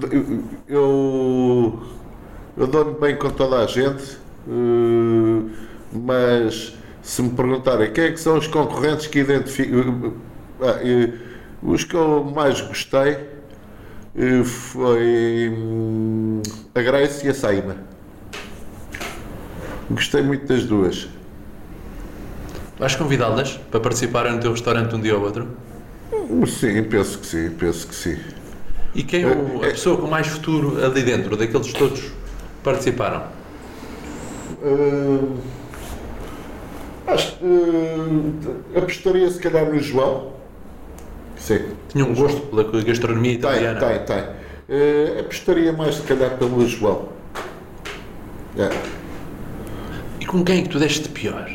eu 0.69 1.83
eu 2.57 2.67
dou-me 2.67 2.99
bem 2.99 3.17
com 3.17 3.31
toda 3.31 3.59
a 3.59 3.67
gente, 3.67 4.19
uh, 4.47 5.51
mas 5.93 6.75
se 7.03 7.23
me 7.23 7.31
perguntarem 7.31 7.93
quem 7.93 8.05
é 8.05 8.11
que 8.13 8.21
são 8.21 8.37
os 8.37 8.47
concorrentes 8.47 9.07
que 9.07 9.21
identificam. 9.21 10.15
Uh, 10.61 11.31
Os 11.63 11.85
que 11.85 11.95
eu 11.95 12.25
mais 12.25 12.61
gostei 12.61 13.19
eh, 14.17 14.43
foi 14.45 15.51
hum, 15.51 16.41
a 16.75 16.81
Grace 16.81 17.27
e 17.27 17.31
a 17.31 17.35
Saima. 17.35 17.77
Gostei 19.91 20.23
muito 20.23 20.47
das 20.47 20.65
duas. 20.65 21.09
Vais 22.79 22.97
convidá-las 22.97 23.59
para 23.71 23.81
participarem 23.81 24.33
no 24.33 24.41
teu 24.41 24.53
restaurante 24.53 24.95
um 24.95 25.01
dia 25.01 25.17
ou 25.17 25.23
outro? 25.23 25.49
Sim, 26.47 26.83
penso 26.85 27.19
que 27.19 27.27
sim, 27.27 27.51
penso 27.51 27.87
que 27.87 27.95
sim. 27.95 28.17
E 28.95 29.03
quem 29.03 29.23
é 29.23 29.27
o- 29.27 29.59
a 29.59 29.69
pessoa 29.69 29.97
com 29.97 30.07
mais 30.09 30.27
futuro 30.27 30.85
ali 30.85 31.03
dentro, 31.03 31.37
daqueles 31.37 31.73
todos 31.73 32.01
que 32.01 32.11
participaram? 32.65 33.23
Uh, 34.63 35.37
acho 37.07 37.37
que 37.39 37.45
uh, 37.45 38.57
apostaria 38.77 39.31
se 39.31 39.39
calhar 39.39 39.67
no 39.67 39.79
João. 39.81 40.33
Sim. 41.37 41.61
Tinha 41.89 42.05
um 42.05 42.15
gosto 42.15 42.41
pela 42.43 42.65
gastronomia 42.83 43.31
Tem, 43.33 43.39
italiana. 43.39 43.81
tem, 43.81 43.99
tem. 44.05 44.19
Uh, 44.69 45.21
apostaria 45.21 45.73
mais 45.73 45.95
se 45.97 46.03
calhar 46.03 46.37
pelo 46.37 46.67
João. 46.69 47.09
É. 48.59 48.69
E 50.21 50.27
com 50.27 50.45
quem 50.45 50.59
é 50.59 50.63
que 50.63 50.69
tu 50.69 50.79
deste 50.79 51.09
pior? 51.09 51.49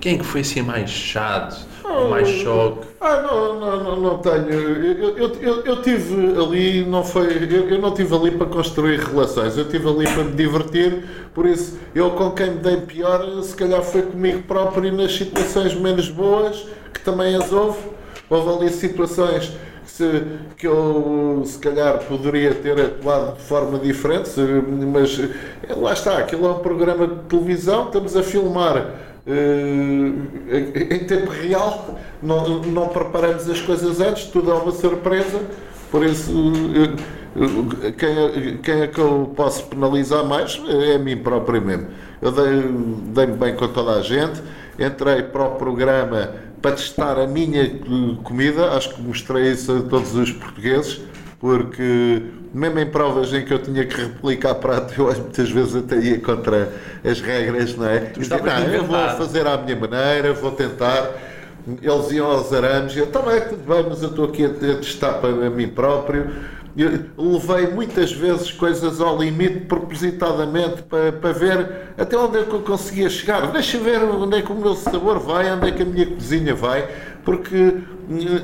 Quem 0.00 0.14
é 0.14 0.18
que 0.18 0.24
foi 0.24 0.40
assim 0.40 0.62
mais 0.62 0.90
chato, 0.90 1.66
ou 1.84 2.08
mais 2.10 2.26
choque? 2.28 2.86
Ah, 3.02 3.22
não, 3.22 3.58
não, 3.58 3.82
não, 3.82 3.96
não 3.96 4.18
tenho. 4.18 4.50
Eu, 4.50 5.16
eu, 5.16 5.34
eu, 5.40 5.64
eu 5.64 5.82
tive 5.82 6.14
ali, 6.38 6.84
não 6.84 7.02
foi. 7.02 7.28
Eu, 7.50 7.70
eu 7.70 7.78
não 7.80 7.94
tive 7.94 8.14
ali 8.14 8.30
para 8.30 8.46
construir 8.46 8.98
relações, 9.00 9.56
eu 9.56 9.66
tive 9.66 9.88
ali 9.88 10.04
para 10.04 10.24
me 10.24 10.32
divertir, 10.32 11.04
por 11.32 11.46
isso 11.46 11.78
eu 11.94 12.10
com 12.10 12.30
quem 12.32 12.50
me 12.50 12.58
dei 12.58 12.76
pior, 12.82 13.42
se 13.42 13.56
calhar 13.56 13.82
foi 13.82 14.02
comigo 14.02 14.42
próprio 14.42 14.92
nas 14.92 15.12
situações 15.16 15.74
menos 15.74 16.10
boas, 16.10 16.66
que 16.92 17.00
também 17.00 17.34
as 17.34 17.50
houve. 17.50 17.78
Houve 18.28 18.64
ali 18.64 18.70
situações 18.70 19.50
que, 19.84 19.90
se, 19.90 20.22
que 20.58 20.66
eu 20.66 21.42
se 21.46 21.58
calhar 21.58 22.00
poderia 22.00 22.54
ter 22.54 22.78
atuado 22.78 23.36
de 23.38 23.42
forma 23.42 23.78
diferente, 23.78 24.30
mas 24.92 25.18
eh, 25.18 25.74
lá 25.74 25.94
está, 25.94 26.18
aquilo 26.18 26.46
é 26.46 26.50
um 26.50 26.58
programa 26.58 27.06
de 27.06 27.14
televisão, 27.24 27.86
estamos 27.86 28.14
a 28.14 28.22
filmar 28.22 29.09
em 30.94 30.98
tempo 31.04 31.30
real, 31.30 31.98
não, 32.22 32.60
não 32.62 32.88
preparamos 32.88 33.48
as 33.48 33.60
coisas 33.60 34.00
antes, 34.00 34.24
tudo 34.26 34.50
é 34.50 34.54
uma 34.54 34.72
surpresa, 34.72 35.40
por 35.90 36.04
isso 36.04 36.32
eh, 36.74 37.86
eh, 37.86 37.92
quem, 37.92 38.08
é- 38.08 38.58
quem 38.62 38.80
é 38.82 38.86
que 38.86 38.98
eu 39.00 39.32
posso 39.36 39.64
penalizar 39.66 40.24
mais? 40.24 40.60
É 40.68 40.96
a 40.96 40.98
mim 40.98 41.16
próprio 41.16 41.60
mesmo. 41.62 41.86
Eu 42.20 42.32
dei- 42.32 42.62
dei-me 43.14 43.36
bem 43.36 43.54
com 43.56 43.68
toda 43.68 43.92
a 43.92 44.02
gente, 44.02 44.40
entrei 44.78 45.22
para 45.22 45.44
o 45.44 45.50
programa 45.56 46.30
para 46.60 46.72
testar 46.72 47.18
a 47.18 47.26
minha 47.26 47.62
eh, 47.62 47.70
comida, 48.22 48.72
acho 48.72 48.94
que 48.94 49.02
mostrei 49.02 49.52
isso 49.52 49.72
a 49.72 49.82
todos 49.82 50.14
os 50.14 50.30
portugueses, 50.32 51.00
porque 51.40 52.22
mesmo 52.52 52.78
em 52.78 52.86
provas 52.86 53.32
em 53.32 53.44
que 53.44 53.52
eu 53.52 53.58
tinha 53.58 53.86
que 53.86 53.96
replicar 53.96 54.56
prato, 54.56 54.94
eu 54.96 55.06
muitas 55.06 55.50
vezes 55.50 55.74
até 55.74 55.96
ia 55.96 56.20
contra 56.20 56.70
as 57.02 57.20
regras, 57.20 57.74
não 57.76 57.86
é? 57.86 58.12
E 58.14 58.20
dizia, 58.20 58.36
de 58.36 58.42
não, 58.42 58.58
eu 58.58 58.84
vou 58.84 58.96
inventar." 58.96 59.16
fazer 59.16 59.46
à 59.46 59.56
minha 59.56 59.76
maneira, 59.76 60.34
vou 60.34 60.52
tentar. 60.52 61.10
Eles 61.82 62.10
iam 62.10 62.26
aos 62.26 62.52
arames, 62.52 62.96
eu 62.96 63.06
também, 63.06 63.40
tudo 63.40 63.62
bem, 63.66 63.86
mas 63.88 64.02
eu 64.02 64.10
estou 64.10 64.26
aqui 64.26 64.44
a, 64.44 64.48
a 64.48 64.76
testar 64.76 65.14
para 65.14 65.30
mim 65.50 65.68
próprio. 65.68 66.30
Eu 66.76 67.00
levei 67.18 67.66
muitas 67.66 68.12
vezes 68.12 68.52
coisas 68.52 69.00
ao 69.00 69.18
limite 69.18 69.60
propositadamente 69.60 70.82
para, 70.82 71.10
para 71.12 71.32
ver 71.32 71.68
até 71.98 72.16
onde 72.16 72.38
é 72.38 72.44
que 72.44 72.52
eu 72.52 72.60
conseguia 72.60 73.10
chegar. 73.10 73.50
Deixa 73.50 73.78
ver 73.78 74.02
onde 74.04 74.38
é 74.38 74.42
que 74.42 74.52
o 74.52 74.54
meu 74.54 74.74
sabor 74.74 75.18
vai, 75.18 75.50
onde 75.52 75.68
é 75.68 75.72
que 75.72 75.82
a 75.82 75.84
minha 75.84 76.06
cozinha 76.06 76.54
vai, 76.54 76.88
porque 77.24 77.74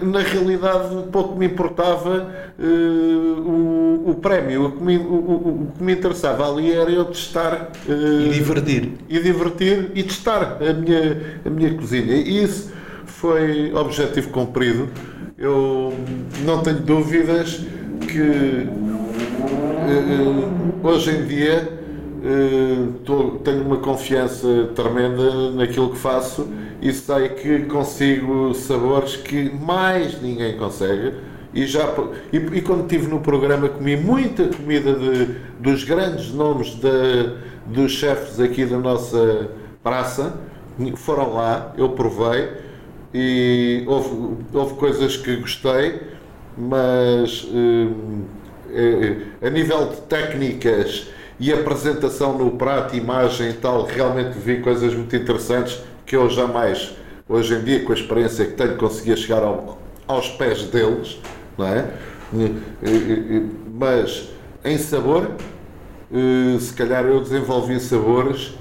na 0.02 0.20
realidade 0.20 0.94
pouco 1.10 1.36
me 1.36 1.46
importava 1.46 2.30
eh, 2.58 2.62
o, 2.64 4.04
o 4.10 4.14
prémio. 4.20 4.66
O 4.66 4.72
que, 4.72 4.82
me, 4.82 4.96
o- 4.96 5.00
o- 5.00 5.62
o 5.72 5.72
que 5.76 5.82
me 5.82 5.92
interessava 5.92 6.48
ali 6.50 6.72
era 6.72 6.90
eu 6.90 7.04
testar 7.06 7.70
eh, 7.88 8.26
E 8.26 8.30
divertir. 8.30 8.92
e 9.08 9.18
divertir 9.20 9.90
e 9.94 10.02
testar 10.02 10.58
a 10.60 10.72
minha, 10.72 11.20
a 11.44 11.50
minha 11.50 11.74
cozinha. 11.74 12.14
E 12.16 12.42
isso 12.44 12.72
foi 13.06 13.72
objetivo 13.74 14.28
cumprido. 14.30 14.88
Eu 15.38 15.92
não 16.44 16.62
tenho 16.62 16.78
dúvidas 16.80 17.60
que 18.08 18.20
eh, 18.20 18.68
hoje 20.82 21.10
em 21.10 21.26
dia 21.26 21.52
eh, 21.54 21.85
tô- 23.04 23.32
tenho 23.44 23.62
uma 23.64 23.78
confiança 23.78 24.70
tremenda 24.74 25.50
naquilo 25.52 25.90
que 25.90 25.98
faço 25.98 26.48
e 26.80 26.92
sei 26.92 27.28
que 27.30 27.60
consigo 27.64 28.54
sabores 28.54 29.16
que 29.16 29.50
mais 29.54 30.20
ninguém 30.20 30.56
consegue. 30.56 31.14
E, 31.54 31.64
já, 31.66 31.88
e, 32.32 32.36
e 32.36 32.60
quando 32.60 32.82
estive 32.82 33.08
no 33.08 33.20
programa 33.20 33.68
comi 33.68 33.96
muita 33.96 34.44
comida 34.48 34.92
de, 34.94 35.26
dos 35.58 35.84
grandes 35.84 36.30
nomes 36.32 36.74
da- 36.76 37.34
dos 37.66 37.92
chefes 37.92 38.38
aqui 38.40 38.64
da 38.66 38.78
nossa 38.78 39.48
praça. 39.82 40.34
Foram 40.96 41.32
lá, 41.34 41.72
eu 41.78 41.88
provei 41.90 42.50
e 43.14 43.82
houve, 43.86 44.36
houve 44.52 44.74
coisas 44.74 45.16
que 45.16 45.36
gostei, 45.36 46.00
mas 46.56 47.48
hum, 47.50 48.24
eh, 48.70 49.16
a 49.46 49.48
nível 49.50 49.88
de 49.88 49.96
técnicas 50.02 51.08
e 51.38 51.52
apresentação 51.52 52.36
no 52.38 52.52
prato, 52.52 52.96
imagem 52.96 53.50
e 53.50 53.54
tal, 53.54 53.84
realmente 53.84 54.38
vi 54.38 54.60
coisas 54.60 54.94
muito 54.94 55.14
interessantes 55.14 55.78
que 56.06 56.16
eu 56.16 56.28
jamais, 56.30 56.94
hoje 57.28 57.54
em 57.54 57.62
dia, 57.64 57.84
com 57.84 57.92
a 57.92 57.94
experiência 57.94 58.44
que 58.46 58.52
tenho, 58.52 58.76
conseguia 58.76 59.16
chegar 59.16 59.42
ao- 59.42 59.78
aos 60.06 60.28
pés 60.30 60.62
deles, 60.64 61.18
não 61.58 61.66
é? 61.66 61.84
Mas 63.72 64.28
em 64.64 64.78
sabor, 64.78 65.30
eh, 66.12 66.58
se 66.58 66.72
calhar 66.72 67.04
eu 67.04 67.20
desenvolvi 67.20 67.78
sabores 67.80 68.54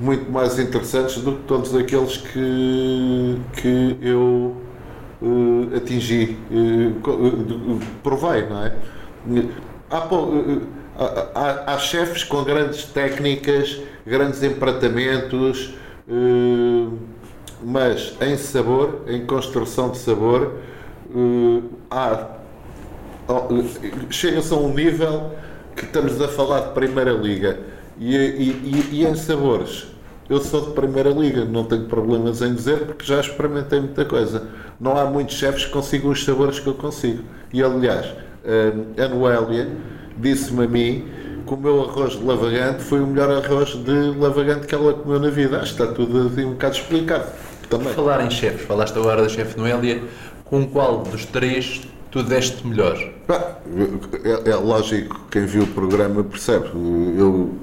muito 0.00 0.30
mais 0.30 0.58
interessantes 0.58 1.16
do 1.22 1.32
que 1.32 1.42
todos 1.44 1.74
aqueles 1.74 2.16
que, 2.18 3.36
que 3.60 3.96
eu 4.00 4.56
eh, 5.22 5.76
atingi, 5.76 6.36
eh, 6.50 6.92
provei, 8.02 8.46
não 8.48 8.64
é? 8.64 8.72
Há, 9.90 10.08
há- 10.98 11.74
há- 11.74 11.78
chefes 11.78 12.24
com 12.24 12.42
grandes 12.44 12.84
técnicas, 12.84 13.80
grandes 14.06 14.42
empratamentos, 14.42 15.74
eh, 16.08 16.88
mas 17.64 18.14
em 18.20 18.36
sabor, 18.36 19.02
em 19.06 19.24
construção 19.24 19.90
de 19.90 19.98
sabor, 19.98 20.52
eh, 21.14 21.62
há 21.90 22.26
chega-se 24.10 24.52
a 24.52 24.56
um 24.56 24.72
nível 24.74 25.30
que 25.76 25.84
estamos 25.84 26.20
a 26.20 26.28
falar 26.28 26.60
de 26.68 26.72
Primeira 26.74 27.12
Liga 27.12 27.60
e, 27.98 28.14
e- 28.16 28.88
e- 28.92 29.06
em 29.06 29.14
sabores. 29.14 29.86
Eu 30.28 30.40
sou 30.40 30.66
de 30.66 30.72
Primeira 30.72 31.10
Liga, 31.10 31.44
não 31.44 31.64
tenho 31.64 31.84
problemas 31.86 32.42
em 32.42 32.54
dizer 32.54 32.78
porque 32.86 33.04
já 33.04 33.20
experimentei 33.20 33.80
muita 33.80 34.04
coisa. 34.04 34.48
Não 34.80 34.96
há 34.96 35.04
muitos 35.04 35.36
chefes 35.36 35.64
que 35.66 35.70
consigam 35.70 36.10
os 36.10 36.24
sabores 36.24 36.58
que 36.58 36.66
eu 36.66 36.74
consigo. 36.74 37.22
E 37.52 37.62
aliás, 37.62 38.06
hum, 38.06 38.92
a 39.02 39.08
Noélia 39.08 39.68
disse-me 40.22 40.64
a 40.64 40.68
mim 40.68 41.04
que 41.46 41.52
o 41.52 41.56
meu 41.56 41.82
arroz 41.82 42.12
de 42.12 42.24
lavagante 42.24 42.82
foi 42.82 43.00
o 43.00 43.06
melhor 43.06 43.30
arroz 43.30 43.70
de 43.70 44.18
lavagante 44.18 44.66
que 44.66 44.74
ela 44.74 44.94
comeu 44.94 45.18
na 45.18 45.28
vida. 45.28 45.58
Acho 45.58 45.74
que 45.74 45.82
está 45.82 45.94
tudo 45.94 46.28
assim 46.28 46.44
um 46.44 46.52
bocado 46.52 46.76
explicado. 46.76 47.26
Também. 47.68 47.92
Falar 47.94 48.24
em 48.24 48.30
chefes, 48.30 48.66
falaste 48.66 48.96
agora 48.98 49.22
da 49.22 49.28
chefe 49.28 49.58
Noélia, 49.58 50.02
com 50.44 50.66
qual 50.66 50.98
dos 50.98 51.24
três 51.24 51.80
tu 52.10 52.22
deste 52.22 52.66
melhor? 52.66 52.98
É, 54.24 54.50
é 54.50 54.56
lógico, 54.56 55.18
quem 55.30 55.46
viu 55.46 55.62
o 55.62 55.66
programa 55.66 56.22
percebe. 56.22 56.68
Eu, 57.16 57.54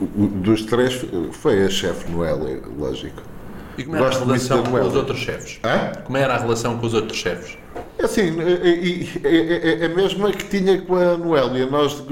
dos 0.00 0.62
três, 0.62 1.04
foi 1.32 1.64
a 1.64 1.68
chefe 1.68 2.10
Noélia, 2.10 2.60
lógico. 2.78 3.20
E 3.78 3.84
como 3.84 3.96
era 3.96 4.06
Gosto 4.06 4.22
a 4.22 4.26
relação 4.26 4.62
com 4.64 4.80
os 4.80 4.94
outros 4.96 5.18
chefes? 5.20 5.60
Hã? 5.64 5.92
Como 6.02 6.18
era 6.18 6.34
a 6.34 6.38
relação 6.38 6.76
com 6.78 6.86
os 6.86 6.94
outros 6.94 7.16
chefes? 7.16 7.56
É 7.96 8.04
Assim, 8.04 8.34
é, 8.40 9.28
é, 9.28 9.36
é, 9.36 9.82
é 9.82 9.86
a 9.86 9.88
mesma 9.88 10.32
que 10.32 10.44
tinha 10.44 10.80
com 10.82 10.96
a 10.96 11.16
Noélia. 11.16 11.66
Nós, 11.66 12.02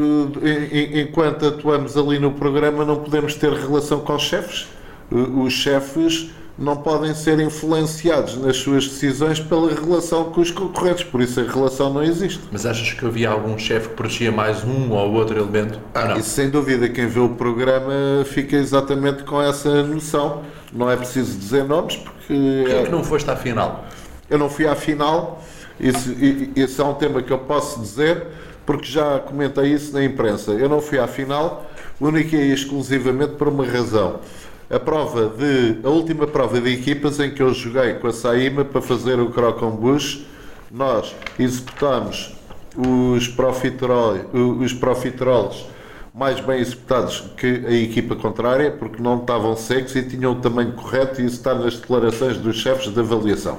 enquanto 0.95 1.47
atuamos 1.47 1.97
ali 1.97 2.21
no 2.21 2.33
programa, 2.33 2.85
não 2.85 2.97
podemos 2.97 3.35
ter 3.35 3.53
relação 3.53 4.01
com 4.01 4.15
os 4.15 4.23
chefes. 4.23 4.69
Os 5.11 5.53
chefes 5.53 6.31
não 6.59 6.77
podem 6.77 7.15
ser 7.15 7.39
influenciados 7.39 8.37
nas 8.39 8.57
suas 8.57 8.87
decisões 8.89 9.39
pela 9.39 9.73
relação 9.75 10.25
com 10.33 10.41
os 10.41 10.51
concorrentes, 10.51 11.05
por 11.05 11.21
isso 11.21 11.39
a 11.41 11.43
relação 11.43 11.93
não 11.93 12.03
existe. 12.03 12.41
Mas 12.51 12.65
achas 12.65 12.93
que 12.95 13.05
havia 13.05 13.29
algum 13.31 13.59
chefe 13.59 13.89
que 13.91 13.95
protegia 13.95 14.33
mais 14.33 14.65
um 14.65 14.91
ou 14.91 15.13
outro 15.13 15.39
elemento? 15.39 15.79
ou 15.95 16.05
não? 16.09 16.17
Isso 16.17 16.31
sem 16.31 16.49
dúvida, 16.49 16.89
quem 16.89 17.07
vê 17.07 17.21
o 17.21 17.29
programa 17.31 17.93
fica 18.25 18.57
exatamente 18.57 19.23
com 19.25 19.41
essa 19.41 19.83
noção. 19.83 20.43
Não 20.73 20.91
é 20.91 20.97
preciso 20.97 21.39
dizer 21.39 21.65
nomes, 21.65 21.97
porque 21.97 22.33
Porquê 22.35 22.73
é 22.73 22.81
é- 22.81 22.85
que 22.85 22.91
não 22.91 23.05
foste 23.05 23.31
à 23.31 23.37
final? 23.37 23.85
eu 24.31 24.39
não 24.39 24.49
fui 24.49 24.67
à 24.67 24.75
final. 24.75 25.43
Isso, 25.79 26.11
esse 26.57 26.81
é 26.81 26.85
um 26.85 26.95
tema 26.95 27.21
que 27.23 27.31
eu 27.31 27.39
posso 27.39 27.79
dizer, 27.81 28.27
porque 28.65 28.87
já 28.87 29.19
comentei 29.19 29.67
isso 29.75 29.93
na 29.93 30.03
imprensa. 30.03 30.53
Eu 30.53 30.71
não 30.71 30.81
fui 30.81 30.99
à 30.99 31.07
final, 31.07 31.71
única 32.01 32.35
e 32.35 32.51
exclusivamente 32.53 33.35
por 33.35 33.47
uma 33.49 33.65
razão. 33.67 34.21
A 34.69 34.81
prova 34.81 35.29
de 35.29 35.79
a 35.85 35.89
última 35.89 36.27
prova 36.27 36.61
de 36.61 36.73
equipas 36.73 37.21
em 37.21 37.31
que 37.31 37.41
eu 37.43 37.55
joguei 37.55 37.95
com 37.95 38.09
a 38.09 38.13
Saíma 38.13 38.65
para 38.65 38.83
fazer 38.83 39.21
o 39.21 39.31
Croconbush 39.31 40.27
nós 40.71 41.15
executamos 41.39 42.35
os 42.77 43.29
profiteroles, 43.29 44.25
os 44.33 44.73
profiteroles 44.73 45.65
mais 46.13 46.41
bem 46.41 46.61
executados 46.61 47.31
que 47.37 47.65
a 47.67 47.73
equipa 47.73 48.17
contrária, 48.17 48.71
porque 48.71 49.03
não 49.03 49.19
estavam 49.21 49.55
secos 49.55 49.95
e 49.95 50.03
tinham 50.03 50.33
o 50.33 50.37
tamanho 50.37 50.73
correto, 50.73 51.21
e 51.21 51.27
isso 51.27 51.37
está 51.37 51.55
nas 51.55 51.77
declarações 51.77 52.39
dos 52.39 52.57
chefes 52.57 52.93
de 52.93 52.99
avaliação. 52.99 53.59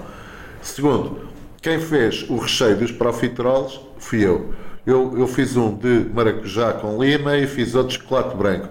Segundo, 0.62 1.20
quem 1.62 1.80
fez 1.80 2.26
o 2.30 2.38
recheio 2.38 2.76
dos 2.76 2.92
profiteroles 2.92 3.80
fui 4.00 4.26
eu. 4.26 4.54
eu. 4.86 5.14
Eu 5.18 5.28
fiz 5.28 5.56
um 5.56 5.76
de 5.76 6.08
maracujá 6.14 6.74
com 6.74 7.02
lima 7.02 7.38
e 7.38 7.46
fiz 7.46 7.76
outro 7.76 7.96
de 7.96 8.04
chocolate 8.04 8.36
branco. 8.36 8.68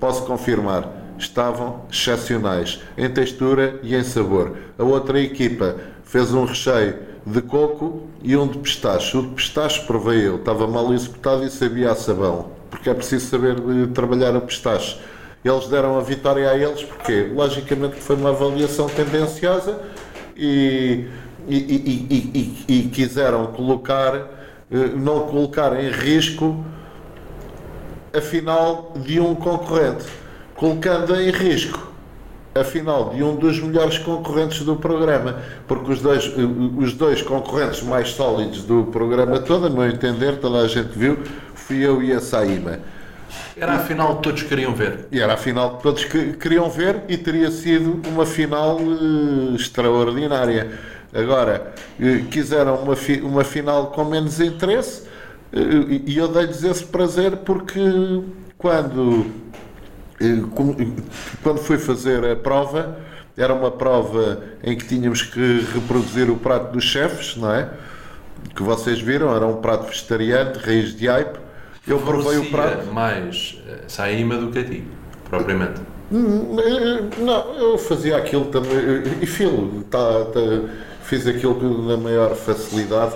Posso 0.00 0.24
confirmar, 0.26 0.97
estavam 1.18 1.82
excepcionais 1.90 2.80
em 2.96 3.08
textura 3.08 3.78
e 3.82 3.94
em 3.94 4.02
sabor. 4.02 4.56
A 4.78 4.84
outra 4.84 5.20
equipa 5.20 5.76
fez 6.04 6.32
um 6.32 6.44
recheio 6.44 6.96
de 7.26 7.42
coco 7.42 8.08
e 8.22 8.36
um 8.36 8.46
de 8.46 8.58
pistache. 8.58 9.16
O 9.16 9.22
de 9.22 9.28
pistache 9.28 9.84
provei 9.86 10.26
eu, 10.26 10.36
estava 10.36 10.66
mal 10.66 10.92
executado 10.94 11.44
e 11.44 11.50
sabia 11.50 11.90
a 11.90 11.94
sabão 11.94 12.58
porque 12.70 12.90
é 12.90 12.94
preciso 12.94 13.26
saber 13.26 13.56
eh, 13.56 13.86
trabalhar 13.92 14.36
o 14.36 14.40
pistache. 14.40 14.98
Eles 15.44 15.68
deram 15.68 15.96
a 15.96 16.00
vitória 16.00 16.50
a 16.50 16.56
eles 16.56 16.82
porque, 16.82 17.30
logicamente, 17.34 17.96
foi 17.96 18.16
uma 18.16 18.30
avaliação 18.30 18.88
tendenciosa 18.88 19.80
e, 20.36 21.06
e, 21.48 21.56
e, 21.56 22.64
e 22.68 22.82
quiseram 22.88 23.46
colocar, 23.48 24.14
eh, 24.70 24.76
não 24.96 25.26
colocar 25.26 25.78
em 25.80 25.90
risco 25.90 26.64
a 28.12 28.20
final 28.20 28.94
de 28.96 29.20
um 29.20 29.34
concorrente, 29.34 30.06
colocando 30.58 31.14
em 31.14 31.30
risco 31.30 31.88
a 32.52 32.64
final 32.64 33.10
de 33.10 33.22
um 33.22 33.36
dos 33.36 33.60
melhores 33.60 33.96
concorrentes 33.98 34.62
do 34.62 34.74
programa, 34.74 35.40
porque 35.68 35.92
os 35.92 36.00
dois, 36.00 36.24
eh, 36.24 36.42
os 36.76 36.92
dois 36.94 37.22
concorrentes 37.22 37.80
mais 37.82 38.10
sólidos 38.10 38.64
do 38.64 38.84
programa 38.86 39.38
todo, 39.38 39.68
a 39.68 39.70
meu 39.70 39.86
entender, 39.86 40.38
toda 40.38 40.58
a 40.58 40.66
gente 40.66 40.90
viu, 40.98 41.16
fui 41.54 41.86
eu 41.86 42.02
e 42.02 42.12
a 42.12 42.18
Saíma. 42.18 42.80
Era 43.56 43.74
a 43.74 43.78
final 43.78 44.16
que 44.16 44.22
todos 44.22 44.42
queriam 44.42 44.74
ver. 44.74 45.06
E 45.12 45.20
era 45.20 45.34
a 45.34 45.36
final 45.36 45.76
que 45.76 45.82
todos 45.84 46.04
queriam 46.04 46.68
ver 46.68 47.02
e 47.08 47.16
teria 47.16 47.50
sido 47.52 48.00
uma 48.08 48.26
final 48.26 48.80
uh, 48.80 49.54
extraordinária. 49.54 50.72
Agora, 51.14 51.72
uh, 52.00 52.24
quiseram 52.26 52.82
uma, 52.82 52.96
fi 52.96 53.20
uma 53.20 53.44
final 53.44 53.88
com 53.88 54.04
menos 54.04 54.40
interesse 54.40 55.02
uh, 55.52 55.92
e 56.06 56.16
eu 56.16 56.26
dei-lhes 56.26 56.64
esse 56.64 56.84
prazer 56.84 57.36
porque 57.38 57.80
quando, 58.56 59.26
quando 61.42 61.58
fui 61.58 61.78
fazer 61.78 62.24
a 62.24 62.36
prova, 62.36 62.98
era 63.36 63.54
uma 63.54 63.70
prova 63.70 64.42
em 64.62 64.76
que 64.76 64.86
tínhamos 64.86 65.22
que 65.22 65.66
reproduzir 65.72 66.30
o 66.30 66.36
prato 66.36 66.72
dos 66.72 66.84
chefes, 66.84 67.36
não 67.36 67.52
é? 67.52 67.70
Que 68.54 68.62
vocês 68.62 69.00
viram, 69.00 69.34
era 69.34 69.46
um 69.46 69.60
prato 69.60 69.86
vegetariano, 69.86 70.58
raiz 70.58 70.94
de 70.96 71.08
aipo 71.08 71.38
eu 71.88 71.98
provei 72.00 72.36
o 72.38 72.50
prato. 72.50 72.92
mais 72.92 73.58
uh, 73.66 73.90
saíma 73.90 74.36
do 74.36 74.50
que 74.50 74.58
a 74.58 74.64
ti, 74.64 74.84
propriamente. 75.28 75.80
Hum, 76.12 76.56
eh, 76.58 77.02
não, 77.18 77.54
eu 77.54 77.78
fazia 77.78 78.16
aquilo 78.16 78.46
também. 78.46 79.02
E 79.22 79.26
filo, 79.26 79.82
tá, 79.84 80.24
tá, 80.26 80.40
fiz 81.02 81.26
aquilo 81.26 81.86
na 81.88 81.96
maior 81.96 82.34
facilidade. 82.34 83.14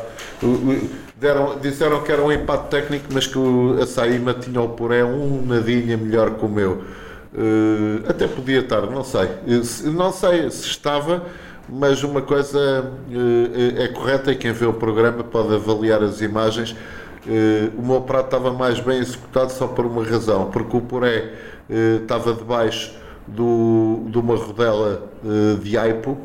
Deram, 1.22 1.56
disseram 1.60 2.02
que 2.02 2.10
era 2.10 2.20
um 2.20 2.32
empate 2.32 2.68
técnico, 2.68 3.06
mas 3.12 3.28
que 3.28 3.38
a 3.80 3.86
Saíma 3.86 4.34
tinha 4.34 4.60
o 4.60 4.70
puré 4.70 5.04
um 5.04 5.46
nadinha 5.46 5.96
melhor 5.96 6.34
que 6.34 6.44
o 6.44 6.48
meu. 6.48 6.82
Uh, 7.32 8.02
até 8.08 8.26
podia 8.26 8.58
estar, 8.58 8.80
não 8.90 9.04
sei. 9.04 9.28
Não 9.84 10.10
sei 10.10 10.50
se 10.50 10.66
estava, 10.66 11.24
mas 11.68 12.02
uma 12.02 12.20
coisa 12.22 12.58
uh, 13.08 13.80
é 13.80 13.86
correta 13.86 14.32
e 14.32 14.34
quem 14.34 14.50
vê 14.50 14.66
o 14.66 14.72
programa 14.72 15.22
pode 15.22 15.54
avaliar 15.54 16.02
as 16.02 16.20
imagens. 16.20 16.74
O 17.78 17.86
meu 17.86 18.00
prato 18.00 18.24
estava 18.24 18.52
mais 18.52 18.80
bem 18.80 18.98
executado 18.98 19.52
só 19.52 19.68
por 19.68 19.86
uma 19.86 20.04
razão, 20.04 20.50
porque 20.50 20.76
o 20.76 20.80
puré 20.80 21.34
uh, 21.70 22.02
estava 22.02 22.32
debaixo 22.32 22.96
do, 23.28 24.06
de 24.08 24.18
uma 24.18 24.34
rodela 24.34 25.08
de 25.62 25.78
aipo 25.78 26.18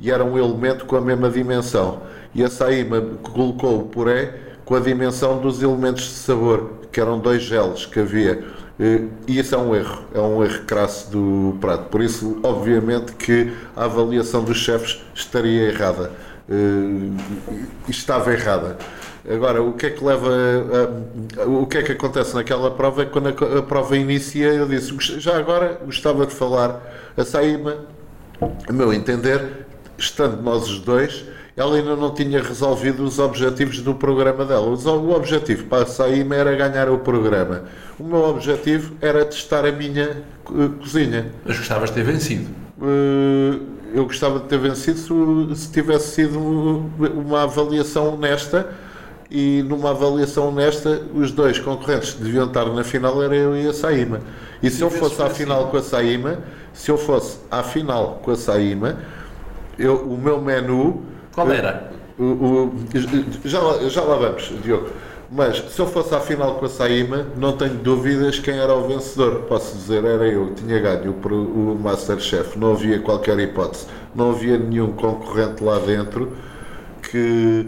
e 0.00 0.10
era 0.10 0.24
um 0.24 0.38
elemento 0.38 0.86
com 0.86 0.96
a 0.96 1.02
mesma 1.02 1.28
dimensão. 1.28 2.00
E 2.34 2.42
a 2.42 2.48
Saíma 2.48 3.00
colocou 3.22 3.80
o 3.80 3.84
puré 3.84 4.34
com 4.64 4.74
a 4.74 4.80
dimensão 4.80 5.38
dos 5.38 5.62
elementos 5.62 6.04
de 6.04 6.10
sabor, 6.10 6.72
que 6.90 7.00
eram 7.00 7.18
dois 7.18 7.42
gelos 7.42 7.86
que 7.86 8.00
havia. 8.00 8.42
E 9.26 9.38
isso 9.38 9.54
é 9.54 9.58
um 9.58 9.74
erro, 9.74 10.02
é 10.14 10.20
um 10.20 10.42
erro 10.42 10.64
crasso 10.64 11.10
do 11.10 11.56
prato. 11.60 11.84
Por 11.84 12.00
isso, 12.00 12.40
obviamente, 12.42 13.12
que 13.12 13.52
a 13.76 13.84
avaliação 13.84 14.42
dos 14.42 14.56
chefes 14.56 15.04
estaria 15.14 15.68
errada. 15.68 16.10
Estava 17.88 18.32
errada. 18.32 18.76
Agora, 19.30 19.62
o 19.62 19.74
que 19.74 19.86
é 19.86 19.90
que 19.90 20.04
leva. 20.04 20.28
A, 21.38 21.44
o 21.46 21.66
que 21.66 21.78
é 21.78 21.82
que 21.82 21.92
acontece 21.92 22.34
naquela 22.34 22.70
prova 22.72 23.02
é 23.02 23.04
quando 23.04 23.28
a, 23.28 23.58
a, 23.58 23.62
prova 23.62 23.96
inicia, 23.96 24.48
eu 24.48 24.66
disse, 24.66 24.92
já 25.20 25.38
agora 25.38 25.80
gostava 25.84 26.26
de 26.26 26.34
falar 26.34 26.82
a 27.16 27.24
Saíma, 27.24 27.76
a 28.68 28.72
meu 28.72 28.92
entender, 28.92 29.66
estando 29.96 30.42
nós 30.42 30.68
os 30.68 30.80
dois, 30.80 31.24
ela 31.56 31.76
ainda 31.76 31.94
não 31.94 32.14
tinha 32.14 32.42
resolvido 32.42 33.04
os 33.04 33.18
objetivos 33.18 33.80
do 33.80 33.94
programa 33.94 34.44
dela. 34.44 34.66
O 34.66 35.10
objetivo 35.10 35.64
para 35.66 35.82
a 35.82 35.86
Saíma 35.86 36.34
era 36.34 36.54
ganhar 36.56 36.88
o 36.88 36.98
programa. 36.98 37.64
O 37.98 38.04
meu 38.04 38.24
objetivo 38.24 38.94
era 39.00 39.24
testar 39.24 39.66
a 39.66 39.72
minha 39.72 40.22
eh, 40.46 40.68
cozinha. 40.80 41.30
Mas 41.44 41.58
gostavas 41.58 41.90
de 41.90 41.96
ter 41.96 42.04
vencido? 42.04 42.48
Uh, 42.78 43.60
eu 43.94 44.04
gostava 44.06 44.40
de 44.40 44.46
ter 44.46 44.58
vencido 44.58 44.98
se, 44.98 45.62
se 45.62 45.70
tivesse 45.70 46.14
sido 46.14 46.38
uma 46.38 47.42
avaliação 47.42 48.14
honesta 48.14 48.68
e 49.30 49.62
numa 49.62 49.90
avaliação 49.90 50.48
honesta, 50.48 51.02
os 51.14 51.32
dois 51.32 51.58
concorrentes 51.58 52.12
que 52.12 52.22
deviam 52.22 52.46
estar 52.46 52.66
na 52.66 52.84
final 52.84 53.22
era 53.22 53.34
eu 53.34 53.56
e 53.56 53.66
a 53.66 53.72
Saíma. 53.72 54.20
E 54.62 54.70
se 54.70 54.82
eu 54.82 54.90
fosse 54.90 55.22
à 55.22 55.30
final 55.30 55.68
com 55.68 55.76
a 55.76 55.82
Saíma, 55.82 56.38
se 56.72 56.90
eu 56.90 56.98
fosse 56.98 57.38
à 57.50 57.62
final 57.62 58.20
com 58.22 58.30
a 58.30 58.36
Saíma, 58.36 58.98
eu, 59.78 59.96
o 59.96 60.18
meu 60.18 60.40
menu. 60.40 61.02
Qual 61.34 61.50
era? 61.50 61.90
O, 62.18 62.24
o, 62.24 62.74
já, 63.44 63.60
já 63.88 64.02
lá 64.02 64.16
vamos, 64.16 64.52
Diogo. 64.62 64.88
Mas 65.30 65.64
se 65.72 65.80
eu 65.80 65.86
fosse 65.86 66.14
à 66.14 66.20
final 66.20 66.56
com 66.56 66.66
a 66.66 66.68
Saíma, 66.68 67.26
não 67.38 67.56
tenho 67.56 67.74
dúvidas 67.76 68.38
quem 68.38 68.58
era 68.58 68.74
o 68.74 68.86
vencedor. 68.86 69.44
Posso 69.48 69.74
dizer, 69.76 70.04
era 70.04 70.26
eu, 70.26 70.54
tinha 70.54 70.78
ganho 70.78 71.12
o, 71.12 71.72
o 71.72 71.78
Masterchef, 71.80 72.58
não 72.58 72.72
havia 72.72 73.00
qualquer 73.00 73.38
hipótese. 73.38 73.86
Não 74.14 74.32
havia 74.32 74.58
nenhum 74.58 74.92
concorrente 74.92 75.64
lá 75.64 75.78
dentro 75.78 76.36
que 77.02 77.66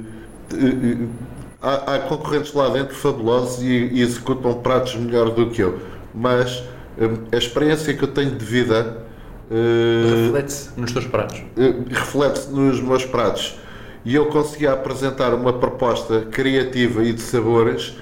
há, 1.61 1.95
há, 1.95 1.99
concorrentes 2.01 2.53
lá 2.53 2.69
dentro 2.69 2.95
fabulosos 2.95 3.63
e, 3.63 3.67
e, 3.67 4.03
executam 4.03 4.55
pratos 4.55 4.95
melhor 4.97 5.31
do 5.31 5.51
que 5.51 5.63
eu, 5.63 5.79
mas 6.15 6.63
hum, 6.99 7.25
a 7.33 7.37
experiência 7.37 7.95
que 7.95 8.03
eu 8.05 8.09
tenho 8.09 8.33
de 8.33 8.45
vida 8.45 9.04
uh, 9.51 10.25
reflete-se 10.25 10.71
nos 10.77 10.93
teus 10.93 11.07
pratos. 11.07 11.39
Uh, 11.57 11.85
reflete-se 11.89 12.51
nos 12.51 12.81
meus 12.81 13.05
pratos. 13.05 13.59
E 14.05 14.15
eu 14.15 14.27
conseguia 14.27 14.73
apresentar 14.73 15.33
uma 15.33 15.53
proposta 15.53 16.23
criativa 16.31 17.03
e 17.03 17.13
de 17.13 17.23
sabores 17.23 17.97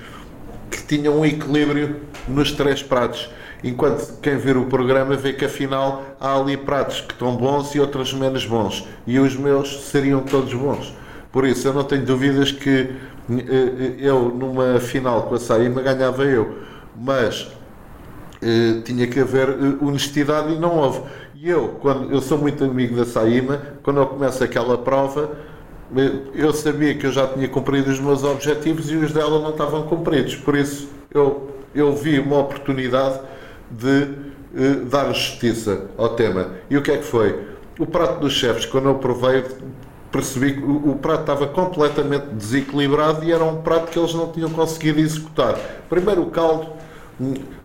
que 0.70 0.82
tinha 0.82 1.10
um 1.10 1.24
equilíbrio 1.24 1.96
nos 2.26 2.50
três 2.52 2.82
pratos. 2.82 3.30
Enquanto 3.62 4.18
quem 4.20 4.36
ver 4.36 4.56
o 4.56 4.66
programa 4.66 5.14
vê 5.14 5.32
que 5.32 5.44
afinal 5.44 6.16
há 6.20 6.36
ali 6.36 6.56
pratos 6.56 7.00
que 7.00 7.12
estão 7.12 7.36
bons 7.36 7.74
e 7.74 7.80
outros 7.80 8.12
menos 8.12 8.44
bons. 8.44 8.86
E 9.06 9.18
os 9.20 9.36
meus 9.36 9.84
seriam 9.84 10.20
todos 10.20 10.52
bons. 10.52 10.92
Por 11.30 11.46
isso, 11.46 11.68
eu 11.68 11.72
não 11.72 11.84
tenho 11.84 12.04
dúvidas 12.04 12.50
que 12.50 12.70
eh, 12.70 13.44
eh, 13.48 13.94
eu 13.98 14.28
numa 14.28 14.80
final 14.80 15.22
com 15.22 15.36
a 15.36 15.38
Saíma 15.38 15.80
ganhava 15.80 16.24
eu, 16.24 16.58
mas 16.94 17.48
eh, 18.42 18.82
tinha 18.84 19.06
que 19.06 19.20
haver 19.20 19.48
honestidade 19.80 20.52
e 20.52 20.58
não 20.58 20.76
houve. 20.76 21.02
E 21.42 21.48
eu, 21.48 21.76
quando 21.80 22.08
eu 22.12 22.22
sou 22.22 22.38
muito 22.38 22.62
amigo 22.62 22.94
da 22.94 23.04
Saíma, 23.04 23.60
quando 23.82 23.96
eu 23.98 24.06
começo 24.06 24.44
aquela 24.44 24.78
prova, 24.78 25.32
eu 26.36 26.52
sabia 26.52 26.94
que 26.94 27.04
eu 27.04 27.10
já 27.10 27.26
tinha 27.26 27.48
cumprido 27.48 27.90
os 27.90 27.98
meus 27.98 28.22
objetivos 28.22 28.88
e 28.88 28.94
os 28.94 29.10
dela 29.10 29.40
não 29.40 29.50
estavam 29.50 29.82
cumpridos. 29.82 30.36
Por 30.36 30.54
isso, 30.54 30.88
eu, 31.12 31.50
eu 31.74 31.96
vi 31.96 32.20
uma 32.20 32.38
oportunidade 32.38 33.18
de 33.68 34.06
dar 34.88 35.12
justiça 35.12 35.86
ao 35.98 36.10
tema. 36.10 36.50
E 36.70 36.76
o 36.76 36.82
que 36.82 36.92
é 36.92 36.98
que 36.98 37.04
foi? 37.04 37.36
O 37.76 37.86
prato 37.86 38.20
dos 38.20 38.34
chefes, 38.34 38.64
quando 38.64 38.88
eu 38.88 38.94
provei, 38.94 39.44
percebi 40.12 40.52
que 40.52 40.62
o, 40.62 40.92
o, 40.92 40.94
prato 40.94 41.22
estava 41.22 41.48
completamente 41.48 42.26
desequilibrado 42.26 43.24
e 43.24 43.32
era 43.32 43.42
um 43.42 43.62
prato 43.62 43.90
que 43.90 43.98
eles 43.98 44.14
não 44.14 44.30
tinham 44.30 44.50
conseguido 44.50 45.00
executar. 45.00 45.58
Primeiro, 45.88 46.22
o 46.22 46.30
caldo. 46.30 46.81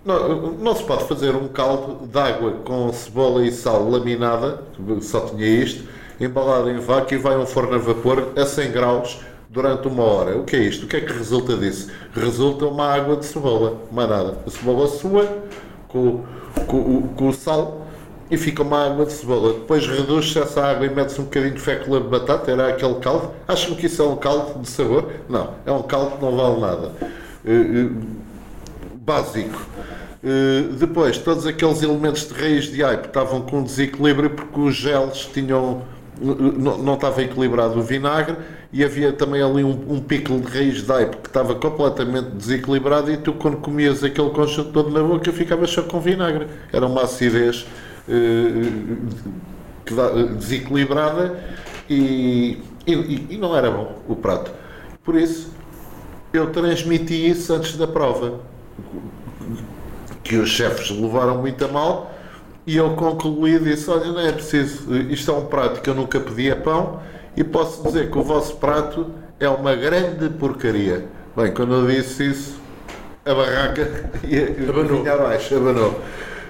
Não, 0.05 0.51
não 0.53 0.75
se 0.75 0.83
pode 0.83 1.05
fazer 1.05 1.35
um 1.35 1.47
caldo 1.47 2.05
de 2.07 2.19
água 2.19 2.51
com 2.63 2.91
cebola 2.91 3.45
e 3.45 3.51
sal 3.51 3.89
laminada, 3.89 4.61
só 5.01 5.21
tinha 5.21 5.47
isto, 5.47 5.87
embalado 6.19 6.69
em 6.69 6.79
vácuo 6.79 7.13
e 7.13 7.17
vai 7.17 7.37
um 7.37 7.45
forno 7.45 7.75
a 7.75 7.77
vapor 7.77 8.33
a 8.35 8.45
100 8.45 8.71
graus 8.71 9.19
durante 9.49 9.87
uma 9.87 10.03
hora. 10.03 10.37
O 10.37 10.43
que 10.43 10.55
é 10.55 10.59
isto? 10.59 10.85
O 10.85 10.87
que 10.87 10.97
é 10.97 11.01
que 11.01 11.13
resulta 11.13 11.55
disso? 11.55 11.89
Resulta 12.13 12.65
uma 12.65 12.93
água 12.93 13.15
de 13.15 13.25
cebola, 13.25 13.77
mais 13.91 14.09
nada. 14.09 14.37
A 14.45 14.49
cebola 14.49 14.87
sua 14.87 15.27
com, 15.87 16.23
com, 16.67 17.01
com 17.15 17.29
o 17.29 17.33
sal 17.33 17.87
e 18.29 18.37
fica 18.37 18.61
uma 18.61 18.85
água 18.85 19.05
de 19.05 19.13
cebola. 19.13 19.53
Depois 19.53 19.87
reduz-se 19.87 20.37
essa 20.37 20.63
água 20.63 20.85
e 20.85 20.89
mete-se 20.89 21.21
um 21.21 21.23
bocadinho 21.25 21.53
de 21.53 21.61
fécula 21.61 22.01
de 22.01 22.07
batata, 22.07 22.51
era 22.51 22.67
aquele 22.69 22.95
caldo. 22.95 23.31
Acham 23.47 23.75
que 23.75 23.85
isso 23.85 24.01
é 24.01 24.05
um 24.05 24.17
caldo 24.17 24.59
de 24.59 24.69
sabor? 24.69 25.09
Não, 25.29 25.53
é 25.65 25.71
um 25.71 25.83
caldo 25.83 26.17
que 26.17 26.25
não 26.25 26.35
vale 26.35 26.59
nada. 26.59 26.91
Básico. 29.07 29.57
Uh, 30.21 30.73
depois, 30.73 31.17
todos 31.17 31.47
aqueles 31.47 31.81
elementos 31.81 32.27
de 32.27 32.33
raiz 32.33 32.65
de 32.65 32.83
aipo 32.83 33.07
estavam 33.07 33.39
com 33.39 33.63
desequilíbrio 33.63 34.31
porque 34.31 34.59
os 34.59 34.75
geles 34.75 35.29
tinham 35.33 35.83
não, 36.19 36.77
não 36.77 36.95
estava 36.95 37.23
equilibrado 37.23 37.79
o 37.79 37.81
vinagre 37.81 38.35
e 38.73 38.83
havia 38.83 39.13
também 39.13 39.41
ali 39.41 39.63
um, 39.63 39.93
um 39.93 40.01
pico 40.01 40.37
de 40.37 40.47
raiz 40.51 40.83
de 40.83 40.91
aipo 40.91 41.17
que 41.17 41.29
estava 41.29 41.55
completamente 41.55 42.31
desequilibrado 42.31 43.09
e 43.09 43.15
tu 43.15 43.31
quando 43.31 43.57
comias 43.57 44.03
aquele 44.03 44.29
conjunto 44.31 44.71
todo 44.73 44.89
na 44.89 45.01
boca 45.01 45.31
ficavas 45.31 45.69
só 45.69 45.83
com 45.83 46.01
vinagre. 46.01 46.47
Era 46.73 46.85
uma 46.85 47.03
acidez 47.03 47.65
uh, 48.09 49.05
desequilibrada 50.35 51.39
e, 51.89 52.61
e, 52.85 53.27
e 53.29 53.37
não 53.37 53.55
era 53.55 53.71
bom 53.71 54.01
o 54.05 54.17
prato. 54.17 54.51
Por 55.01 55.15
isso, 55.15 55.49
eu 56.33 56.49
transmiti 56.49 57.29
isso 57.29 57.53
antes 57.53 57.77
da 57.77 57.87
prova. 57.87 58.56
Que 60.23 60.35
os 60.37 60.49
chefes 60.49 60.89
levaram 60.89 61.37
muito 61.37 61.63
a 61.63 61.67
mal 61.67 62.13
e 62.65 62.75
eu 62.75 62.91
concluí 62.91 63.55
e 63.55 63.59
disse: 63.59 63.89
Olha, 63.89 64.11
não 64.11 64.19
é 64.19 64.31
preciso, 64.31 64.93
isto 65.09 65.31
é 65.31 65.33
um 65.33 65.45
prato 65.45 65.81
que 65.81 65.89
eu 65.89 65.95
nunca 65.95 66.19
pedi 66.19 66.51
a 66.51 66.55
pão 66.55 66.99
e 67.35 67.43
posso 67.43 67.83
dizer 67.83 68.11
que 68.11 68.17
o 68.17 68.23
vosso 68.23 68.57
prato 68.57 69.07
é 69.39 69.47
uma 69.47 69.75
grande 69.75 70.29
porcaria. 70.29 71.05
Bem, 71.35 71.53
quando 71.53 71.73
eu 71.75 71.87
disse 71.87 72.31
isso, 72.31 72.59
a 73.25 73.33
barraca 73.33 74.09
ia, 74.27 74.55
abanou. 74.69 75.07
abaixo, 75.07 75.55
abanou. 75.55 76.01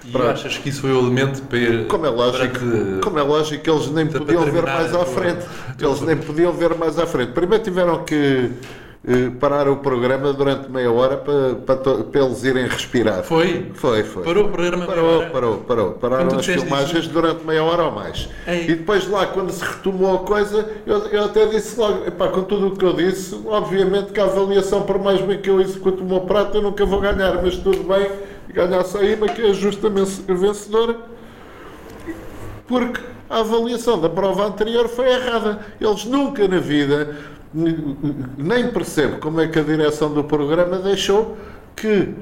E 0.06 0.12
Pronto. 0.12 0.30
achas 0.30 0.58
que 0.58 0.70
isso 0.70 0.82
foi 0.82 0.94
o 0.94 1.00
elemento 1.00 1.42
para. 1.44 1.84
Como 1.90 2.06
é 2.06 2.10
lógico, 2.10 2.58
que, 2.58 3.00
como 3.04 3.20
é 3.20 3.22
lógico 3.22 3.70
eles 3.70 3.92
nem 3.92 4.08
podiam 4.08 4.46
ver 4.46 4.64
mais 4.64 4.96
à 4.96 5.06
frente. 5.06 5.46
Eles 5.80 6.02
nem 6.02 6.18
podiam 6.18 6.54
ver 6.54 6.74
mais 6.76 6.98
à 6.98 7.06
frente. 7.06 7.34
Primeiro 7.34 7.64
tiveram 7.64 8.04
que 8.04 8.50
parar 9.40 9.70
o 9.70 9.78
programa 9.78 10.34
durante 10.34 10.70
meia 10.70 10.92
hora 10.92 11.16
para, 11.16 11.56
para, 11.56 12.04
para, 12.04 12.22
eles 12.22 12.44
irem 12.44 12.68
respirar. 12.68 13.24
Foi? 13.24 13.72
Foi, 13.74 14.04
foi. 14.04 14.24
Parou 14.24 14.46
o 14.46 14.50
programa 14.50 14.86
Parou, 14.86 15.24
parou, 15.30 15.58
parou. 15.60 15.92
Pararam 15.94 16.38
as 16.38 16.46
filmagens 16.46 17.06
isso? 17.06 17.14
durante 17.14 17.46
meia 17.46 17.64
hora 17.64 17.84
ou 17.84 17.92
mais. 17.92 18.28
Ei. 18.46 18.64
E 18.64 18.76
depois 18.76 19.08
lá, 19.08 19.26
quando 19.28 19.50
se 19.52 19.64
retomou 19.64 20.16
a 20.16 20.20
coisa, 20.20 20.70
eu, 20.86 20.98
eu 21.08 21.24
até 21.24 21.46
disse 21.46 21.80
logo, 21.80 22.06
epá, 22.06 22.28
com 22.28 22.44
tudo 22.44 22.68
o 22.68 22.76
que 22.76 22.84
eu 22.84 22.94
disse, 22.94 23.40
obviamente 23.46 24.12
que 24.12 24.20
a 24.20 24.26
avaliação, 24.26 24.82
por 24.82 25.00
mais 25.00 25.22
bem 25.22 25.40
que 25.40 25.50
eu 25.50 25.62
execute 25.62 26.02
o 26.02 26.06
meu 26.06 26.22
prato, 26.22 26.58
eu 26.58 26.62
nunca 26.62 26.86
vou 26.86 27.00
ganhar, 27.00 27.42
mas 27.42 27.56
tudo 27.56 27.84
bem, 27.84 28.12
ganhar 28.50 28.82
a 28.82 29.06
IMA, 29.06 29.30
que 29.30 29.42
é 29.42 29.54
justamente 29.54 30.22
vencedora, 30.28 30.98
porque 32.68 33.00
a 33.30 33.40
avaliação 33.40 34.00
da 34.00 34.10
prova 34.10 34.46
anterior 34.48 34.90
foi 34.90 35.08
errada. 35.10 35.60
Eles 35.80 36.06
nunca 36.06 36.46
na 36.48 36.60
vida 36.60 37.16
nem 37.54 38.70
percebo 38.72 39.20
como 39.20 39.42
é 39.42 39.48
que 39.48 39.60
a 39.60 39.64
direção 39.64 40.14
do 40.14 40.24
programa 40.24 40.78
deixou 40.80 41.38
que 41.76 42.14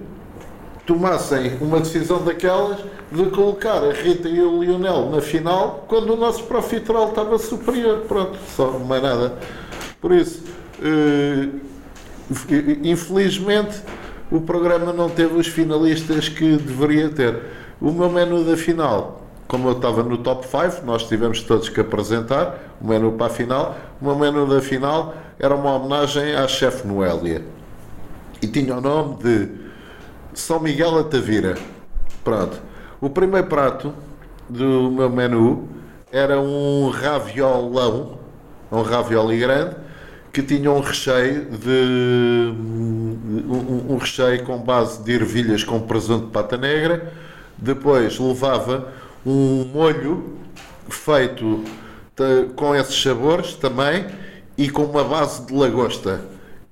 tomassem 0.85 1.57
uma 1.61 1.79
decisão 1.79 2.23
daquelas 2.23 2.77
de 3.11 3.25
colocar 3.31 3.83
a 3.83 3.91
Rita 3.91 4.29
e 4.29 4.39
o 4.41 4.63
Lionel 4.63 5.09
na 5.09 5.21
final 5.21 5.85
quando 5.87 6.13
o 6.13 6.15
nosso 6.15 6.43
profiterol 6.43 7.09
estava 7.09 7.37
superior. 7.39 8.01
Pronto, 8.07 8.37
só 8.55 8.71
mais 8.79 9.01
nada. 9.01 9.37
Por 9.99 10.11
isso, 10.11 10.43
eh, 10.83 11.47
infelizmente, 12.83 13.81
o 14.31 14.41
programa 14.41 14.93
não 14.93 15.09
teve 15.09 15.35
os 15.35 15.47
finalistas 15.47 16.29
que 16.29 16.57
deveria 16.57 17.09
ter. 17.09 17.41
O 17.81 17.91
meu 17.91 18.09
menu 18.09 18.43
da 18.43 18.55
final 18.55 19.24
como 19.47 19.69
eu 19.69 19.73
estava 19.73 20.03
no 20.03 20.17
top 20.17 20.45
5, 20.45 20.85
nós 20.85 21.07
tivemos 21.07 21.41
todos 21.41 21.69
que 21.69 21.79
apresentar 21.79 22.75
o 22.81 22.87
menu 22.87 23.11
para 23.13 23.27
a 23.27 23.29
final. 23.29 23.75
O 24.01 24.05
meu 24.05 24.15
menu 24.15 24.47
da 24.47 24.61
final 24.61 25.13
era 25.39 25.55
uma 25.55 25.75
homenagem 25.75 26.35
à 26.35 26.47
chefe 26.47 26.87
Noélia. 26.87 27.43
E 28.41 28.47
tinha 28.47 28.75
o 28.75 28.81
nome 28.81 29.17
de 29.23 29.49
São 30.33 30.59
Miguel 30.59 30.97
Atavira. 30.99 31.55
Pronto. 32.23 32.59
O 32.99 33.09
primeiro 33.09 33.47
prato 33.47 33.93
do 34.49 34.89
meu 34.91 35.09
menu 35.09 35.67
era 36.11 36.39
um 36.39 36.89
raviolão, 36.89 38.17
um 38.71 38.81
ravioli 38.81 39.37
grande, 39.37 39.75
que 40.33 40.41
tinha 40.41 40.71
um 40.71 40.79
recheio 40.79 41.45
de 41.51 42.51
um, 42.51 43.85
um 43.89 43.97
recheio 43.97 44.43
com 44.43 44.57
base 44.57 45.03
de 45.03 45.13
ervilhas 45.13 45.63
com 45.63 45.79
presunto 45.81 46.25
de 46.25 46.31
pata 46.31 46.57
negra. 46.57 47.13
Depois 47.57 48.19
levava 48.19 48.87
um 49.25 49.65
molho 49.73 50.37
feito 50.89 51.63
com 52.55 52.75
esses 52.75 53.01
sabores 53.01 53.55
também 53.55 54.05
e 54.57 54.69
com 54.69 54.83
uma 54.83 55.03
base 55.03 55.45
de 55.45 55.53
lagosta. 55.53 56.21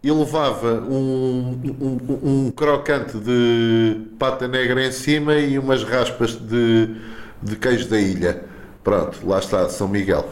E 0.02 0.12
levava 0.12 0.82
um, 0.82 1.60
um, 1.80 2.46
um 2.48 2.52
crocante 2.52 3.18
de 3.18 4.02
pata 4.20 4.48
negra 4.48 4.86
em 4.86 4.92
cima 4.92 5.36
e 5.36 5.58
umas 5.58 5.84
raspas 5.84 6.36
de, 6.36 6.94
de 7.42 7.56
queijo 7.56 7.88
da 7.88 8.00
ilha. 8.00 8.44
Pronto, 8.84 9.26
lá 9.26 9.40
está, 9.40 9.70
São 9.70 9.88
Miguel. 9.88 10.28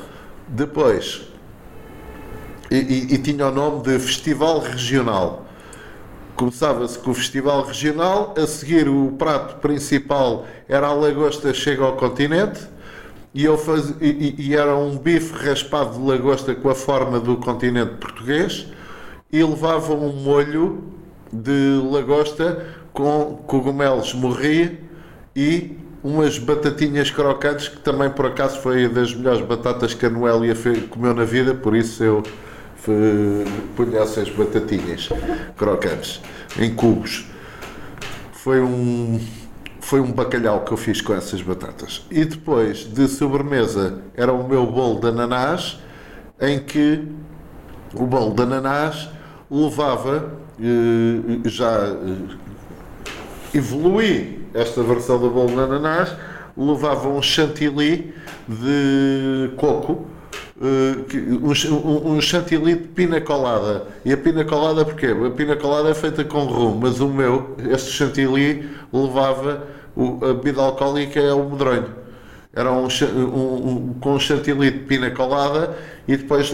Depois, 0.50 1.22
e, 2.70 2.76
e, 2.76 3.14
e 3.14 3.18
tinha 3.18 3.48
o 3.48 3.52
nome 3.52 3.84
de 3.84 3.98
Festival 3.98 4.60
Regional. 4.60 5.46
Começava-se 6.42 6.98
com 6.98 7.12
o 7.12 7.14
Festival 7.14 7.64
Regional, 7.64 8.34
a 8.36 8.48
seguir 8.48 8.90
o 8.90 9.12
prato 9.12 9.58
principal 9.58 10.48
era 10.68 10.88
a 10.88 10.92
lagosta 10.92 11.54
chega 11.54 11.84
ao 11.84 11.96
continente, 11.96 12.62
e, 13.32 13.46
eu 13.46 13.60
faz, 13.60 13.94
e, 14.02 14.34
e, 14.40 14.56
era 14.56 14.76
um 14.76 14.98
bife 14.98 15.34
raspado 15.34 16.00
de 16.00 16.04
lagosta 16.04 16.56
com 16.56 16.68
a 16.68 16.74
forma 16.74 17.20
do 17.20 17.38
continente 17.38 17.92
português, 17.98 18.66
e 19.32 19.44
levava 19.44 19.94
um 19.94 20.14
molho 20.14 20.84
de 21.32 21.80
lagosta 21.92 22.66
com 22.92 23.44
cogumelos 23.46 24.12
morri 24.16 24.80
e 25.36 25.78
umas 26.04 26.40
batatinhas 26.40 27.12
crocantes, 27.12 27.68
que 27.68 27.82
também 27.82 28.10
por 28.10 28.26
acaso 28.26 28.60
foi 28.62 28.90
das 28.90 29.14
melhores 29.14 29.46
batatas 29.46 29.94
que 29.94 30.08
a 30.08 30.10
Noélia 30.10 30.56
comeu 30.90 31.14
na 31.14 31.24
vida, 31.24 31.54
por 31.54 31.76
isso 31.76 32.04
eu 32.04 32.24
punha 33.76 34.00
essas 34.00 34.30
batatinhas 34.30 35.10
crocantes 35.56 36.22
em 36.60 36.74
cubos. 36.74 37.26
Foi 38.34 38.60
um, 38.60 39.20
foi 39.80 40.02
um 40.02 40.12
bacalhau 40.12 40.62
que 40.62 40.72
eu 40.72 40.78
fiz 40.78 41.02
com 41.02 41.14
essas 41.14 41.42
batatas. 41.42 42.06
E 42.10 42.26
depois 42.26 42.80
de 42.86 43.08
sobremesa 43.08 44.02
era 44.16 44.34
o 44.34 44.48
meu 44.48 44.66
bolo 44.66 45.00
de 45.00 45.08
ananás, 45.08 45.80
em 46.40 46.60
que 46.60 47.08
o 47.94 48.06
bolo 48.06 48.34
de 48.34 48.44
ananás 48.44 49.10
levava, 49.50 50.34
eh, 50.60 51.50
já 51.50 51.72
eh, 51.78 52.38
evolui 53.54 54.48
esta 54.54 54.82
versão 54.82 55.20
do 55.20 55.30
bolo 55.30 55.50
de 55.50 55.60
ananás, 55.60 56.16
levava 56.58 57.10
um 57.10 57.22
chantilly 57.22 58.14
de 58.48 59.52
coco 59.58 60.08
um, 60.62 62.14
um 62.14 62.22
chantilly 62.22 62.76
de 62.76 62.88
pina 62.90 63.20
colada. 63.20 63.88
E 64.06 64.14
a 64.14 64.18
pina 64.18 64.44
colada 64.46 64.86
porquê? 64.86 65.08
A 65.08 65.30
pina 65.32 65.56
colada 65.56 65.90
é 65.90 65.94
feita 65.94 66.24
com 66.24 66.46
rum, 66.46 66.80
mas 66.82 67.00
o 67.00 67.08
meu, 67.08 67.56
este 67.70 67.92
chantilly, 67.92 68.70
levava 68.92 69.68
o, 69.96 70.24
a 70.24 70.34
bebida 70.34 70.62
alcoólica 70.62 71.20
é 71.20 71.34
o 71.34 71.50
medronho. 71.50 72.02
Era 72.54 72.72
um, 72.72 72.86
um, 72.86 73.70
um, 73.70 73.94
com 74.00 74.16
um 74.16 74.20
chantilly 74.20 74.72
de 74.72 74.80
pina 74.80 75.10
colada 75.10 75.76
e 76.06 76.18
depois 76.18 76.52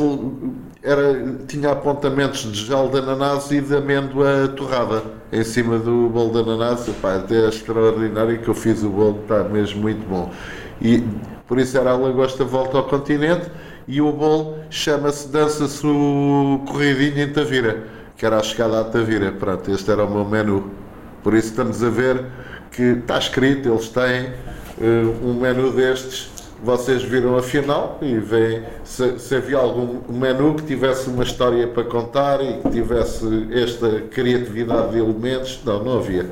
era, 0.83 1.35
tinha 1.47 1.71
apontamentos 1.71 2.51
de 2.51 2.65
gel 2.65 2.87
de 2.89 2.99
ananás 2.99 3.49
e 3.51 3.59
de 3.59 3.75
amêndoa 3.75 4.47
torrada 4.49 5.01
em 5.31 5.43
cima 5.43 5.79
do 5.79 6.07
bolo 6.09 6.31
de 6.31 6.39
ananás. 6.39 6.87
Epá, 6.87 7.15
até 7.15 7.45
é 7.45 7.49
extraordinário 7.49 8.39
que 8.39 8.47
eu 8.47 8.53
fiz 8.53 8.83
o 8.83 8.89
bolo, 8.89 9.21
está 9.23 9.43
mesmo 9.45 9.81
muito 9.81 10.07
bom. 10.07 10.31
E 10.79 11.03
por 11.47 11.59
isso 11.59 11.77
era 11.77 11.91
a 11.91 11.97
lagosta 11.97 12.43
volta 12.43 12.77
ao 12.77 12.83
continente 12.83 13.49
e 13.87 14.01
o 14.01 14.11
bolo 14.11 14.57
chama-se 14.69 15.29
Dança-se 15.29 15.85
o 15.87 16.61
Corridinho 16.67 17.23
em 17.23 17.31
Tavira, 17.31 17.83
que 18.17 18.25
era 18.25 18.37
a 18.37 18.43
chegada 18.43 18.81
à 18.81 18.83
Tavira. 18.83 19.31
Pronto, 19.31 19.71
este 19.71 19.89
era 19.89 20.03
o 20.03 20.11
meu 20.11 20.25
menu. 20.25 20.69
Por 21.23 21.33
isso 21.33 21.49
estamos 21.49 21.81
a 21.81 21.89
ver 21.89 22.25
que 22.71 22.83
está 22.83 23.17
escrito, 23.17 23.69
eles 23.69 23.87
têm 23.87 24.27
uh, 24.27 25.25
um 25.25 25.33
menu 25.33 25.71
destes. 25.71 26.29
Vocês 26.61 27.03
viram 27.03 27.37
a 27.37 27.43
final 27.43 27.99
e 28.01 28.17
veem 28.17 28.63
se, 28.83 29.19
se 29.19 29.35
havia 29.35 29.57
algum 29.57 30.01
menu 30.11 30.55
que 30.55 30.63
tivesse 30.63 31.07
uma 31.07 31.23
história 31.23 31.67
para 31.67 31.83
contar 31.83 32.41
e 32.41 32.61
que 32.61 32.69
tivesse 32.71 33.47
esta 33.53 34.01
criatividade 34.09 34.91
de 34.91 34.97
elementos. 34.97 35.61
Não, 35.63 35.83
não 35.83 35.99
havia. 35.99 36.25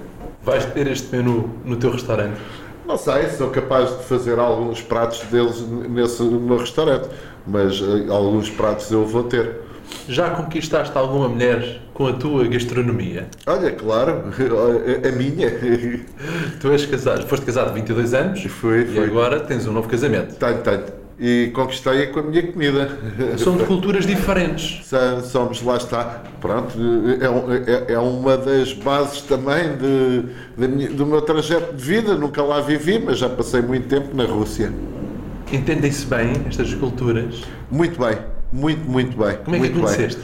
Vais 0.44 0.66
ter 0.66 0.88
este 0.88 1.16
menu 1.16 1.50
no 1.64 1.78
teu 1.78 1.92
restaurante? 1.92 2.40
Não 2.86 2.98
sei, 2.98 3.30
sou 3.30 3.50
capaz 3.50 3.90
de 3.98 4.04
fazer 4.04 4.38
alguns 4.38 4.82
pratos 4.82 5.20
deles 5.32 5.60
nesse, 5.90 6.22
no 6.24 6.40
meu 6.40 6.58
restaurante, 6.58 7.10
mas 7.48 7.82
uh, 7.82 8.12
alguns 8.12 8.50
pratos 8.50 8.92
eu 8.92 9.06
vou 9.06 9.24
ter. 9.24 9.62
Já 10.08 10.30
conquistaste 10.32 10.96
alguma 10.98 11.28
mulher 11.30 11.82
com 11.94 12.08
a 12.08 12.14
tua 12.14 12.48
gastronomia? 12.48 13.28
Olha, 13.46 13.72
claro, 13.72 14.24
a 15.08 15.12
minha. 15.16 15.50
Tu 16.60 16.72
és 16.72 16.86
casado, 16.86 17.26
foste 17.28 17.46
casado 17.46 17.74
22 17.74 18.14
anos 18.14 18.44
Foi, 18.44 18.82
e 18.82 18.86
foi. 18.96 19.04
agora 19.06 19.40
tens 19.40 19.68
um 19.68 19.72
novo 19.72 19.88
casamento. 19.88 20.36
Tenho, 20.36 20.62
tenho. 20.62 21.05
E 21.18 21.50
conquistei-a 21.54 22.08
com 22.08 22.20
a 22.20 22.24
minha 22.24 22.44
comida. 22.52 23.00
São 23.40 23.56
de 23.56 23.64
culturas 23.64 24.06
diferentes. 24.06 24.86
Somos, 25.32 25.62
lá 25.62 25.78
está. 25.78 26.24
Pronto, 26.42 26.74
é, 27.22 27.72
é- 27.72 27.94
é 27.94 28.00
uma 28.00 28.36
das 28.38 28.74
bases 28.74 29.22
também 29.22 29.78
de, 29.78 30.24
da 30.58 30.68
minha- 30.68 30.90
do 30.90 31.06
meu 31.06 31.22
trajeto 31.22 31.74
de 31.74 31.82
vida. 31.82 32.16
Nunca 32.16 32.44
lá 32.44 32.60
vivi, 32.60 33.00
mas 33.00 33.18
já 33.20 33.30
passei 33.30 33.62
muito 33.62 33.88
tempo 33.88 34.14
na 34.16 34.26
Rússia. 34.26 34.74
Entendem-se 35.54 36.06
bem 36.06 36.34
estas 36.50 36.74
culturas? 36.74 37.44
Muito 37.72 37.98
bem, 37.98 38.18
muito, 38.52 38.82
muito 38.90 39.18
bem. 39.18 39.38
Como 39.38 39.56
é 39.56 39.60
que 39.60 39.66
muito 39.70 39.74
bem. 39.76 39.84
conheceste? 39.84 40.22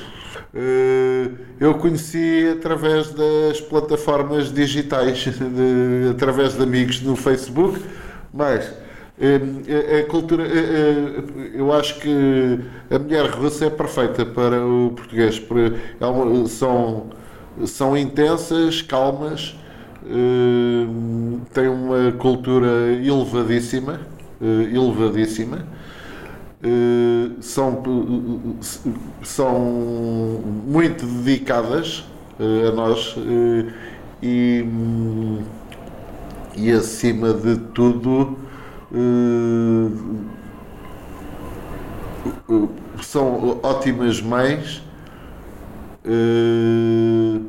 Eh, 0.54 1.30
eu 1.60 1.76
conheci 1.76 2.50
através 2.52 3.12
das 3.12 3.62
plataformas 3.62 4.52
digitais, 4.54 5.20
de- 5.40 6.10
através 6.12 6.56
de 6.58 6.64
amigos 6.64 7.02
no 7.02 7.16
Facebook, 7.16 7.80
mas 8.34 8.70
a, 9.22 10.00
a 10.00 10.06
cultura, 10.06 10.44
eh, 10.44 10.50
eh, 10.50 11.52
eu 11.54 11.72
acho 11.72 12.00
que 12.00 12.60
a 12.90 12.98
mulher 12.98 13.28
russa 13.28 13.66
é 13.66 13.70
perfeita 13.70 14.26
para 14.26 14.66
o 14.66 14.94
português, 14.96 15.40
é 15.40 16.48
são, 16.48 17.06
são 17.66 17.96
intensas, 17.96 18.82
calmas, 18.82 19.56
eh, 20.08 20.88
têm 21.54 21.68
uma 21.68 22.12
cultura 22.14 22.92
elevadíssima, 22.94 24.02
eh, 24.42 24.76
elevadíssima. 24.76 25.82
Uh, 26.64 27.42
são, 27.42 27.82
são 29.24 29.60
muito 30.68 31.08
dedicadas 31.08 32.06
uh, 32.40 32.70
a 32.70 32.72
nós 32.72 33.16
e, 34.22 34.64
hum, 34.64 35.40
e 36.56 36.72
acima 36.72 37.34
de 37.34 37.58
tudo 37.74 38.38
são 43.02 43.60
ótimas 43.64 44.22
mães 44.22 44.82
uh, 46.06 47.42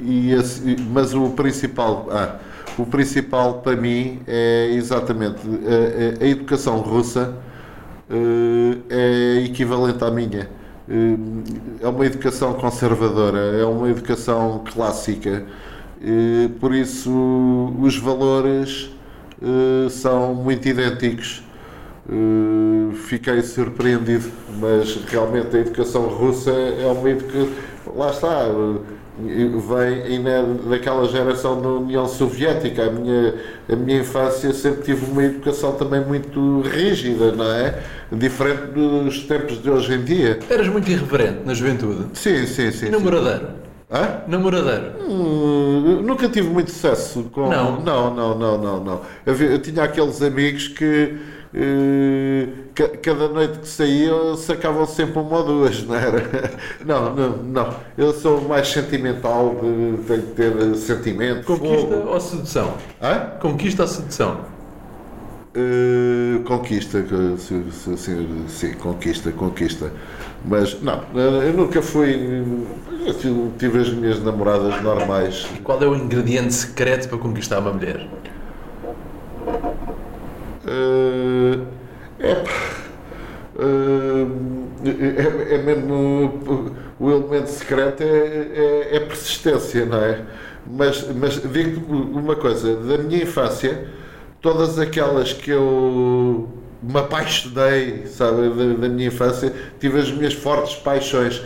e 0.00 0.32
esse- 0.32 0.76
mas 0.92 1.14
o 1.14 1.30
principal 1.30 2.06
ah, 2.10 2.36
o 2.78 2.84
principal 2.84 3.54
para 3.60 3.76
mim 3.76 4.20
é 4.26 4.70
exatamente 4.72 5.40
a, 6.20 6.24
a- 6.24 6.26
educação 6.28 6.78
russa 6.80 7.34
eh, 8.10 8.78
é 8.90 9.44
equivalente 9.44 10.02
à 10.04 10.10
minha. 10.10 10.48
Eh, 10.88 11.16
É 11.82 11.88
uma 11.88 12.04
educação 12.06 12.54
conservadora, 12.54 13.38
é 13.58 13.64
uma 13.64 13.88
educação 13.90 14.62
clássica. 14.72 15.44
Eh, 16.02 16.48
Por 16.60 16.74
isso, 16.74 17.10
os 17.80 17.96
valores 17.98 18.90
eh, 19.42 19.88
são 19.90 20.34
muito 20.34 20.68
idênticos. 20.68 21.42
Eh, 22.08 22.94
Fiquei 23.06 23.42
surpreendido, 23.42 24.30
mas 24.60 24.96
realmente 25.08 25.56
a 25.56 25.60
educação 25.60 26.06
russa 26.06 26.50
é 26.50 26.86
uma 26.86 27.10
educação. 27.10 27.48
Lá 27.96 28.10
está, 28.10 28.46
eh, 28.46 28.94
vem 29.18 30.02
ainda 30.02 30.42
daquela 30.68 31.06
geração 31.06 31.60
da 31.60 31.68
União 31.68 32.06
Soviética. 32.06 32.84
A 32.86 32.90
minha, 32.90 33.34
a 33.68 33.76
minha 33.76 34.00
infância 34.00 34.52
sempre 34.52 34.82
tive 34.82 35.10
uma 35.10 35.22
educação 35.24 35.72
também 35.72 36.00
muito 36.04 36.60
rígida, 36.62 37.32
não 37.32 37.44
é? 37.44 37.78
Diferente 38.12 38.72
dos 38.72 39.20
tempos 39.20 39.62
de 39.62 39.70
hoje 39.70 39.94
em 39.94 40.04
dia. 40.04 40.38
Eras 40.48 40.68
muito 40.68 40.90
irreverente 40.90 41.40
na 41.44 41.54
juventude. 41.54 42.06
Sim, 42.14 42.46
sim, 42.46 42.70
sim. 42.70 42.86
sim. 42.86 42.90
Namoradeiro. 42.90 43.63
Hã? 43.90 44.22
Namoradeiro. 44.26 44.92
Hum, 45.08 46.02
nunca 46.02 46.28
tive 46.28 46.48
muito 46.48 46.70
sucesso 46.70 47.24
com. 47.32 47.48
Não? 47.48 47.80
não, 47.80 48.14
não, 48.14 48.34
não, 48.38 48.58
não. 48.58 48.84
não. 48.84 49.00
Eu, 49.26 49.34
eu 49.36 49.58
tinha 49.60 49.84
aqueles 49.84 50.20
amigos 50.22 50.68
que 50.68 51.16
eh, 51.54 52.48
ca- 52.74 52.88
cada 53.02 53.28
noite 53.28 53.58
que 53.60 53.68
saíam 53.68 54.36
sacavam 54.36 54.86
sempre 54.86 55.18
uma 55.20 55.36
ou 55.38 55.44
duas, 55.44 55.82
não 55.84 55.94
era? 55.94 56.22
Não, 56.84 57.14
não, 57.14 57.36
não. 57.38 57.74
Eu 57.96 58.12
sou 58.12 58.40
mais 58.42 58.68
sentimental, 58.68 59.54
de, 59.62 60.02
que 60.22 60.26
ter 60.34 60.74
sentimento. 60.76 61.44
Conquista 61.46 61.94
ou 61.96 62.20
sedução? 62.20 62.74
Hã? 63.00 63.38
Conquista 63.40 63.82
ou 63.82 63.88
sedução? 63.88 64.53
Eh, 65.56 66.40
conquista, 66.44 67.04
sim, 67.38 67.70
sim, 67.96 68.44
sim, 68.48 68.72
conquista, 68.74 69.30
conquista. 69.30 69.92
Mas 70.44 70.80
não, 70.82 71.00
eu 71.14 71.52
nunca 71.52 71.80
fui. 71.80 72.42
Eu 73.06 73.52
tive- 73.56 73.78
as 73.78 73.88
minhas 73.90 74.20
namoradas 74.22 74.82
normais. 74.82 75.46
Qual 75.62 75.80
é 75.80 75.86
o 75.86 75.94
ingrediente 75.94 76.52
secreto 76.52 77.08
para 77.08 77.18
conquistar 77.18 77.60
uma 77.60 77.72
mulher? 77.72 78.08
Eh, 80.66 81.58
é, 82.18 82.30
eh, 83.60 84.26
é, 85.50 85.54
é 85.54 85.62
mesmo 85.62 86.68
o 86.98 87.10
elemento 87.10 87.48
secreto 87.48 88.02
é, 88.02 88.06
é, 88.06 88.96
é 88.96 89.00
persistência, 89.00 89.86
não 89.86 89.98
é? 90.02 90.20
Mas, 90.66 91.06
mas 91.14 91.40
digo 91.52 91.94
uma 91.94 92.34
coisa, 92.34 92.74
da 92.74 92.98
minha 92.98 93.22
infância, 93.22 93.86
todas 94.44 94.78
aquelas 94.78 95.32
que 95.32 95.50
eu 95.50 96.46
me 96.82 97.00
apaixonei, 97.00 98.06
sabe, 98.06 98.50
da, 98.50 98.82
da 98.82 98.88
minha 98.90 99.08
infância, 99.08 99.50
tive 99.80 99.98
as 99.98 100.12
minhas 100.12 100.34
fortes 100.34 100.74
paixões. 100.74 101.40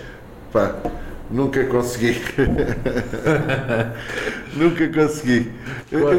Pá, 0.53 0.75
nunca 1.31 1.65
consegui. 1.67 2.21
nunca 4.53 4.89
consegui. 4.89 5.53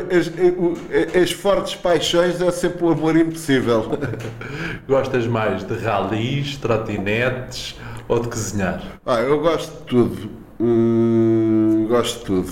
As, 0.10 1.22
as 1.22 1.32
fortes 1.34 1.76
paixões 1.76 2.42
é 2.42 2.50
sempre 2.50 2.86
o 2.86 2.92
amor 2.92 3.18
impossível. 3.18 4.00
Gostas 4.88 5.28
mais 5.28 5.66
de 5.66 5.74
ralis, 5.80 6.56
trotinetes 6.56 7.78
ou 8.08 8.22
de 8.22 8.30
cozinhar? 8.30 8.82
Ah, 9.06 9.20
eu 9.20 9.42
gosto 9.42 9.80
de 9.80 9.84
tudo. 9.84 10.30
Uh, 10.62 11.88
gosto 11.90 12.20
de 12.20 12.26
tudo. 12.26 12.52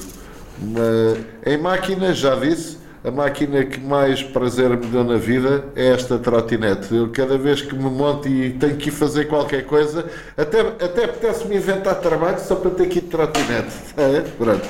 Mas, 0.59 1.17
em 1.45 1.57
máquina, 1.57 2.13
já 2.13 2.36
disse, 2.36 2.76
a 3.08 3.12
máquina 3.12 3.64
que 3.64 3.80
mais 3.80 4.22
prazer 4.22 4.70
me 4.72 4.86
deu 4.88 5.03
na 5.03 5.16
vida 5.18 5.66
é 5.76 5.88
esta 5.93 6.18
trotinete. 6.20 6.93
Eu, 6.93 7.10
cada 7.10 7.38
vez 7.38 7.62
que 7.62 7.74
me 7.76 7.89
monto 7.89 8.28
e 8.28 8.51
tenho 8.53 8.76
que 8.76 8.89
ir 8.89 8.91
fazer 8.91 9.26
qualquer 9.26 9.66
coisa, 9.66 10.05
até, 10.36 10.60
até 10.62 11.05
apetece-me 11.05 11.55
inventar 11.55 11.95
trabalho 11.95 12.39
só 12.39 12.55
para 12.55 12.72
ter 12.72 12.88
que 12.88 12.99
ir 12.99 13.01
de 13.03 13.08
trotinete. 13.08 13.72
É, 13.97 14.22
pronto. 14.38 14.68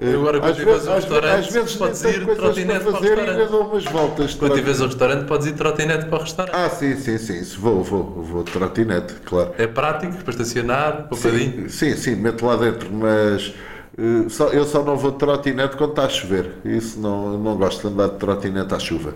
Eu 0.00 0.20
agora, 0.20 0.38
quando 0.38 0.50
Às 0.52 0.56
tiveres 0.58 0.82
vezes- 0.84 0.88
um 0.88 0.92
às- 0.92 1.04
restaurante, 1.04 1.38
às 1.48 1.52
vezes 1.52 1.76
podes 1.76 2.04
ir 2.04 2.20
de 2.20 2.34
trotinete 2.36 2.68
para 2.68 2.78
para 2.80 2.90
o 2.90 2.92
fazer 3.02 3.06
e 3.16 3.20
ainda 3.20 3.32
restaurante. 3.42 3.68
umas 3.70 3.84
voltas. 3.84 4.14
Quando 4.14 4.28
trotinete. 4.38 4.54
tiveres 4.58 4.80
um 4.80 4.86
restaurante, 4.86 5.24
podes 5.26 5.46
ir 5.46 5.50
de 5.52 5.58
trotinete 5.58 6.04
para 6.06 6.18
o 6.18 6.22
restaurante. 6.22 6.54
Ah, 6.54 6.70
sim, 6.70 6.96
sim, 6.96 7.18
sim. 7.18 7.42
Vou, 7.58 7.82
vou, 7.82 8.04
vou 8.22 8.42
de 8.44 8.52
trotinete, 8.52 9.14
claro. 9.24 9.54
É 9.58 9.66
prático 9.66 10.12
para 10.22 10.30
estacionar, 10.30 11.08
poupadinho. 11.08 11.68
Sim, 11.68 11.90
sim, 11.90 11.96
sim, 11.96 12.14
meto 12.14 12.46
lá 12.46 12.54
dentro, 12.56 12.88
mas 12.92 13.52
eh, 13.98 14.28
só- 14.28 14.48
eu 14.48 14.64
só 14.64 14.82
não 14.82 14.96
vou 14.96 15.10
de 15.12 15.18
trotinete 15.18 15.76
quando 15.76 15.90
está 15.90 16.04
a 16.04 16.08
chover. 16.08 16.52
Isso 16.64 16.98
não, 17.00 17.38
não 17.38 17.56
gosto 17.56 17.88
de 17.88 17.94
andar 17.94 18.08
de 18.08 18.16
trotinete 18.16 18.74
à 18.74 18.78
chuva. 18.78 19.14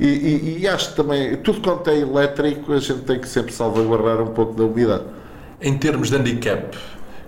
E, 0.00 0.06
e- 0.06 0.58
e 0.62 0.68
acho 0.68 0.94
também, 0.94 1.36
tudo 1.36 1.60
quanto 1.60 1.88
é 1.90 1.98
elétrico, 1.98 2.72
a 2.72 2.78
gente 2.80 3.00
tem 3.02 3.18
que 3.20 3.28
sempre 3.28 3.52
salvaguardar 3.52 4.20
um 4.22 4.28
pouco 4.32 4.54
da 4.54 4.64
umidade. 4.64 5.04
Em 5.60 5.76
termos 5.78 6.10
de 6.10 6.16
handicap, 6.16 6.76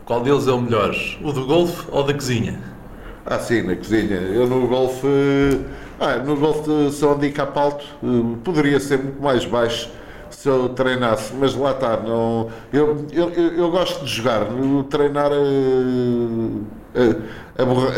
qual 0.04 0.20
deles 0.22 0.46
é 0.48 0.52
o 0.52 0.60
melhor? 0.60 0.94
O 1.22 1.32
do 1.32 1.46
golfe 1.46 1.84
ou 1.90 2.02
da 2.02 2.12
cozinha? 2.12 2.58
Ah, 3.24 3.38
sim, 3.38 3.62
na 3.62 3.76
cozinha. 3.76 4.16
Eu 4.16 4.46
no 4.46 4.66
golfe, 4.68 5.06
ah, 6.00 6.16
no 6.18 6.36
golfe 6.36 6.90
sou 6.92 7.14
handicap 7.14 7.56
alto, 7.58 7.84
eh, 8.02 8.36
poderia 8.44 8.78
ser 8.80 8.98
muito 9.02 9.20
mais 9.22 9.44
baixo 9.44 9.88
se 10.30 10.48
eu 10.48 10.68
treinasse, 10.70 11.32
mas 11.38 11.54
lá 11.54 11.70
está, 11.72 11.96
não, 11.96 12.48
eu, 12.72 13.06
eu, 13.12 13.30
eu, 13.30 13.70
gosto 13.70 14.04
de 14.04 14.10
jogar, 14.10 14.46
treinar 14.90 15.30
aborre- 15.32 16.62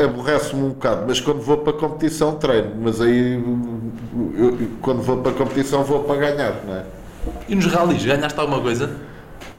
aborrece-me 0.04 0.62
um 0.62 0.68
bocado, 0.70 1.04
mas 1.06 1.20
quando 1.20 1.40
vou 1.40 1.58
para 1.58 1.72
a 1.72 1.76
competição 1.80 2.36
treino, 2.36 2.72
mas 2.80 3.00
aí 3.00 3.34
eu- 4.36 4.58
quando 4.82 5.02
vou 5.02 5.18
para 5.18 5.32
a 5.32 5.34
competição 5.34 5.82
vou 5.84 6.04
para 6.04 6.16
ganhar, 6.16 6.54
não 6.66 6.74
é? 6.76 6.82
E 7.48 7.54
nos 7.54 7.66
ralis, 7.66 8.04
ganhaste 8.04 8.38
alguma 8.38 8.60
coisa? 8.60 8.90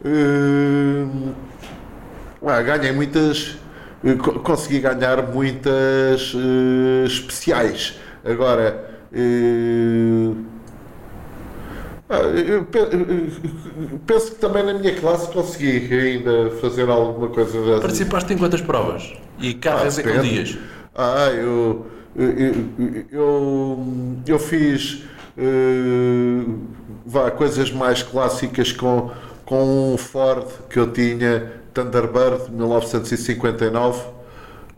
Hum, 0.05 1.31
ah, 2.45 2.61
ganhei 2.61 2.91
muitas. 2.91 3.57
eh, 4.03 4.15
co- 4.15 4.39
Consegui 4.39 4.79
ganhar 4.79 5.27
muitas 5.33 6.33
eh, 6.35 7.05
especiais. 7.05 7.99
Agora. 8.23 8.85
eh, 9.13 10.31
ah, 12.09 12.17
eu 12.17 12.65
pe- 12.65 12.79
eh, 12.79 13.99
penso 14.05 14.31
que 14.31 14.37
também 14.41 14.63
na 14.63 14.73
minha 14.73 14.95
classe 14.95 15.31
consegui 15.31 15.93
ainda 15.93 16.51
fazer 16.61 16.89
alguma 16.89 17.29
coisa 17.29 17.59
dessas. 17.61 17.81
Participaste 17.81 18.33
em 18.33 18.37
quantas 18.37 18.61
provas? 18.61 19.13
E 19.39 19.53
cargas 19.53 19.99
é 19.99 20.03
que 20.03 20.09
depende. 20.09 20.29
dias? 20.33 20.57
Ah, 20.95 21.29
eu, 21.31 21.85
eu, 22.15 22.65
eu, 23.11 23.85
eu 24.27 24.39
fiz 24.39 25.03
eh, 25.37 26.43
vá, 27.05 27.31
coisas 27.31 27.71
mais 27.71 28.03
clássicas 28.03 28.71
com, 28.71 29.11
com 29.45 29.93
um 29.93 29.97
Ford 29.97 30.45
que 30.69 30.77
eu 30.79 30.91
tinha, 30.91 31.51
Thunderbird 31.73 32.51
1959. 32.51 34.19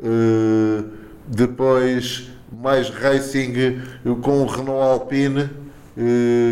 Uh, 0.03 0.83
depois 1.27 2.27
mais 2.51 2.89
racing 2.89 3.79
com 4.23 4.41
o 4.41 4.45
Renault 4.47 4.81
Alpine 4.81 5.41
uh, 5.43 5.49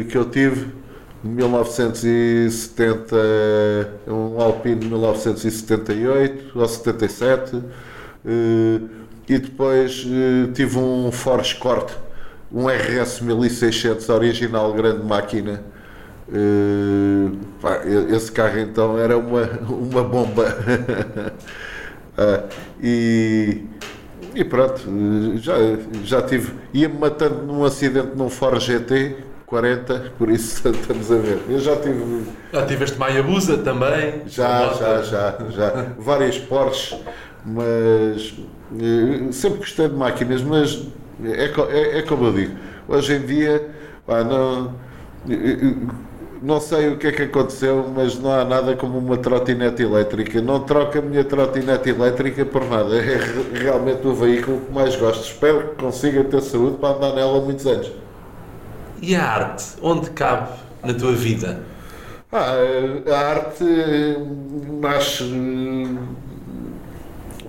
que 0.10 0.18
eu 0.18 0.26
tive 0.30 0.80
1970, 1.24 3.16
um 4.08 4.39
Alpine 4.41 4.86
1978 4.86 6.58
ou 6.58 6.68
77, 6.68 7.62
eh, 8.26 8.80
e 9.28 9.38
depois 9.38 10.08
eh, 10.08 10.47
tive 10.54 10.78
um 10.78 11.12
Ford 11.12 11.41
Escort, 11.41 11.91
um 12.52 12.68
RS 12.68 13.22
1600 13.22 14.08
original, 14.10 14.74
grande 14.74 15.06
máquina. 15.06 15.62
Eh, 16.32 17.28
esse 18.16 18.32
carro 18.32 18.60
então 18.60 18.97
era 18.97 19.18
uma, 19.18 19.41
uma 19.70 20.04
bomba. 20.04 20.45
Ah, 22.22 22.43
e, 22.84 23.64
e 24.36 24.43
pronto, 24.43 24.82
já, 25.38 25.54
já 26.04 26.22
tive. 26.22 26.52
Ia-me 26.74 27.00
matando 27.00 27.43
num 27.43 27.64
acidente 27.64 28.14
num 28.14 28.30
Ford 28.30 28.60
GT 28.60 29.28
40, 29.50 30.14
por 30.18 30.30
isso 30.30 30.70
estamos 30.70 31.12
a 31.12 31.16
ver. 31.16 31.39
Eu 31.50 31.60
já 31.60 31.76
tive. 31.76 32.24
Já 32.54 32.66
tiveste 32.66 32.97
Mayabusa 33.00 33.58
também? 33.58 34.22
Já, 34.28 34.74
já, 34.74 35.02
já, 35.02 35.38
já. 35.50 35.86
Várias 35.97 36.38
Porsche, 36.38 36.95
mas 37.43 38.36
eh, 38.80 39.32
sempre 39.32 39.60
gostei 39.60 39.89
de 39.89 39.95
máquinas, 39.95 40.43
mas 40.43 40.88
é, 41.24 41.45
é, 41.45 41.97
é 41.97 42.02
como 42.04 42.28
eu 42.28 42.34
digo, 42.34 42.56
hoje 42.88 43.16
em 43.16 43.26
dia 43.26 43.68
pá, 44.06 44.24
não, 44.24 44.76
eh, 45.28 45.34
eh, 45.34 45.76
não 46.41 46.60
sei 46.60 46.89
o 46.89 46.97
que 46.97 47.08
é 47.08 47.12
que 47.12 47.24
aconteceu, 47.24 47.91
mas 47.93 48.20
não 48.20 48.32
há 48.32 48.45
nada 48.45 48.76
como 48.76 49.00
uma 49.00 49.18
trotinete 49.18 49.82
elétrica. 49.82 50.41
Não 50.41 50.60
troco 50.60 51.00
a 51.00 51.02
minha 51.02 51.24
trotinete 51.24 51.89
elétrica 51.89 52.45
por 52.45 52.64
nada. 52.66 52.95
É 52.95 53.20
realmente 53.54 54.08
o 54.08 54.14
veículo 54.14 54.62
que 54.62 54.72
mais 54.72 54.95
gosto. 54.95 55.24
Espero 55.24 55.70
que 55.70 55.84
consiga 55.84 56.24
ter 56.24 56.41
saúde 56.41 56.78
para 56.78 56.95
andar 56.95 57.14
nela 57.16 57.41
muitos 57.41 57.66
anos. 57.66 57.91
E 59.02 59.16
a 59.16 59.24
arte? 59.24 59.66
Onde 59.82 60.10
cabe 60.12 60.50
na 60.84 60.93
tua 60.93 61.14
vida? 61.14 61.62
Ah, 62.32 62.54
a 63.12 63.18
arte 63.18 63.64
nasce 64.82 65.24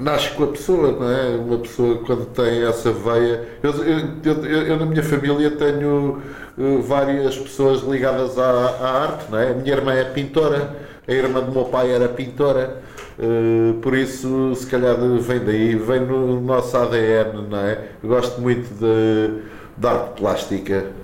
nasce 0.01 0.31
com 0.31 0.45
a 0.45 0.47
pessoa, 0.49 0.93
não 0.93 1.11
é? 1.11 1.37
Uma 1.37 1.59
pessoa 1.59 1.99
quando 1.99 2.27
tem 2.27 2.65
essa 2.67 2.91
veia. 2.91 3.47
Eu, 3.63 3.73
eu, 3.85 3.99
eu, 4.25 4.67
eu 4.67 4.77
na 4.79 4.87
minha 4.87 5.03
família 5.03 5.51
tenho 5.51 6.23
uh, 6.57 6.83
várias 6.83 7.37
pessoas 7.37 7.83
ligadas 7.83 8.39
à, 8.39 8.51
à, 8.51 9.03
arte, 9.03 9.31
não 9.31 9.39
é? 9.39 9.51
A 9.51 9.55
minha 9.55 9.75
irmã 9.75 9.93
é 9.93 10.05
pintora, 10.05 10.75
a 11.07 11.13
irmã 11.13 11.41
do 11.41 11.53
meu 11.53 11.65
pai 11.65 11.93
era 11.93 12.09
pintora, 12.09 12.81
uh, 13.19 13.75
por 13.81 13.95
isso 13.95 14.55
se 14.55 14.67
calhar 14.67 14.97
vem 14.97 15.41
daí, 15.41 15.77
vem 15.77 16.01
no 16.01 16.41
nosso 16.41 16.77
ADN, 16.77 17.49
não 17.49 17.59
é? 17.59 17.79
Eu 18.03 18.09
gosto 18.09 18.41
muito 18.41 18.67
de, 18.75 19.43
de 19.77 19.87
arte 19.87 20.19
plástica. 20.19 21.00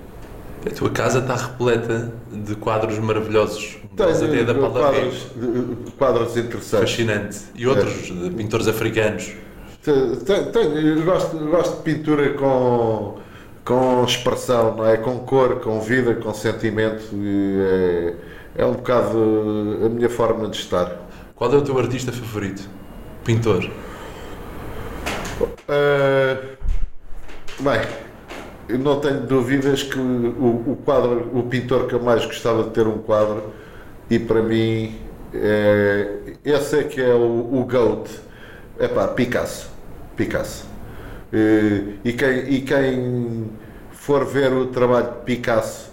A 0.67 0.69
tua 0.69 0.89
casa 0.89 1.19
está 1.19 1.35
repleta 1.35 2.11
de 2.29 2.55
quadros 2.55 2.99
maravilhosos. 2.99 3.77
Tem, 3.95 4.05
até 4.05 4.43
da 4.43 4.53
quadros, 4.53 5.27
quadros 5.97 6.35
interessantes. 6.37 6.91
Fascinante. 6.91 7.39
E 7.55 7.65
outros, 7.65 8.11
é. 8.11 8.13
de 8.13 8.29
pintores 8.31 8.67
africanos. 8.67 9.31
Tem, 9.81 10.51
tem, 10.51 10.63
eu 10.85 11.03
gosto, 11.03 11.37
eu 11.37 11.47
gosto 11.47 11.77
de 11.77 11.83
pintura 11.83 12.33
com, 12.33 13.17
com 13.63 14.03
expressão, 14.03 14.75
não 14.75 14.85
é? 14.85 14.97
com 14.97 15.19
cor, 15.19 15.61
com 15.61 15.79
vida, 15.79 16.13
com 16.15 16.33
sentimento. 16.33 17.05
É, 17.15 18.13
é 18.57 18.65
um 18.65 18.73
bocado 18.73 19.17
a 19.85 19.89
minha 19.89 20.09
forma 20.09 20.49
de 20.49 20.57
estar. 20.57 21.07
Qual 21.33 21.53
é 21.53 21.55
o 21.55 21.61
teu 21.61 21.77
artista 21.79 22.11
favorito? 22.11 22.67
Pintor? 23.23 23.69
Uh, 25.39 26.57
bem, 27.59 28.06
eu 28.69 28.79
não 28.79 28.99
tenho 28.99 29.21
dúvidas 29.21 29.83
que 29.83 29.97
o, 29.97 30.71
o, 30.71 30.77
quadro, 30.83 31.29
o 31.33 31.43
pintor 31.43 31.87
que 31.87 31.93
eu 31.93 32.01
mais 32.01 32.25
gostava 32.25 32.63
de 32.63 32.69
ter 32.71 32.87
um 32.87 32.97
quadro, 32.97 33.43
e 34.09 34.19
para 34.19 34.41
mim 34.41 34.95
é, 35.33 36.35
esse 36.43 36.79
é 36.79 36.83
que 36.83 37.01
é 37.01 37.13
o, 37.13 37.49
o 37.53 37.65
GOAT, 37.65 38.09
é 38.79 38.87
pá, 38.87 39.07
Picasso. 39.07 39.69
Picasso. 40.15 40.65
E, 41.31 41.95
e, 42.03 42.13
quem, 42.13 42.53
e 42.53 42.61
quem 42.61 43.49
for 43.91 44.25
ver 44.25 44.51
o 44.53 44.67
trabalho 44.67 45.11
de 45.11 45.25
Picasso, 45.25 45.87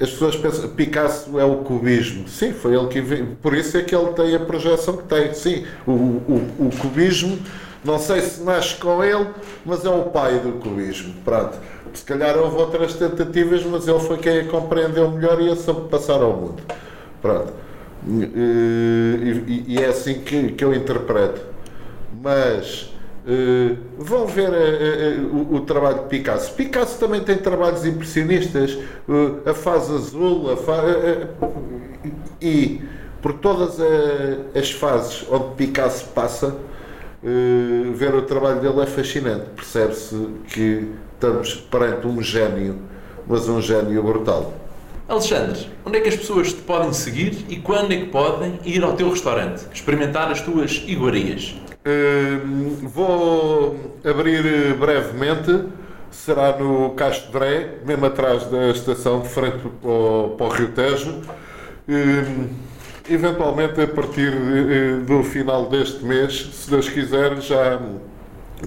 as 0.00 0.10
pessoas 0.10 0.36
pensam 0.36 0.68
Picasso 0.70 1.38
é 1.38 1.44
o 1.44 1.58
cubismo. 1.58 2.28
Sim, 2.28 2.52
foi 2.52 2.74
ele 2.74 2.88
que 2.88 3.00
por 3.40 3.54
isso 3.54 3.76
é 3.76 3.82
que 3.82 3.94
ele 3.94 4.12
tem 4.12 4.34
a 4.34 4.40
projeção 4.40 4.96
que 4.96 5.04
tem. 5.04 5.32
Sim, 5.32 5.64
o, 5.86 5.92
o, 5.92 6.50
o 6.58 6.70
cubismo 6.80 7.38
não 7.84 7.98
sei 7.98 8.20
se 8.20 8.42
nasce 8.42 8.76
com 8.76 9.02
ele, 9.02 9.28
mas 9.64 9.84
é 9.84 9.90
o 9.90 10.04
pai 10.04 10.38
do 10.38 10.52
cubismo. 10.60 11.14
Pronto. 11.24 11.58
Se 11.94 12.04
calhar 12.04 12.38
houve 12.38 12.56
outras 12.56 12.94
tentativas, 12.94 13.64
mas 13.64 13.86
ele 13.86 14.00
foi 14.00 14.18
quem 14.18 14.40
a 14.40 14.44
compreendeu 14.48 15.10
melhor 15.10 15.40
e 15.42 15.50
a 15.50 15.56
soube 15.56 15.88
passar 15.88 16.22
ao 16.22 16.32
mundo. 16.32 16.62
Pronto. 17.20 17.52
E, 18.08 19.64
e, 19.68 19.78
é 19.78 19.86
assim 19.86 20.20
que, 20.20 20.52
que 20.52 20.64
eu 20.64 20.74
interpreto. 20.74 21.40
Mas 22.22 22.90
Uh, 23.24 23.78
vão 23.98 24.26
ver 24.26 24.48
uh, 24.48 24.52
uh, 24.52 25.36
o, 25.52 25.54
o, 25.54 25.60
trabalho 25.60 26.00
de 26.00 26.08
Picasso. 26.08 26.52
Picasso 26.54 26.98
também 26.98 27.20
tem 27.20 27.36
trabalhos 27.36 27.86
impressionistas, 27.86 28.76
a 29.46 29.54
fase 29.54 29.94
azul, 29.94 30.50
a 30.50 30.56
e 32.40 32.80
por 33.20 33.34
todas 33.34 33.78
as 34.56 34.72
fases 34.72 35.24
onde 35.30 35.54
Picasso 35.54 36.06
passa, 36.06 36.56
uh, 37.22 37.92
ver 37.92 38.14
o 38.14 38.22
trabalho 38.22 38.60
dele 38.60 38.80
é 38.80 38.86
fascinante. 38.86 39.46
Percebe-se 39.56 40.28
que 40.48 40.88
estamos 41.14 41.54
perante 41.54 42.06
um 42.06 42.20
gênio, 42.22 42.78
mas 43.26 43.48
um 43.48 43.60
gênio 43.60 44.02
brutal. 44.02 44.52
Alexandre, 45.08 45.68
onde 45.84 45.98
é 45.98 46.00
que 46.00 46.08
as 46.08 46.16
pessoas 46.16 46.52
te 46.52 46.60
podem 46.60 46.92
seguir 46.92 47.44
e 47.48 47.56
quando 47.56 47.92
é 47.92 47.96
que 47.96 48.06
podem 48.06 48.58
ir 48.64 48.82
ao 48.82 48.94
teu 48.94 49.10
restaurante 49.10 49.66
experimentar 49.72 50.30
as 50.30 50.40
tuas 50.40 50.82
iguarias? 50.86 51.54
Uh, 51.84 52.88
vou 52.88 53.98
abrir 54.04 54.74
brevemente, 54.74 55.66
será 56.10 56.56
no 56.56 56.90
Castro 56.90 57.32
Dré, 57.32 57.78
mesmo 57.84 58.06
atrás 58.06 58.44
da 58.46 58.70
estação 58.70 59.20
de 59.20 59.28
frente 59.28 59.58
para 59.80 59.90
o, 59.90 60.34
para 60.38 60.46
o 60.46 60.48
Rio 60.48 60.68
Tejo. 60.68 61.10
Uh, 61.88 62.48
eventualmente 63.08 63.80
a 63.80 63.86
partir 63.86 64.32
eh, 64.32 65.04
do 65.04 65.22
final 65.22 65.68
deste 65.68 66.04
mês, 66.04 66.50
se 66.52 66.70
Deus 66.70 66.88
quiser, 66.88 67.40
já 67.40 67.80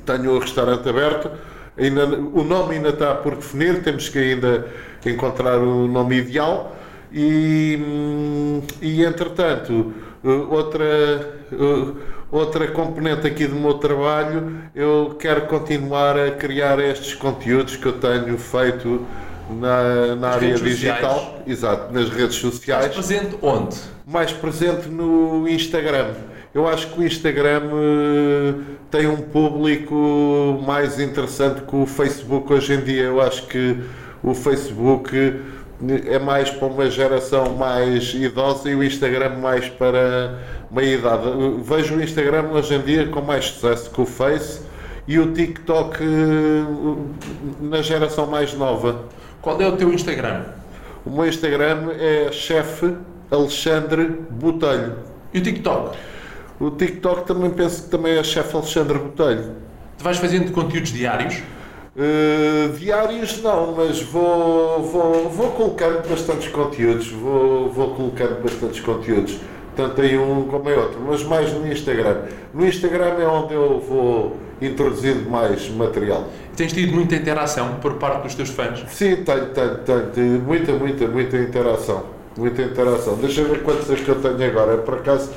tenho 0.06 0.32
o 0.32 0.40
restaurante 0.40 0.88
aberto. 0.88 1.32
Ainda, 1.78 2.06
o 2.06 2.44
nome 2.44 2.76
ainda 2.76 2.90
está 2.90 3.14
por 3.16 3.36
definir, 3.36 3.84
temos 3.84 4.08
que 4.10 4.18
ainda 4.18 4.68
encontrar 5.06 5.60
o 5.60 5.88
nome 5.88 6.18
ideal. 6.18 6.76
E, 7.12 7.78
hum, 7.80 8.62
e 8.82 9.04
entretanto, 9.04 9.94
eh, 10.24 10.28
outra, 10.28 10.86
eh, 10.86 11.94
outra 12.32 12.68
componente 12.68 13.28
aqui 13.28 13.48
do 13.48 13.56
meu 13.56 13.76
trabalho, 13.76 14.58
eu 14.74 15.16
quero 15.20 15.48
continuar 15.48 16.18
a 16.18 16.32
criar 16.32 16.80
estes 16.80 17.14
conteúdos 17.14 17.76
que 17.76 17.86
eu 17.86 17.94
tenho 17.94 18.38
feito 18.38 19.06
na, 19.50 20.16
na 20.16 20.30
área 20.30 20.56
digital, 20.56 21.20
sociais. 21.20 21.44
exato, 21.48 21.94
nas 21.94 22.10
redes 22.10 22.36
sociais. 22.36 22.86
Mais 22.86 22.96
presente 22.96 23.38
onde? 23.42 23.76
Mais 24.06 24.32
presente 24.32 24.88
no 24.88 25.48
Instagram. 25.48 26.14
Eu 26.54 26.68
acho 26.68 26.88
que 26.88 27.02
o 27.02 27.04
Instagram 27.06 27.64
uh, 27.66 28.64
tem 28.90 29.08
um 29.08 29.18
público 29.18 30.64
mais 30.66 31.00
interessante 31.00 31.62
que 31.62 31.76
o 31.76 31.86
Facebook 31.86 32.52
hoje 32.54 32.74
em 32.74 32.82
dia. 32.82 33.04
Eu 33.04 33.22
acho 33.22 33.46
que 33.48 33.78
o 34.24 34.34
Facebook 34.34 35.14
eh, 35.14 36.14
é 36.14 36.18
mais 36.18 36.50
para 36.50 36.68
uma 36.68 36.90
geração 36.90 37.56
mais 37.56 38.14
idosa 38.14 38.70
e 38.70 38.76
o 38.76 38.82
Instagram 38.84 39.38
mais 39.38 39.68
para 39.68 40.40
meia 40.72 40.96
idade. 40.96 41.24
Vejo 41.62 41.96
o 41.96 42.02
Instagram 42.02 42.50
hoje 42.54 42.74
em 42.74 42.82
dia 42.82 43.08
com 43.08 43.22
mais 43.22 43.46
sucesso 43.46 43.92
que 43.92 44.00
o 44.00 44.06
Face 44.06 44.62
e 45.08 45.20
o 45.20 45.34
TikTok 45.34 46.00
na 47.60 47.82
geração 47.82 48.28
mais 48.28 48.54
nova. 48.54 49.04
Qual 49.46 49.62
é 49.62 49.68
o 49.68 49.78
teu 49.78 49.94
Instagram? 49.94 50.44
O 51.06 51.12
meu 51.12 51.28
Instagram 51.28 51.92
é 52.00 52.32
chefe 52.32 52.96
Alexandre 53.30 54.06
Botelho. 54.32 54.96
E 55.32 55.38
o 55.38 55.44
TikTok? 55.44 55.96
O 56.60 56.72
TikTok 56.72 57.28
também 57.28 57.52
penso 57.52 57.84
que 57.84 57.90
também 57.90 58.18
é 58.18 58.24
chefe 58.24 58.56
Alexandre 58.56 58.98
Botelho. 58.98 59.52
Tu 60.00 60.04
vais 60.04 60.18
fazendo 60.18 60.52
conteúdos 60.52 60.92
diários? 60.92 61.44
Uh, 61.96 62.76
diários 62.76 63.40
não, 63.44 63.76
mas 63.76 64.02
vou, 64.02 64.82
vou, 64.82 65.30
vou 65.30 65.52
colocando 65.52 66.10
bastantes 66.10 66.48
conteúdos. 66.48 67.12
Vou, 67.12 67.70
vou 67.70 67.94
colocando 67.94 68.42
bastantes 68.42 68.80
conteúdos. 68.80 69.38
Tanto 69.76 70.04
em 70.04 70.18
um 70.18 70.48
como 70.48 70.68
em 70.72 70.74
outro, 70.74 71.00
mas 71.08 71.24
mais 71.24 71.54
no 71.54 71.72
Instagram. 71.72 72.24
No 72.52 72.66
Instagram 72.66 73.20
é 73.20 73.28
onde 73.28 73.54
eu 73.54 73.80
vou 73.80 74.38
introduzindo 74.62 75.30
mais 75.30 75.70
material. 75.70 76.28
Tens 76.56 76.72
tido 76.74 76.94
muita 76.94 77.16
interação 77.16 77.76
por 77.82 77.96
parte 77.96 78.24
dos 78.24 78.36
teus 78.36 78.50
fãs? 78.50 78.84
Sim, 78.90 79.18
tenho, 79.18 79.46
tenho, 79.48 79.78
tenho, 79.80 80.06
tenho 80.14 80.40
muita, 80.42 80.72
muita, 80.74 81.08
muita 81.08 81.38
interação. 81.38 82.04
muita 82.38 82.62
interação. 82.62 83.16
Deixa 83.16 83.42
eu 83.42 83.50
ver 83.50 83.64
quantos 83.64 83.90
é 83.90 83.96
que 83.96 84.08
eu 84.08 84.16
tenho 84.16 84.50
agora. 84.50 84.78
Por 84.78 84.96
acaso, 84.96 85.32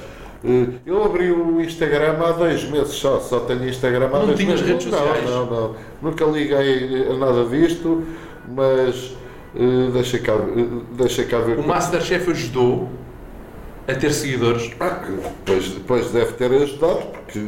eh, 0.44 0.66
eu 0.86 1.04
abri 1.04 1.32
o 1.32 1.60
Instagram 1.60 2.16
há 2.24 2.32
dois 2.32 2.64
meses 2.70 2.94
só, 2.94 3.18
só 3.20 3.40
tenho 3.40 3.68
Instagram 3.68 4.06
há 4.06 4.18
Não 4.18 4.26
dois 4.26 4.40
meses. 4.40 4.60
redes 4.66 4.86
não, 4.86 4.98
sociais? 4.98 5.24
Não, 5.30 5.46
não, 5.46 5.76
Nunca 6.00 6.24
liguei 6.24 7.06
a 7.10 7.14
nada 7.14 7.44
disto, 7.46 8.04
mas 8.48 9.16
eh, 9.56 9.90
deixa 9.92 10.18
cá, 10.20 10.34
eh, 10.34 10.66
deixa 10.92 11.24
cá 11.24 11.38
ver. 11.40 11.58
O 11.58 11.66
Masterchef 11.66 12.30
ajudou 12.30 12.88
a 13.88 13.94
ter 13.94 14.12
seguidores. 14.12 14.70
Ah, 14.78 15.02
depois, 15.46 15.70
depois 15.70 16.10
deve 16.10 16.32
ter 16.34 16.52
ajudado, 16.52 17.06
porque 17.06 17.40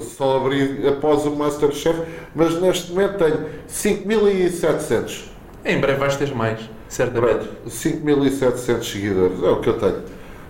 só 0.00 0.36
abri 0.38 0.86
após 0.86 1.24
o 1.24 1.30
Masterchef, 1.30 2.02
mas 2.34 2.60
neste 2.60 2.90
momento 2.90 3.18
tenho 3.18 3.46
5.700. 3.68 5.30
Em 5.64 5.78
breve 5.78 5.98
vais 6.00 6.16
ter 6.16 6.34
mais, 6.34 6.60
certamente. 6.88 7.48
5.700 7.68 8.82
seguidores, 8.82 9.42
é 9.42 9.48
o 9.48 9.60
que 9.60 9.68
eu 9.68 9.78
tenho. 9.78 10.02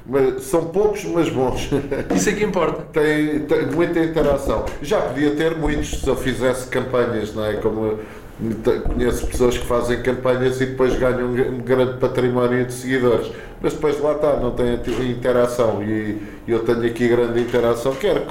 Mas 0.06 0.44
são 0.44 0.64
poucos, 0.64 1.04
mas 1.04 1.28
bons. 1.28 1.68
Isso 2.16 2.30
é 2.30 2.32
que 2.32 2.42
importa. 2.42 2.82
tem, 2.92 3.40
tem 3.40 3.66
muita 3.66 4.00
interação. 4.00 4.64
Já 4.80 5.02
podia 5.02 5.36
ter 5.36 5.56
muitos 5.56 6.00
se 6.00 6.08
eu 6.08 6.16
fizesse 6.16 6.66
campanhas, 6.68 7.34
não 7.34 7.44
é? 7.44 7.54
Como 7.54 7.98
conheço 8.86 9.26
pessoas 9.26 9.58
que 9.58 9.66
fazem 9.66 10.02
campanhas 10.02 10.60
e 10.60 10.66
depois 10.66 10.98
ganham 10.98 11.28
um 11.28 11.58
grande 11.58 11.98
património 11.98 12.64
de 12.64 12.72
seguidores. 12.72 13.30
Mas 13.60 13.74
depois 13.74 14.00
lá 14.00 14.12
está, 14.12 14.36
não 14.36 14.52
tem 14.52 14.74
interação. 15.10 15.82
E 15.82 16.18
eu 16.48 16.60
tenho 16.60 16.84
aqui 16.86 17.08
grande 17.08 17.40
interação. 17.40 17.94
Quero 17.94 18.22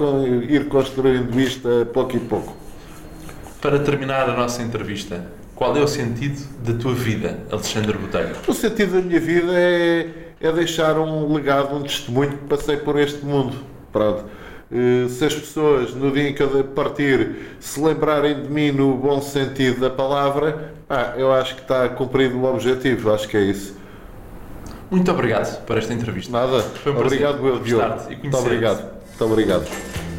ir 0.50 0.68
construindo 0.68 1.40
isto 1.40 1.68
a 1.68 1.86
pouco 1.86 2.16
e 2.16 2.20
pouco. 2.20 2.56
Para 3.62 3.78
terminar 3.80 4.30
a 4.30 4.36
nossa 4.36 4.64
entrevista, 4.64 5.24
qual 5.54 5.76
é 5.76 5.82
o 5.82 5.88
sentido 5.88 6.42
da 6.64 6.74
tua 6.74 6.94
vida, 6.94 7.38
Alexandre 7.52 7.98
Botelho? 7.98 8.36
O 8.48 8.54
sentido 8.54 8.94
da 8.94 9.02
minha 9.02 9.20
vida 9.20 9.52
é, 9.54 10.08
é 10.40 10.52
deixar 10.52 10.98
um 10.98 11.34
legado, 11.34 11.76
um 11.76 11.84
testemunho 11.84 12.32
que 12.32 12.46
passei 12.46 12.78
por 12.78 12.98
este 12.98 13.24
mundo. 13.26 13.58
Pronto. 13.92 14.24
Eh, 14.72 15.08
Se 15.10 15.26
as 15.26 15.34
pessoas, 15.34 15.94
no 15.94 16.12
dia 16.12 16.30
em 16.30 16.34
que 16.34 16.44
eu 16.44 16.64
partir, 16.64 17.56
se 17.60 17.80
lembrarem 17.82 18.44
de 18.44 18.50
mim 18.50 18.72
no 18.72 18.96
bom 18.96 19.22
sentido 19.22 19.82
da 19.82 19.90
palavra, 19.90 20.74
ah, 20.90 21.14
eu 21.18 21.32
acho 21.34 21.56
que 21.56 21.62
está 21.62 21.90
cumprido 21.90 22.38
o 22.38 22.46
objetivo. 22.46 23.12
Acho 23.12 23.28
que 23.28 23.38
é 23.38 23.42
isso. 23.42 23.78
Muito 24.92 25.12
obrigado 25.12 25.64
por 25.66 25.78
esta 25.78 25.94
entrevista. 25.94 26.32
Nada. 26.32 26.62
Foi 26.62 26.92
um 26.92 26.96
prazer 26.96 27.26
obrigado, 27.28 27.48
eu, 27.48 27.60
Diogo. 27.60 27.84
gostar-te 27.84 28.14
e 28.14 28.18
Muito 28.18 28.38
obrigado. 28.38 28.82
Muito 28.82 29.26
obrigado. 29.26 30.19